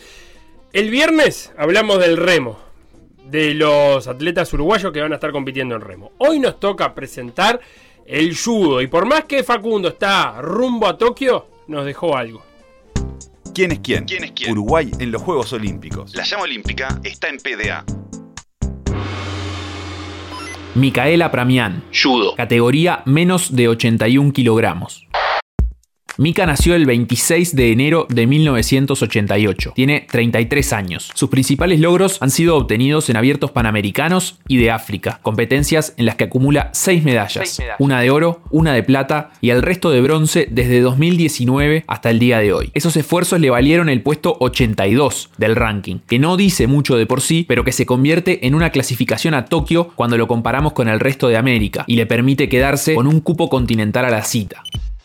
El 0.73 0.89
viernes 0.91 1.53
hablamos 1.59 1.99
del 1.99 2.17
remo. 2.17 2.59
De 3.33 3.55
los 3.55 4.09
atletas 4.09 4.53
uruguayos 4.53 4.93
que 4.93 5.01
van 5.01 5.11
a 5.13 5.15
estar 5.15 5.33
compitiendo 5.33 5.75
en 5.75 5.81
remo. 5.81 6.13
Hoy 6.19 6.39
nos 6.39 6.61
toca 6.61 6.95
presentar 6.95 7.59
el 8.05 8.37
judo. 8.37 8.83
Y 8.83 8.89
por 8.89 9.07
más 9.07 9.25
que 9.25 9.43
Facundo 9.43 9.89
está 9.89 10.43
rumbo 10.43 10.87
a 10.87 10.99
Tokio, 10.99 11.47
nos 11.67 11.87
dejó 11.87 12.15
algo. 12.15 12.45
¿Quién 13.55 13.73
es 13.73 13.79
quién? 13.79 14.05
Uruguay 14.51 14.91
en 14.99 15.11
los 15.11 15.23
Juegos 15.23 15.51
Olímpicos. 15.55 16.15
La 16.15 16.25
llama 16.25 16.43
olímpica 16.43 17.01
está 17.05 17.31
en 17.31 17.39
PDA. 17.39 17.87
Micaela 20.75 21.31
Pramián. 21.31 21.85
Judo. 21.91 22.37
Categoría 22.37 23.01
menos 23.07 23.57
de 23.57 23.69
81 23.69 24.31
kilogramos. 24.35 25.07
Mika 26.19 26.45
nació 26.45 26.75
el 26.75 26.85
26 26.85 27.57
de 27.57 27.73
enero 27.73 28.07
de 28.11 28.27
1988. 28.27 29.73
Tiene 29.75 30.07
33 30.11 30.73
años. 30.75 31.11
Sus 31.15 31.31
principales 31.31 31.81
logros 31.81 32.21
han 32.21 32.31
sido 32.31 32.57
obtenidos 32.57 33.09
en 33.09 33.17
abiertos 33.17 33.51
panamericanos 33.51 34.39
y 34.47 34.59
de 34.59 34.71
África, 34.71 35.21
competencias 35.23 35.95
en 35.97 36.05
las 36.05 36.17
que 36.17 36.25
acumula 36.25 36.69
6 36.75 37.05
medallas, 37.05 37.33
Seis 37.33 37.59
medallas. 37.61 37.77
una 37.81 38.01
de 38.01 38.11
oro, 38.11 38.43
una 38.51 38.75
de 38.75 38.83
plata 38.83 39.31
y 39.41 39.51
el 39.51 39.63
resto 39.63 39.91
de 39.91 40.03
bronce 40.03 40.49
desde 40.51 40.81
2019 40.81 41.85
hasta 41.87 42.11
el 42.11 42.19
día 42.19 42.41
de 42.41 42.53
hoy. 42.53 42.71
Esos 42.75 42.97
esfuerzos 42.97 43.41
le 43.41 43.49
valieron 43.51 43.89
el 43.89 44.03
puesto 44.03 44.37
82 44.41 45.31
del 45.39 45.57
ranking, 45.57 45.97
que 46.07 46.19
no 46.19 46.37
dice 46.37 46.67
mucho 46.67 46.97
de 46.97 47.07
por 47.07 47.23
sí, 47.23 47.47
pero 47.49 47.65
que 47.65 47.73
se 47.73 47.87
convierte 47.87 48.47
en 48.47 48.55
una 48.55 48.71
clasificación 48.71 49.33
a 49.33 49.47
Tokio 49.47 49.89
cuando 49.95 50.19
lo 50.19 50.29
comparamos 50.29 50.75
con 50.75 50.89
el 50.89 51.01
resto 51.01 51.29
de 51.29 51.39
América 51.39 51.85
y 51.87 51.97
le 51.97 52.05
permite 52.07 52.49
quedarse 52.51 52.95
con 52.95 53.07
un 53.07 53.21
cupo 53.21 53.49
continental 53.49 54.05
a 54.05 54.11
la 54.11 54.25
cita. 54.25 54.63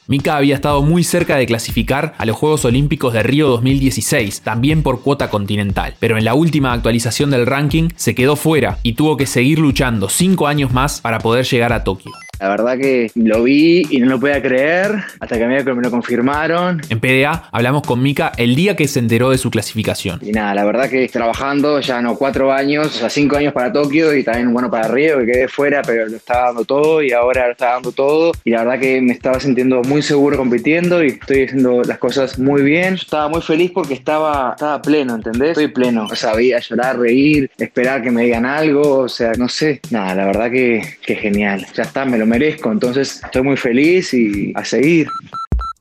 Mika 0.07 0.37
había 0.37 0.55
estado 0.55 0.81
muy 0.83 1.03
cerca 1.03 1.35
de 1.35 1.45
clasificar 1.45 2.15
a 2.17 2.25
los 2.25 2.37
Juegos 2.37 2.63
Olímpicos 2.63 3.13
de 3.13 3.23
Río 3.23 3.49
2016, 3.49 4.41
también 4.41 4.81
por 4.81 5.01
cuota 5.01 5.29
continental, 5.29 5.95
pero 5.99 6.17
en 6.17 6.23
la 6.23 6.33
última 6.33 6.71
actualización 6.71 7.29
del 7.29 7.45
ranking 7.45 7.89
se 7.97 8.15
quedó 8.15 8.37
fuera 8.37 8.79
y 8.83 8.93
tuvo 8.93 9.17
que 9.17 9.25
seguir 9.25 9.59
luchando 9.59 10.07
5 10.07 10.47
años 10.47 10.71
más 10.71 11.01
para 11.01 11.19
poder 11.19 11.45
llegar 11.45 11.73
a 11.73 11.83
Tokio. 11.83 12.13
La 12.39 12.49
verdad 12.49 12.77
que 12.77 13.11
lo 13.15 13.43
vi 13.43 13.85
y 13.89 13.99
no 13.99 14.07
lo 14.07 14.19
podía 14.19 14.41
creer 14.41 14.95
hasta 15.19 15.37
que 15.37 15.45
me, 15.47 15.63
me 15.63 15.81
lo 15.81 15.91
confirmaron. 15.91 16.81
En 16.89 16.99
PDA 16.99 17.49
hablamos 17.51 17.83
con 17.83 18.01
Mika 18.01 18.31
el 18.37 18.55
día 18.55 18.75
que 18.75 18.87
se 18.87 18.99
enteró 18.99 19.31
de 19.31 19.37
su 19.37 19.49
clasificación. 19.49 20.19
Y 20.21 20.31
nada, 20.31 20.53
la 20.53 20.65
verdad 20.65 20.89
que 20.89 21.07
trabajando 21.07 21.79
ya 21.79 22.01
no 22.01 22.15
cuatro 22.15 22.51
años, 22.51 22.87
o 22.87 22.89
sea, 22.89 23.09
cinco 23.09 23.37
años 23.37 23.53
para 23.53 23.71
Tokio 23.71 24.15
y 24.15 24.23
también 24.23 24.53
bueno 24.53 24.69
para 24.69 24.87
Río, 24.87 25.19
que 25.19 25.25
quedé 25.25 25.47
fuera, 25.47 25.81
pero 25.81 26.07
lo 26.07 26.17
estaba 26.17 26.47
dando 26.47 26.65
todo 26.65 27.01
y 27.01 27.11
ahora 27.11 27.47
lo 27.47 27.51
está 27.53 27.73
dando 27.73 27.91
todo. 27.91 28.33
Y 28.43 28.51
la 28.51 28.63
verdad 28.63 28.79
que 28.79 29.01
me 29.01 29.13
estaba 29.13 29.39
sintiendo 29.39 29.81
muy 29.83 30.01
seguro 30.01 30.37
compitiendo 30.37 31.03
y 31.03 31.07
estoy 31.07 31.45
haciendo 31.45 31.81
las 31.83 31.97
cosas 31.97 32.37
muy 32.37 32.61
bien. 32.61 32.95
Yo 32.95 33.01
estaba 33.01 33.29
muy 33.29 33.41
feliz 33.41 33.71
porque 33.71 33.95
estaba, 33.95 34.51
estaba 34.51 34.81
pleno, 34.81 35.15
¿entendés? 35.15 35.51
Estoy 35.51 35.69
pleno. 35.69 36.07
Veía 36.35 36.59
llorar, 36.59 36.99
reír, 36.99 37.49
esperar 37.57 38.03
que 38.03 38.11
me 38.11 38.25
digan 38.25 38.45
algo, 38.45 38.99
o 38.99 39.09
sea, 39.09 39.31
no 39.37 39.49
sé. 39.49 39.81
Nada, 39.89 40.13
la 40.13 40.25
verdad 40.25 40.51
que, 40.51 40.83
que 41.03 41.15
genial. 41.15 41.65
Ya 41.73 41.83
está, 41.83 42.05
me 42.05 42.17
lo 42.17 42.26
merezco, 42.27 42.71
entonces 42.71 43.21
estoy 43.23 43.41
muy 43.41 43.57
feliz 43.57 44.13
y 44.13 44.53
a 44.55 44.63
seguir. 44.63 45.07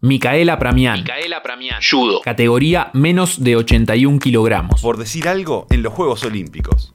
Micaela 0.00 0.58
Pramián. 0.58 1.00
Micaela 1.00 1.42
Pramián. 1.42 1.80
Judo. 1.88 2.20
Categoría 2.22 2.90
menos 2.92 3.42
de 3.42 3.56
81 3.56 4.18
kilogramos. 4.18 4.80
Por 4.80 4.98
decir 4.98 5.28
algo, 5.28 5.66
en 5.70 5.82
los 5.82 5.92
Juegos 5.92 6.24
Olímpicos. 6.24 6.92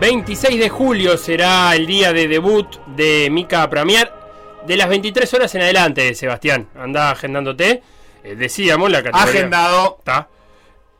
...26 0.00 0.58
de 0.58 0.68
julio 0.68 1.16
será 1.16 1.74
el 1.74 1.84
día 1.84 2.12
de 2.12 2.28
debut 2.28 2.66
de 2.94 3.28
Mika 3.30 3.68
Pramier... 3.68 4.12
...de 4.64 4.76
las 4.76 4.88
23 4.88 5.34
horas 5.34 5.54
en 5.56 5.62
adelante, 5.62 6.14
Sebastián. 6.14 6.68
Anda 6.78 7.10
agendándote. 7.10 7.82
Eh, 8.22 8.36
decíamos 8.36 8.90
la 8.90 9.02
categoría. 9.02 9.28
Agendado. 9.28 9.96
Está. 9.98 10.28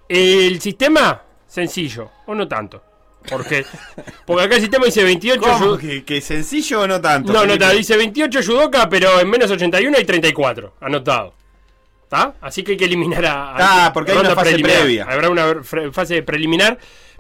El 0.09 0.61
sistema, 0.61 1.23
sencillo, 1.47 2.11
o 2.27 2.35
no 2.35 2.49
tanto. 2.49 2.83
Porque, 3.29 3.65
porque 4.25 4.45
acá 4.45 4.55
el 4.57 4.63
sistema 4.63 4.87
dice 4.87 5.05
28 5.05 5.41
¿Cómo? 5.41 5.77
¿Que, 5.77 6.05
que 6.05 6.21
sencillo 6.21 6.83
o 6.83 6.87
no 6.87 7.01
tanto? 7.01 7.33
No, 7.33 7.45
no, 7.45 7.71
dice 7.73 7.97
28 7.97 8.41
judoka, 8.43 8.89
pero 8.89 9.21
en 9.21 9.29
menos 9.29 9.51
81 9.51 9.97
hay 9.97 10.05
34. 10.05 10.75
Anotado. 10.81 11.35
¿Está? 12.05 12.35
Así 12.41 12.63
que 12.63 12.73
hay 12.73 12.79
que 12.79 12.87
eliminar 12.87 13.27
a. 13.27 13.87
Ah, 13.87 13.93
porque 13.93 14.13
hay 14.13 14.19
una 14.19 14.35
fase 14.35 14.53
preliminar. 14.53 14.79
previa. 14.79 15.05
Habrá 15.05 15.29
una 15.29 15.63
fase 15.93 16.23
preliminar. 16.23 16.79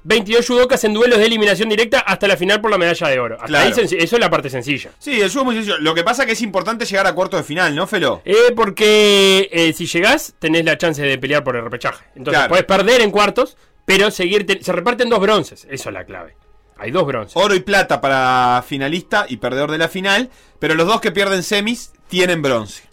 22 0.08 0.46
judokas 0.46 0.82
en 0.84 0.94
duelos 0.94 1.18
de 1.18 1.26
eliminación 1.26 1.68
directa 1.68 2.00
hasta 2.00 2.26
la 2.26 2.36
final 2.38 2.62
por 2.62 2.70
la 2.70 2.78
medalla 2.78 3.08
de 3.08 3.20
oro. 3.20 3.34
Hasta 3.34 3.46
Claro. 3.46 3.66
ahí 3.66 3.72
eso 3.98 4.16
es 4.16 4.20
la 4.20 4.30
parte 4.30 4.48
sencilla. 4.48 4.90
Sí, 4.98 5.20
el 5.20 5.26
es 5.26 5.36
muy 5.36 5.54
sencillo. 5.54 5.76
Lo 5.78 5.94
que 5.94 6.02
pasa 6.02 6.22
es 6.22 6.26
que 6.26 6.32
es 6.32 6.40
importante 6.40 6.86
llegar 6.86 7.06
a 7.06 7.12
cuartos 7.14 7.40
de 7.40 7.44
final, 7.44 7.74
¿no, 7.74 7.86
Felo? 7.86 8.22
Eh, 8.24 8.52
porque 8.56 9.50
eh, 9.52 9.72
si 9.74 9.84
llegás, 9.86 10.34
tenés 10.38 10.64
la 10.64 10.78
chance 10.78 11.02
de 11.02 11.18
pelear 11.18 11.44
por 11.44 11.56
el 11.56 11.62
repechaje. 11.62 12.04
Entonces 12.16 12.38
Claro. 12.38 12.48
puedes 12.48 12.64
perder 12.64 13.02
en 13.02 13.10
cuartos, 13.10 13.58
pero 13.84 14.10
seguir. 14.10 14.46
se 14.62 14.72
reparten 14.72 15.10
dos 15.10 15.20
bronces. 15.20 15.66
Eso 15.70 15.90
es 15.90 15.92
la 15.94 16.04
clave. 16.04 16.34
Hay 16.78 16.90
dos 16.90 17.06
bronces. 17.06 17.36
Oro 17.36 17.54
y 17.54 17.60
plata 17.60 18.00
para 18.00 18.64
finalista 18.66 19.26
y 19.28 19.36
perdedor 19.36 19.70
de 19.70 19.78
la 19.78 19.88
final, 19.88 20.30
pero 20.58 20.74
los 20.74 20.86
dos 20.86 21.02
que 21.02 21.12
pierden 21.12 21.42
semis 21.42 21.92
tienen 22.08 22.40
bronce. 22.40 22.84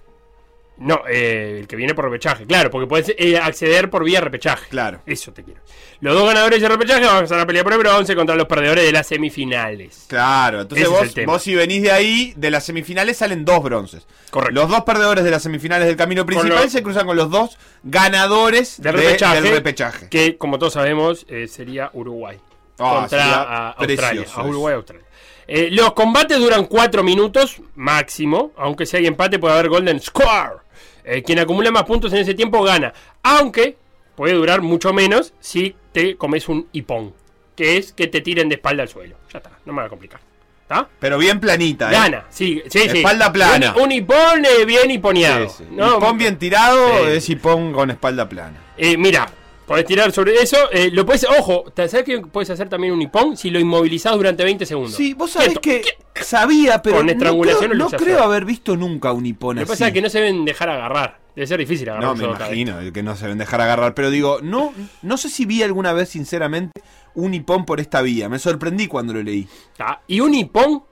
No, 0.78 1.04
eh, 1.10 1.60
el 1.62 1.68
que 1.68 1.76
viene 1.78 1.96
por 1.96 2.04
repechaje, 2.06 2.46
claro, 2.46 2.70
porque 2.70 2.86
puedes 2.88 3.14
eh, 3.18 3.38
acceder 3.38 3.90
por 3.90 4.04
vía 4.04 4.20
repechaje. 4.20 4.68
Claro. 4.70 5.00
Eso 5.06 5.32
te 5.32 5.44
quiero. 5.44 5.62
Los 6.02 6.14
dos 6.16 6.28
ganadores 6.28 6.62
de 6.62 6.68
repechaje 6.68 7.06
van 7.06 7.16
a 7.16 7.20
empezar 7.20 7.40
a 7.40 7.46
pelear 7.46 7.64
por 7.64 7.72
el 7.74 7.80
bronce 7.80 8.14
contra 8.16 8.36
los 8.36 8.46
perdedores 8.46 8.84
de 8.84 8.92
las 8.92 9.08
semifinales. 9.08 10.04
Claro, 10.08 10.62
entonces 10.62 10.86
Ese 10.88 11.22
vos, 11.24 11.26
vos 11.34 11.42
si 11.44 11.56
venís 11.56 11.82
de 11.82 11.92
ahí, 11.94 12.34
de 12.36 12.52
las 12.52 12.66
semifinales 12.66 13.16
salen 13.18 13.46
dos 13.46 13.64
bronces. 13.64 14.06
Correcto. 14.30 14.54
Los 14.54 14.70
dos 14.70 14.84
perdedores 14.84 15.24
de 15.24 15.32
las 15.32 15.44
semifinales 15.44 15.88
del 15.88 15.96
camino 15.96 16.26
principal 16.26 16.70
se 16.70 16.84
cruzan 16.84 17.06
con 17.08 17.16
los 17.16 17.30
dos 17.32 17.58
ganadores 17.84 18.82
Del 18.82 18.96
de- 18.96 19.02
repechaje, 19.02 19.42
del 19.42 19.52
repechaje. 19.54 20.10
Que, 20.10 20.38
como 20.38 20.60
todos 20.60 20.74
sabemos, 20.74 21.26
eh, 21.30 21.48
sería 21.48 21.90
Uruguay. 21.94 22.38
Ah, 22.80 23.00
contra 23.02 23.20
sería 23.22 23.42
a 23.42 23.68
Australia. 23.72 23.96
precioso 23.96 24.40
A 24.40 24.42
eso. 24.42 24.50
Uruguay, 24.50 24.74
Australia. 24.76 25.06
Eh, 25.48 25.70
los 25.72 25.94
combates 25.94 26.38
duran 26.40 26.66
cuatro 26.66 27.04
minutos 27.04 27.62
máximo. 27.76 28.52
Aunque 28.58 28.86
si 28.86 28.98
hay 28.98 29.06
empate, 29.08 29.40
puede 29.40 29.54
haber 29.54 29.70
Golden 29.70 30.00
Score. 30.02 30.65
Eh, 31.06 31.22
quien 31.24 31.40
acumula 31.40 31.72
más 31.72 31.84
puntos 31.84 32.12
en 32.14 32.20
ese 32.20 32.34
tiempo 32.34 32.64
gana. 32.64 32.94
Aunque 33.24 33.78
puede 34.16 34.34
durar 34.34 34.62
mucho 34.62 34.92
menos 34.92 35.34
si 35.40 35.76
te 35.92 36.18
comes 36.18 36.50
un 36.50 36.68
hipón. 36.72 37.14
Que 37.56 37.78
es 37.78 37.94
que 37.94 38.08
te 38.08 38.22
tiren 38.22 38.50
de 38.50 38.56
espalda 38.56 38.84
al 38.84 38.90
suelo. 38.90 39.16
Ya 39.32 39.38
está, 39.38 39.52
no 39.66 39.72
me 39.74 39.82
va 39.82 39.86
a 39.86 39.90
complicar. 39.90 40.20
¿Está? 40.64 40.90
Pero 41.00 41.20
bien 41.20 41.40
planita, 41.40 41.90
¿eh? 41.90 41.94
Gana, 41.94 42.26
sí, 42.30 42.62
sí, 42.68 42.90
sí. 42.90 42.98
Espalda 42.98 43.32
plana. 43.32 43.76
Un, 43.78 43.84
un 43.84 43.92
hipón 43.92 44.44
eh, 44.44 44.66
bien 44.66 44.90
hiponeado. 44.90 45.48
Sí, 45.48 45.58
sí. 45.60 45.68
¿no? 45.72 45.98
Hipón 45.98 46.18
bien 46.18 46.40
tirado 46.40 47.08
es 47.08 47.30
hipón 47.30 47.72
con 47.72 47.92
espalda 47.92 48.28
plana. 48.28 48.58
Eh, 48.76 48.98
mira, 48.98 49.30
podés 49.66 49.86
tirar 49.86 50.12
sobre 50.12 50.36
eso. 50.36 50.58
eh, 50.72 50.90
lo 50.92 51.06
puedes, 51.06 51.26
ojo, 51.40 51.66
¿te- 51.74 51.88
¿sabes 51.90 52.06
que 52.06 52.20
puedes 52.22 52.50
hacer 52.50 52.70
también 52.70 52.94
un 52.94 53.02
hipón 53.02 53.36
si 53.38 53.50
lo 53.50 53.60
inmovilizás 53.60 54.14
durante 54.16 54.44
20 54.44 54.66
segundos? 54.66 54.96
Sí, 54.96 55.14
vos 55.14 55.32
sabés 55.32 55.58
que 55.60 55.82
sabía, 56.22 56.82
pero 56.82 56.98
Con 56.98 57.06
no 57.08 57.12
estrangulación 57.12 57.72
creo, 57.72 57.86
o 57.88 57.90
no 57.92 57.98
creo 57.98 58.24
haber 58.24 58.46
visto 58.46 58.76
nunca 58.78 59.12
un 59.12 59.26
hipón 59.26 59.56
Lo 59.58 59.62
que 59.64 59.68
pasa 59.68 59.88
es 59.88 59.94
que 59.94 60.02
no 60.02 60.10
se 60.10 60.20
deben 60.20 60.46
dejar 60.46 60.70
agarrar. 60.70 61.20
Debe 61.36 61.48
ser 61.48 61.60
difícil 61.60 61.90
agarrar 61.90 62.10
No, 62.10 62.16
me 62.16 62.24
imagino 62.24 62.80
el 62.80 62.94
que 62.94 63.04
no 63.04 63.14
se 63.16 63.24
deben 63.24 63.38
dejar 63.40 63.60
agarrar. 63.60 63.94
Pero 63.94 64.10
digo, 64.10 64.40
no, 64.42 64.74
no 65.02 65.18
sé 65.18 65.30
si 65.30 65.46
vi 65.46 65.64
alguna 65.64 65.92
vez, 65.92 66.08
sinceramente, 66.10 66.72
un 67.14 67.34
hipón 67.34 67.66
por 67.66 67.82
esta 67.82 68.02
vía. 68.02 68.30
Me 68.30 68.40
sorprendí 68.40 68.88
cuando 68.88 69.14
lo 69.14 69.22
leí. 69.22 69.46
Ah, 69.80 70.00
Y 70.08 70.22
un 70.22 70.34
hipón 70.34 70.84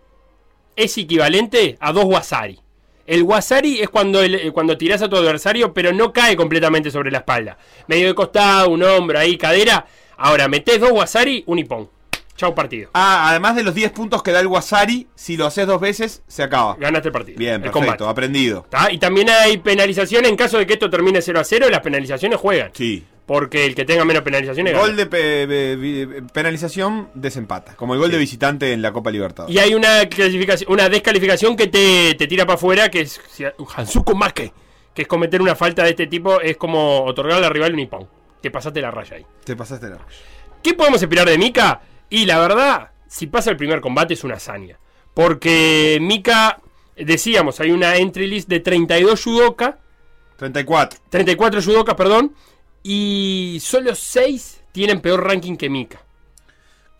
es 0.75 0.97
equivalente 0.97 1.77
a 1.79 1.93
dos 1.93 2.05
wasari. 2.05 2.59
El 3.05 3.23
wasari 3.23 3.81
es 3.81 3.89
cuando, 3.89 4.21
el- 4.21 4.35
eh, 4.35 4.51
cuando 4.51 4.77
tirás 4.77 5.01
a 5.01 5.09
tu 5.09 5.15
adversario, 5.17 5.73
pero 5.73 5.91
no 5.91 6.13
cae 6.13 6.35
completamente 6.35 6.89
sobre 6.91 7.11
la 7.11 7.19
espalda. 7.19 7.57
Medio 7.87 8.07
de 8.07 8.15
costado, 8.15 8.69
un 8.69 8.81
hombro 8.83 9.19
ahí, 9.19 9.37
cadera. 9.37 9.85
Ahora, 10.17 10.47
metés 10.47 10.79
dos 10.79 10.91
wasari, 10.91 11.43
un 11.47 11.59
hipón. 11.59 11.89
Chau 12.35 12.55
partido. 12.55 12.89
Ah, 12.93 13.29
además 13.29 13.55
de 13.55 13.63
los 13.63 13.75
10 13.75 13.91
puntos 13.91 14.23
que 14.23 14.31
da 14.31 14.39
el 14.39 14.47
Wasari, 14.47 15.07
si 15.15 15.37
lo 15.37 15.45
haces 15.45 15.67
dos 15.67 15.79
veces, 15.79 16.23
se 16.27 16.41
acaba. 16.43 16.75
Ganaste 16.79 17.09
el 17.09 17.11
partido. 17.13 17.37
Bien, 17.37 17.55
el 17.55 17.61
perfecto, 17.61 17.79
combate. 17.79 18.03
aprendido. 18.05 18.65
¿Tá? 18.69 18.91
Y 18.91 18.97
también 18.97 19.29
hay 19.29 19.57
penalización 19.57 20.25
en 20.25 20.35
caso 20.35 20.57
de 20.57 20.65
que 20.65 20.73
esto 20.73 20.89
termine 20.89 21.21
0 21.21 21.39
a 21.39 21.43
0. 21.43 21.69
Las 21.69 21.81
penalizaciones 21.81 22.39
juegan. 22.39 22.71
Sí. 22.73 23.05
Porque 23.25 23.65
el 23.65 23.75
que 23.75 23.85
tenga 23.85 24.03
menos 24.03 24.23
penalizaciones 24.23 24.73
gana. 24.73 24.85
Gol 24.85 24.97
de 24.97 25.05
penalización 26.33 27.09
desempata. 27.13 27.75
Como 27.75 27.93
el 27.93 27.99
gol 27.99 28.11
de 28.11 28.17
visitante 28.17 28.73
en 28.73 28.81
la 28.81 28.91
Copa 28.91 29.11
Libertadores. 29.11 29.55
Y 29.55 29.59
hay 29.59 29.73
una 29.75 30.07
clasificación, 30.09 30.71
una 30.71 30.89
descalificación 30.89 31.55
que 31.55 31.67
te, 31.67 32.15
te 32.15 32.27
tira 32.27 32.45
para 32.45 32.55
afuera, 32.55 32.89
que 32.89 33.01
es 33.01 33.21
Hansuko 33.75 34.15
Make, 34.15 34.51
que 34.93 35.03
es 35.03 35.07
cometer 35.07 35.41
una 35.41 35.55
falta 35.55 35.83
de 35.83 35.91
este 35.91 36.07
tipo, 36.07 36.41
es 36.41 36.57
como 36.57 37.03
otorgarle 37.05 37.45
al 37.45 37.53
rival 37.53 37.73
un 37.73 37.79
hipón. 37.79 38.07
Te 38.41 38.51
pasaste 38.51 38.81
la 38.81 38.91
raya 38.91 39.15
ahí. 39.15 39.25
Te 39.45 39.55
pasaste 39.55 39.87
la 39.87 39.99
¿Qué 40.61 40.73
podemos 40.73 41.01
esperar 41.01 41.29
de 41.29 41.37
Mika? 41.37 41.81
Y 42.13 42.27
la 42.27 42.37
verdad, 42.37 42.91
si 43.07 43.25
pasa 43.25 43.49
el 43.49 43.57
primer 43.57 43.81
combate 43.81 44.13
es 44.13 44.23
una 44.23 44.35
hazaña. 44.35 44.77
Porque 45.15 45.97
Mika, 45.99 46.61
decíamos, 46.95 47.59
hay 47.59 47.71
una 47.71 47.95
entry 47.95 48.27
list 48.27 48.47
de 48.47 48.59
32 48.59 49.23
judoka. 49.23 49.79
34. 50.37 50.99
34 51.09 51.63
judokas, 51.63 51.95
perdón. 51.95 52.35
Y 52.83 53.57
solo 53.63 53.95
6 53.95 54.61
tienen 54.71 55.01
peor 55.01 55.25
ranking 55.25 55.55
que 55.55 55.71
Mika. 55.71 56.03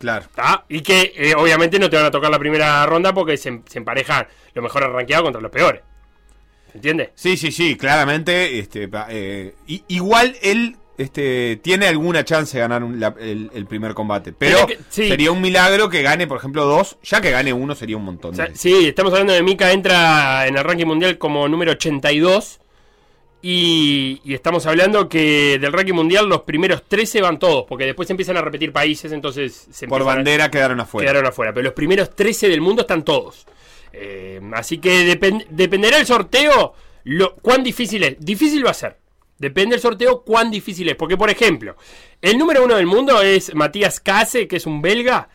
Claro. 0.00 0.26
¿Tá? 0.34 0.64
Y 0.68 0.80
que 0.80 1.12
eh, 1.14 1.36
obviamente 1.36 1.78
no 1.78 1.88
te 1.88 1.94
van 1.94 2.06
a 2.06 2.10
tocar 2.10 2.32
la 2.32 2.40
primera 2.40 2.84
ronda 2.84 3.14
porque 3.14 3.36
se, 3.36 3.62
se 3.66 3.78
emparejan 3.78 4.26
los 4.52 4.64
mejores 4.64 4.88
rankeados 4.88 5.22
contra 5.22 5.40
los 5.40 5.52
peores. 5.52 5.82
¿Se 6.72 6.78
entiende? 6.78 7.12
Sí, 7.14 7.36
sí, 7.36 7.52
sí, 7.52 7.76
claramente. 7.76 8.58
Este, 8.58 8.90
eh, 9.10 9.54
igual 9.86 10.36
él 10.42 10.76
este, 10.98 11.56
tiene 11.62 11.86
alguna 11.88 12.24
chance 12.24 12.56
de 12.56 12.60
ganar 12.60 12.84
un- 12.84 13.00
la- 13.00 13.14
el, 13.20 13.50
el 13.54 13.66
primer 13.66 13.94
combate. 13.94 14.32
Pero 14.32 14.66
Tiene 14.66 14.74
que- 14.76 14.84
sí. 14.90 15.08
sería 15.08 15.32
un 15.32 15.40
milagro 15.40 15.88
que 15.88 16.02
gane, 16.02 16.26
por 16.26 16.38
ejemplo, 16.38 16.64
dos. 16.66 16.96
Ya 17.02 17.20
que 17.20 17.30
gane 17.30 17.52
uno 17.52 17.74
sería 17.74 17.96
un 17.96 18.04
montón. 18.04 18.32
O 18.32 18.34
sea, 18.36 18.46
de- 18.46 18.56
sí, 18.56 18.86
estamos 18.88 19.12
hablando 19.12 19.32
de 19.32 19.42
Mika, 19.42 19.72
entra 19.72 20.46
en 20.46 20.56
el 20.56 20.64
ranking 20.64 20.86
mundial 20.86 21.18
como 21.18 21.48
número 21.48 21.72
82. 21.72 22.60
Y, 23.46 24.22
y 24.24 24.32
estamos 24.32 24.64
hablando 24.64 25.06
que 25.06 25.58
del 25.60 25.70
ranking 25.72 25.92
mundial 25.92 26.26
los 26.28 26.42
primeros 26.42 26.82
13 26.88 27.20
van 27.20 27.38
todos, 27.38 27.64
porque 27.68 27.84
después 27.84 28.06
se 28.06 28.14
empiezan 28.14 28.38
a 28.38 28.40
repetir 28.40 28.72
países, 28.72 29.12
entonces 29.12 29.66
se 29.70 29.86
por 29.86 29.98
empiezan 30.00 30.12
a- 30.12 30.16
bandera 30.16 30.50
quedaron 30.50 30.80
afuera. 30.80 31.10
Quedaron 31.10 31.28
afuera, 31.28 31.52
pero 31.52 31.64
los 31.64 31.74
primeros 31.74 32.14
13 32.16 32.48
del 32.48 32.62
mundo 32.62 32.82
están 32.82 33.04
todos. 33.04 33.44
Eh, 33.92 34.40
así 34.54 34.78
que 34.78 35.06
depen- 35.20 35.44
dependerá 35.50 35.98
el 35.98 36.06
sorteo 36.06 36.72
lo, 37.04 37.34
cuán 37.36 37.62
difícil 37.62 38.02
es. 38.04 38.16
Difícil 38.18 38.64
va 38.64 38.70
a 38.70 38.74
ser. 38.74 38.96
Depende 39.38 39.74
del 39.74 39.80
sorteo 39.80 40.22
cuán 40.22 40.50
difícil 40.50 40.88
es. 40.88 40.96
Porque, 40.96 41.16
por 41.16 41.30
ejemplo, 41.30 41.76
el 42.20 42.38
número 42.38 42.64
uno 42.64 42.76
del 42.76 42.86
mundo 42.86 43.20
es 43.20 43.54
Matías 43.54 44.00
Case, 44.00 44.46
que 44.46 44.56
es 44.56 44.66
un 44.66 44.80
belga. 44.80 45.28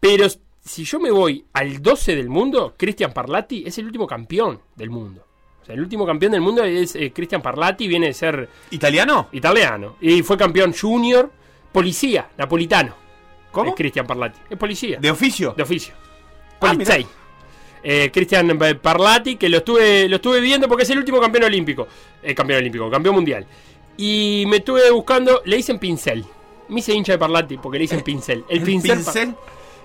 Pero 0.00 0.26
si 0.64 0.84
yo 0.84 1.00
me 1.00 1.10
voy 1.10 1.44
al 1.52 1.80
12 1.82 2.16
del 2.16 2.28
mundo, 2.28 2.74
Cristian 2.76 3.12
Parlati 3.12 3.64
es 3.66 3.78
el 3.78 3.86
último 3.86 4.06
campeón 4.06 4.60
del 4.76 4.90
mundo. 4.90 5.24
O 5.62 5.64
sea, 5.64 5.74
el 5.74 5.80
último 5.80 6.04
campeón 6.04 6.32
del 6.32 6.40
mundo 6.40 6.64
es 6.64 6.96
eh, 6.96 7.12
Cristian 7.12 7.40
Parlati, 7.40 7.86
viene 7.86 8.06
de 8.06 8.14
ser... 8.14 8.48
¿Italiano? 8.70 9.28
Italiano. 9.30 9.96
Y 10.00 10.22
fue 10.22 10.36
campeón 10.36 10.72
junior, 10.72 11.30
policía, 11.70 12.30
napolitano. 12.36 12.96
¿Cómo? 13.52 13.70
Es 13.70 13.76
Cristian 13.76 14.06
Parlati. 14.06 14.40
Es 14.50 14.58
policía. 14.58 14.98
¿De 14.98 15.10
oficio? 15.10 15.54
De 15.56 15.62
oficio. 15.62 15.94
Ah, 16.60 16.72
Polizei. 16.72 17.06
Eh, 17.84 18.10
Cristian 18.12 18.58
Parlati, 18.80 19.36
que 19.36 19.48
lo 19.48 19.58
estuve, 19.58 20.08
lo 20.08 20.16
estuve 20.16 20.40
viendo 20.40 20.68
porque 20.68 20.84
es 20.84 20.90
el 20.90 20.98
último 20.98 21.20
campeón 21.20 21.44
olímpico. 21.44 21.88
Eh, 22.22 22.34
campeón 22.34 22.60
olímpico, 22.60 22.90
campeón 22.90 23.14
mundial. 23.16 23.46
Y 23.96 24.44
me 24.48 24.58
estuve 24.58 24.90
buscando, 24.90 25.42
le 25.44 25.56
dicen 25.56 25.78
pincel. 25.78 26.24
Me 26.68 26.80
hice 26.80 26.94
hincha 26.94 27.12
de 27.12 27.18
Parlati 27.18 27.58
porque 27.58 27.78
le 27.78 27.82
dicen 27.82 28.00
pincel. 28.04 28.44
El, 28.48 28.62
pincel. 28.62 29.00
pa- 29.02 29.12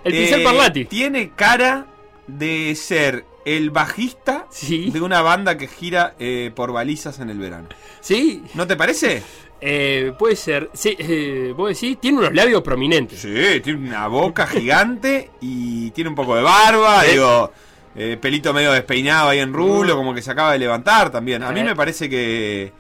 El 0.04 0.14
pincel 0.14 0.42
Eh, 0.42 0.44
Parlati. 0.44 0.86
Tiene 0.86 1.32
cara 1.36 1.88
de 2.28 2.76
ser 2.76 3.26
el 3.46 3.72
bajista 3.72 4.46
de 4.70 5.00
una 5.02 5.22
banda 5.22 5.58
que 5.58 5.68
gira 5.68 6.16
eh, 6.20 6.52
por 6.54 6.72
balizas 6.74 7.20
en 7.20 7.30
el 7.30 7.40
verano. 7.40 7.70
¿Sí? 8.02 8.44
¿No 8.54 8.68
te 8.68 8.76
parece? 8.76 9.24
Eh, 9.62 10.12
puede 10.20 10.36
ser. 10.36 10.70
Sí, 10.74 10.96
eh, 11.00 11.54
¿Vos 11.56 11.70
decís? 11.70 11.98
Tiene 12.00 12.20
unos 12.20 12.34
labios 12.34 12.62
prominentes. 12.62 13.20
Sí, 13.22 13.60
tiene 13.64 13.88
una 13.88 14.08
boca 14.08 14.46
gigante 14.46 15.32
y 15.42 15.90
tiene 15.92 16.10
un 16.10 16.16
poco 16.16 16.36
de 16.36 16.42
barba, 16.44 17.06
¿Eh? 17.06 17.14
digo, 17.14 17.52
eh, 17.98 18.18
pelito 18.22 18.54
medio 18.54 18.72
despeinado 18.72 19.30
ahí 19.30 19.40
en 19.40 19.52
rulo, 19.52 19.96
como 19.96 20.14
que 20.14 20.22
se 20.22 20.32
acaba 20.32 20.52
de 20.54 20.60
levantar 20.60 21.10
también. 21.12 21.42
A 21.44 21.52
mí 21.52 21.60
¿Eh? 21.62 21.64
me 21.64 21.76
parece 21.76 22.08
que, 22.10 22.72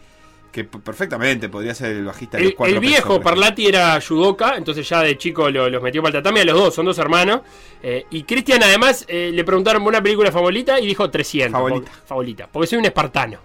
perfectamente 0.83 1.49
podría 1.49 1.75
ser 1.75 1.91
el 1.97 2.05
bajista 2.05 2.37
de 2.37 2.45
los 2.45 2.53
cuatro 2.53 2.75
el 2.75 2.79
viejo 2.81 3.09
ejemplo. 3.13 3.21
Parlati 3.23 3.67
era 3.67 3.99
judoka, 4.01 4.55
entonces 4.57 4.87
ya 4.89 5.01
de 5.01 5.17
chico 5.17 5.49
lo- 5.51 5.69
los 5.69 5.83
metió 5.83 6.01
para 6.01 6.17
el 6.17 6.23
tatami 6.23 6.39
a 6.41 6.45
los 6.45 6.55
dos, 6.57 6.73
son 6.75 6.85
dos 6.85 6.97
hermanos. 6.97 7.41
Eh, 7.83 8.05
y 8.09 8.23
Cristian 8.23 8.63
además 8.63 9.05
eh, 9.07 9.29
le 9.33 9.43
preguntaron 9.43 9.83
por 9.83 9.91
una 9.93 10.01
película 10.01 10.31
favorita 10.31 10.79
y 10.79 10.87
dijo 10.87 11.09
300. 11.11 11.51
Favorita. 11.51 11.91
por- 11.91 12.07
favorita, 12.07 12.49
porque 12.51 12.67
soy 12.67 12.79
un 12.79 12.85
espartano. 12.85 13.39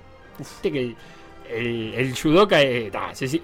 Que 0.63 0.69
el, 0.69 0.97
el, 1.55 1.95
el 1.95 2.15
judoka, 2.19 2.63
eh, 2.63 2.91
da, 2.91 3.15
se- 3.15 3.41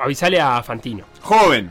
avisale 0.00 0.40
a 0.40 0.60
Fantino. 0.64 1.04
Joven. 1.20 1.70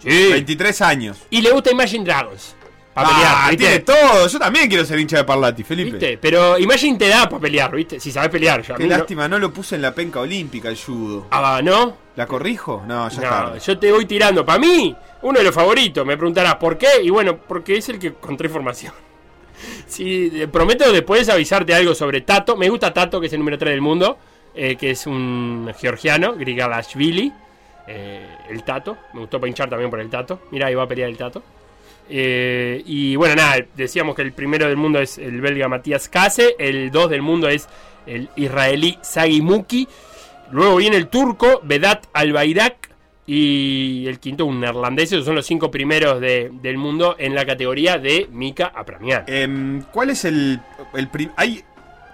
Sí. 0.00 0.28
23 0.32 0.82
años. 0.82 1.18
Y 1.30 1.40
le 1.40 1.50
gusta 1.50 1.70
Imagine 1.70 2.04
Dragons. 2.04 2.54
Ah, 2.96 3.04
pelear, 3.08 3.50
¿viste? 3.50 3.56
tiene 3.64 3.78
todo. 3.80 4.28
Yo 4.28 4.38
también 4.38 4.68
quiero 4.68 4.84
ser 4.84 4.98
hincha 5.00 5.16
de 5.16 5.24
Parlati, 5.24 5.64
Felipe. 5.64 5.90
¿Viste? 5.98 6.18
Pero 6.18 6.58
Imagine 6.58 6.96
te 6.98 7.08
da 7.08 7.28
para 7.28 7.40
pelear, 7.40 7.74
¿viste? 7.74 7.98
Si 7.98 8.12
sabes 8.12 8.30
pelear. 8.30 8.62
Qué 8.62 8.72
no- 8.86 8.96
lástima, 8.96 9.26
no. 9.28 9.38
lo 9.38 9.52
puse 9.52 9.74
en 9.76 9.82
la 9.82 9.92
penca 9.94 10.20
olímpica 10.20 10.68
el 10.68 10.76
judo. 10.78 11.26
Ah, 11.30 11.60
¿no? 11.62 11.96
¿La 12.16 12.26
corrijo? 12.26 12.84
No, 12.86 13.08
ya 13.08 13.20
No, 13.20 13.54
está. 13.56 13.58
yo 13.58 13.78
te 13.78 13.90
voy 13.90 14.06
tirando. 14.06 14.44
Para 14.46 14.60
mí, 14.60 14.94
uno 15.22 15.38
de 15.38 15.44
los 15.44 15.54
favoritos. 15.54 16.06
Me 16.06 16.16
preguntarás 16.16 16.54
por 16.56 16.78
qué. 16.78 17.02
Y 17.02 17.10
bueno, 17.10 17.36
porque 17.36 17.76
es 17.76 17.88
el 17.88 17.98
que 17.98 18.08
encontré 18.08 18.46
información. 18.46 18.92
Sí, 19.86 20.30
eh, 20.34 20.48
prometo 20.48 20.92
después 20.92 21.28
avisarte 21.28 21.74
algo 21.74 21.94
sobre 21.94 22.20
Tato. 22.22 22.56
Me 22.56 22.68
gusta 22.68 22.92
Tato, 22.92 23.20
que 23.20 23.28
es 23.28 23.32
el 23.32 23.38
número 23.38 23.56
3 23.58 23.72
del 23.72 23.80
mundo. 23.80 24.18
eh, 24.56 24.76
que 24.76 24.90
es 24.92 25.06
un 25.06 25.72
georgiano, 25.80 26.34
Grigalashvili. 26.34 27.32
eh, 27.86 28.26
el 28.50 28.62
Tato. 28.62 28.96
Me 29.14 29.20
gustó 29.20 29.40
pinchar 29.40 29.68
también 29.68 29.90
por 29.90 30.00
el 30.00 30.08
Tato. 30.10 30.40
Mira, 30.52 30.66
ahí 30.68 30.74
va 30.74 30.84
a 30.84 30.88
pelear 30.88 31.08
el 31.10 31.16
Tato. 31.16 31.42
Eh, 32.08 32.82
y 32.86 33.16
bueno, 33.16 33.34
nada, 33.36 33.56
decíamos 33.76 34.14
que 34.14 34.22
el 34.22 34.32
primero 34.32 34.66
del 34.66 34.76
mundo 34.76 35.00
es 35.00 35.18
el 35.18 35.40
belga 35.40 35.68
Matías 35.68 36.08
Kase. 36.08 36.54
El 36.58 36.90
2 36.90 37.10
del 37.10 37.22
mundo 37.22 37.48
es 37.48 37.68
el 38.06 38.28
israelí 38.36 38.98
Sagi 39.02 39.40
Muki. 39.40 39.88
Luego 40.52 40.76
viene 40.76 40.96
el 40.96 41.08
turco 41.08 41.60
Vedat 41.64 42.06
Albayrak. 42.12 42.90
Y 43.26 44.04
el 44.06 44.18
quinto, 44.20 44.44
un 44.44 44.60
neerlandés. 44.60 45.10
Esos 45.10 45.24
son 45.24 45.34
los 45.34 45.46
cinco 45.46 45.70
primeros 45.70 46.20
de- 46.20 46.50
del 46.60 46.76
mundo 46.76 47.16
en 47.18 47.34
la 47.34 47.46
categoría 47.46 47.96
de 47.96 48.28
Mika 48.30 48.70
Apramian. 48.74 49.24
Em, 49.26 49.80
¿Cuál 49.90 50.10
es 50.10 50.26
el, 50.26 50.60
Hay 51.36 51.62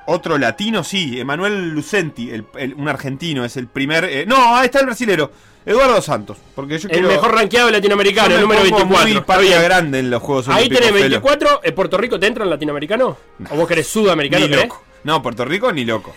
otro 0.06 0.38
latino, 0.38 0.84
sí. 0.84 1.18
Emanuel 1.18 1.70
Lucenti, 1.70 2.30
un 2.76 2.88
argentino, 2.88 3.44
es 3.44 3.56
el 3.56 3.66
primer. 3.66 4.04
eh, 4.04 4.24
no, 4.24 4.54
ahí 4.54 4.66
está 4.66 4.78
el 4.80 4.86
brasilero. 4.86 5.32
Eduardo 5.66 6.00
Santos. 6.00 6.38
Porque 6.54 6.78
yo 6.78 6.88
El 6.88 6.92
quiero- 6.94 7.08
mejor 7.08 7.34
rankeado 7.34 7.70
latinoamericano, 7.70 8.28
el 8.28 8.34
me 8.36 8.40
número 8.42 8.60
pongo 8.62 8.76
24. 8.76 9.02
Muy 9.08 9.12
Está 9.12 9.26
patria 9.26 9.50
bien. 9.58 9.62
grande 9.62 9.98
en 9.98 10.10
los 10.10 10.22
Juegos 10.22 10.48
Ahí 10.48 10.54
Olímpicos. 10.66 10.78
tenés 10.86 10.92
Felo. 11.02 11.20
24. 11.20 11.60
¿eh, 11.64 11.72
¿Puerto 11.72 11.96
Rico 11.98 12.18
te 12.20 12.26
entra 12.26 12.44
en 12.44 12.50
latinoamericano? 12.50 13.16
¿O 13.50 13.56
vos 13.56 13.68
querés 13.68 13.86
sudamericano? 13.86 14.46
Ni 14.48 14.54
loco. 14.56 14.82
No, 15.04 15.22
Puerto 15.22 15.44
Rico 15.44 15.72
ni 15.72 15.84
loco. 15.84 16.14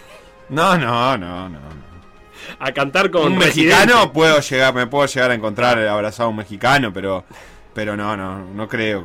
No, 0.49 0.77
no, 0.77 1.17
no, 1.17 1.49
no. 1.49 1.59
A 2.59 2.71
cantar 2.71 3.09
con 3.11 3.33
un 3.33 3.39
Residente. 3.41 3.75
mexicano 3.75 4.11
puedo 4.13 4.39
llegar, 4.39 4.73
me 4.73 4.87
puedo 4.87 5.05
llegar 5.07 5.31
a 5.31 5.33
encontrar 5.33 5.79
abrazado 5.87 6.27
a 6.27 6.29
un 6.29 6.35
mexicano, 6.37 6.91
pero, 6.93 7.23
pero 7.73 7.95
no, 7.97 8.15
no, 8.15 8.39
no 8.45 8.67
creo. 8.67 9.03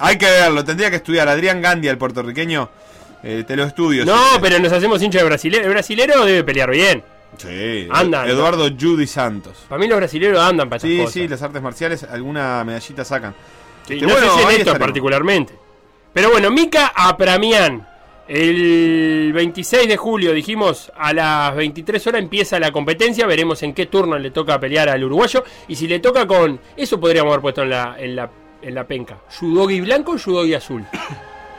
Hay 0.00 0.16
que 0.16 0.26
verlo, 0.26 0.64
tendría 0.64 0.90
que 0.90 0.96
estudiar. 0.96 1.28
Adrián 1.28 1.60
Gandhi, 1.60 1.88
el 1.88 1.98
puertorriqueño, 1.98 2.68
eh, 3.22 3.44
te 3.46 3.56
lo 3.56 3.64
estudio. 3.64 4.04
No, 4.04 4.16
pero 4.40 4.58
nos 4.60 4.72
hacemos 4.72 5.02
hinchas 5.02 5.22
de 5.22 5.28
brasilero. 5.28 5.64
El 5.64 5.70
brasilero 5.70 6.24
debe 6.24 6.44
pelear 6.44 6.70
bien. 6.70 7.02
Sí, 7.36 7.86
Andan. 7.90 8.28
Eduardo 8.28 8.68
Judy 8.68 9.06
Santos. 9.06 9.64
Para 9.68 9.78
mí 9.80 9.86
los 9.86 9.98
brasileros 9.98 10.40
andan 10.40 10.68
para 10.68 10.78
estas 10.78 10.90
Sí, 10.90 10.96
cosas. 10.98 11.12
sí, 11.12 11.28
las 11.28 11.42
artes 11.42 11.62
marciales 11.62 12.02
alguna 12.04 12.64
medallita 12.64 13.04
sacan. 13.04 13.34
Sí, 13.86 13.94
Este, 13.94 14.06
no 14.06 14.12
bueno, 14.12 14.26
sé 14.26 14.32
si 14.32 14.38
en 14.42 14.46
ahí 14.48 14.52
esto 14.54 14.60
estaremos. 14.70 14.86
particularmente. 14.86 15.54
Pero 16.12 16.30
bueno, 16.30 16.50
Mika 16.50 16.92
Apramian. 16.96 17.86
El 18.26 19.32
26 19.32 19.88
de 19.88 19.96
julio, 19.96 20.32
dijimos, 20.34 20.92
a 20.96 21.14
las 21.14 21.56
23 21.56 22.06
horas 22.08 22.20
empieza 22.22 22.58
la 22.60 22.70
competencia. 22.72 23.26
Veremos 23.26 23.62
en 23.62 23.72
qué 23.72 23.86
turno 23.86 24.18
le 24.18 24.30
toca 24.30 24.58
pelear 24.60 24.88
al 24.90 25.02
uruguayo. 25.04 25.44
Y 25.66 25.76
si 25.76 25.86
le 25.88 25.98
toca 26.00 26.26
con. 26.26 26.60
Eso 26.76 27.00
podríamos 27.00 27.30
haber 27.32 27.40
puesto 27.40 27.62
en 27.62 27.70
la, 27.70 27.96
en 27.98 28.16
la, 28.16 28.30
en 28.60 28.74
la 28.74 28.86
penca. 28.86 29.18
¿Yudogi 29.40 29.80
blanco 29.80 30.12
o 30.12 30.16
Yudogi 30.16 30.52
azul? 30.54 30.84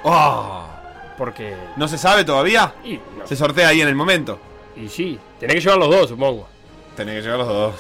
Oh, 0.04 0.68
Porque. 1.18 1.54
¿No 1.78 1.88
se 1.88 1.98
sabe 1.98 2.24
todavía? 2.24 2.74
Y, 2.86 2.94
no. 3.18 3.26
Se 3.26 3.36
sortea 3.36 3.70
ahí 3.70 3.82
en 3.82 3.88
el 3.88 3.96
momento. 3.96 4.40
Y 4.80 4.88
sí, 4.90 5.20
tenés 5.40 5.56
que 5.56 5.62
llevar 5.62 5.78
los 5.80 5.90
dos, 5.90 6.10
supongo. 6.10 6.48
Tenés 6.96 7.16
que 7.16 7.22
llevar 7.22 7.40
los 7.40 7.48
dos. 7.48 7.76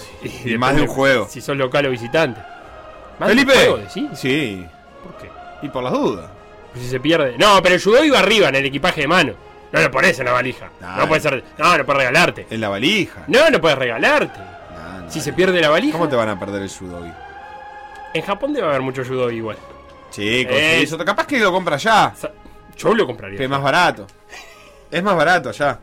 Y, 0.45 0.53
Y 0.53 0.57
más 0.57 0.75
de 0.75 0.81
un 0.83 0.87
juego. 0.87 1.27
Si 1.29 1.41
sos 1.41 1.55
local 1.57 1.85
o 1.85 1.89
visitante. 1.91 2.41
¿Más 3.19 3.29
de 3.29 3.35
Felipe. 3.35 3.53
juego, 3.53 3.77
decís? 3.77 4.05
Sí. 4.15 4.65
¿Por 5.03 5.17
qué? 5.17 5.29
Y 5.61 5.69
por 5.69 5.83
las 5.83 5.93
dudas. 5.93 6.29
Pues 6.71 6.83
si 6.85 6.89
se 6.91 6.99
pierde. 6.99 7.35
No, 7.37 7.61
pero 7.61 7.75
el 7.75 7.81
judo 7.83 8.03
iba 8.03 8.19
arriba 8.19 8.49
en 8.49 8.55
el 8.55 8.65
equipaje 8.65 9.01
de 9.01 9.07
mano. 9.07 9.33
No 9.71 9.81
lo 9.81 9.91
pones 9.91 10.17
en 10.19 10.25
la 10.25 10.31
valija. 10.31 10.69
Nah, 10.79 10.97
no 10.97 11.07
puede 11.07 11.21
ser. 11.21 11.43
No, 11.57 11.77
no 11.77 11.85
puedes 11.85 11.99
regalarte. 11.99 12.47
En 12.49 12.61
la 12.61 12.69
valija. 12.69 13.23
No, 13.27 13.49
no 13.49 13.59
puedes 13.61 13.77
regalarte. 13.77 14.39
si 15.09 15.19
se 15.21 15.33
pierde 15.33 15.59
la 15.61 15.69
valija. 15.69 15.93
¿Cómo 15.93 16.09
te 16.09 16.15
van 16.15 16.29
a 16.29 16.39
perder 16.39 16.61
el 16.63 16.69
judogi? 16.69 17.11
En 18.13 18.21
Japón 18.23 18.53
debe 18.53 18.67
haber 18.67 18.81
mucho 18.81 19.03
judo 19.05 19.29
igual. 19.29 19.57
Sí, 20.09 20.45
Eh, 20.49 20.87
otro. 20.91 21.05
Capaz 21.05 21.27
que 21.27 21.39
lo 21.39 21.51
compra 21.51 21.75
allá. 21.75 22.13
Yo 22.77 22.93
lo 22.95 23.05
compraría. 23.05 23.37
Que 23.37 23.43
es 23.43 23.49
más 23.49 23.61
barato. 23.61 24.07
Es 24.89 25.03
más 25.03 25.15
barato 25.15 25.49
allá. 25.49 25.77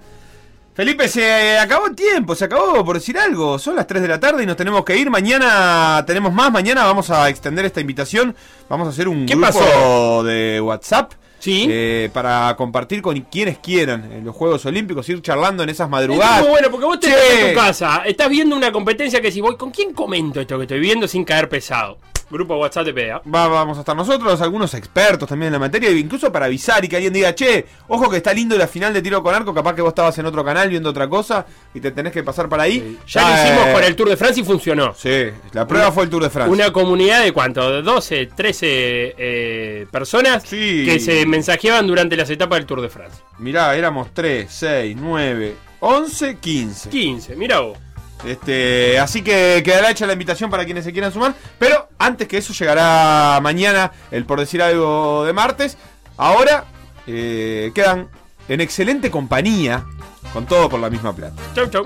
Felipe, 0.77 1.09
se 1.09 1.59
acabó 1.59 1.87
el 1.87 1.95
tiempo, 1.97 2.35
se 2.35 2.45
acabó 2.45 2.85
por 2.85 2.97
decir 2.97 3.17
algo. 3.19 3.59
Son 3.59 3.75
las 3.75 3.87
3 3.87 4.03
de 4.03 4.09
la 4.09 4.21
tarde 4.21 4.43
y 4.43 4.47
nos 4.47 4.57
tenemos 4.57 4.85
que 4.85 4.95
ir. 4.95 5.09
Mañana 5.09 6.05
tenemos 6.07 6.35
más. 6.35 6.53
Mañana 6.53 6.85
vamos 6.85 7.09
a 7.09 7.31
extender 7.31 7.65
esta 7.65 7.81
invitación. 7.81 8.37
Vamos 8.69 8.87
a 8.87 8.91
hacer 8.91 9.09
un 9.09 9.25
¿Qué 9.25 9.35
grupo 9.35 9.47
pasó? 9.59 10.23
de 10.25 10.61
WhatsApp. 10.61 11.13
Sí. 11.39 11.67
eh, 11.71 12.11
para 12.13 12.55
compartir 12.57 13.01
con 13.03 13.19
quienes 13.21 13.59
quieran 13.59 14.11
en 14.11 14.25
los 14.25 14.35
Juegos 14.35 14.67
Olímpicos, 14.67 15.09
ir 15.09 15.23
charlando 15.23 15.63
en 15.63 15.69
esas 15.69 15.87
Es 15.87 15.91
madrugadas. 15.91 16.41
muy 16.41 16.51
bueno 16.51 16.71
porque 16.71 16.87
vos 16.87 16.99
te 17.01 17.09
en 17.49 17.55
tu 17.55 17.61
casa, 17.61 18.03
estás 18.05 18.29
viendo 18.29 18.57
una 18.57 18.73
competencia 18.73 19.21
que 19.21 19.31
si 19.31 19.41
voy, 19.41 19.57
¿con 19.57 19.71
quién 19.71 19.93
comento 19.95 20.41
esto 20.41 20.57
que 20.57 20.63
estoy 20.65 20.81
viendo 20.81 21.07
sin 21.07 21.25
caer 21.25 21.49
pesado? 21.49 21.99
Grupo 22.29 22.57
WhatsApp 22.57 22.87
de 22.87 22.93
PDA. 22.93 23.23
Va- 23.33 23.47
vamos 23.49 23.77
a 23.79 23.81
estar 23.81 23.95
nosotros, 23.95 24.41
algunos 24.41 24.75
expertos 24.75 25.29
también 25.29 25.49
en 25.49 25.53
la 25.55 25.59
materia, 25.61 25.91
incluso 25.91 26.33
para 26.33 26.47
avisar 26.47 26.85
y 26.85 26.89
que 26.89 26.97
alguien 26.97 27.13
diga, 27.13 27.35
che, 27.35 27.65
ojo 27.89 28.11
que 28.11 28.17
está 28.17 28.33
lindo 28.35 28.57
la 28.59 28.67
final 28.67 28.93
de 28.93 29.01
tiro 29.01 29.23
con 29.23 29.35
arco, 29.35 29.55
capaz 29.55 29.75
que 29.75 29.83
vos 29.83 29.91
estabas 29.91 30.19
en 30.19 30.27
otro 30.27 30.45
canal 30.45 30.69
viendo 30.69 30.91
otra 30.91 31.09
cosa 31.09 31.47
y 31.73 31.81
te 31.81 31.91
tenés 31.93 32.13
que 32.13 32.23
pasar 32.25 32.49
para 32.49 32.65
ahí. 32.65 32.99
Ya 33.07 33.23
lo 33.23 33.29
Eh, 33.37 33.45
hicimos 33.45 33.75
con 33.75 33.85
el 33.85 33.95
Tour 33.97 34.09
de 34.09 34.17
Francia 34.17 34.41
y 34.43 34.45
funcionó. 34.45 34.93
Sí, 34.95 35.27
la 35.53 35.67
prueba 35.67 35.87
Una- 35.87 35.93
fue 35.95 36.05
el 36.05 36.11
Tour 36.11 36.23
de 36.25 36.31
Francia. 36.31 36.53
Una 36.53 36.73
comunidad 36.73 37.23
de 37.23 37.33
cuánto, 37.33 37.71
de 37.71 37.83
12, 37.83 38.27
13 38.35 39.15
eh, 39.19 39.87
personas 39.91 40.43
que 40.43 40.99
se 41.01 41.25
mensajeaban 41.27 41.87
durante 41.87 42.17
las 42.17 42.29
etapas 42.31 42.59
del 42.59 42.67
Tour 42.67 42.81
de 42.81 42.89
Francia. 42.89 43.25
Mirá, 43.39 43.77
éramos 43.77 44.09
3, 44.13 44.47
6, 44.51 44.97
9, 45.01 45.55
11, 45.81 46.39
15. 46.39 46.91
15, 46.91 47.37
mira 47.37 47.61
vos. 47.61 47.79
Este, 48.25 48.99
así 48.99 49.23
que 49.23 49.63
quedará 49.65 49.91
hecha 49.91 50.07
la 50.07 50.15
invitación 50.15 50.51
para 50.51 50.65
quienes 50.65 50.85
se 50.85 50.93
quieran 50.93 51.13
sumar. 51.13 51.35
Pero 51.59 51.89
antes 51.99 52.29
que 52.29 52.39
eso 52.39 52.53
llegará 52.53 53.39
mañana 53.43 53.93
el 54.11 54.25
por 54.25 54.41
decir 54.41 54.63
algo 54.63 55.25
de 55.25 55.33
martes. 55.33 55.77
Ahora 56.17 56.65
eh, 57.07 57.73
quedan 57.75 58.09
en 58.49 58.61
excelente 58.61 59.11
compañía 59.11 59.85
con 60.33 60.47
todo 60.47 60.69
por 60.69 60.81
la 60.81 60.91
misma 60.91 61.15
plata. 61.15 61.41
Chau, 61.55 61.69
chau. 61.69 61.85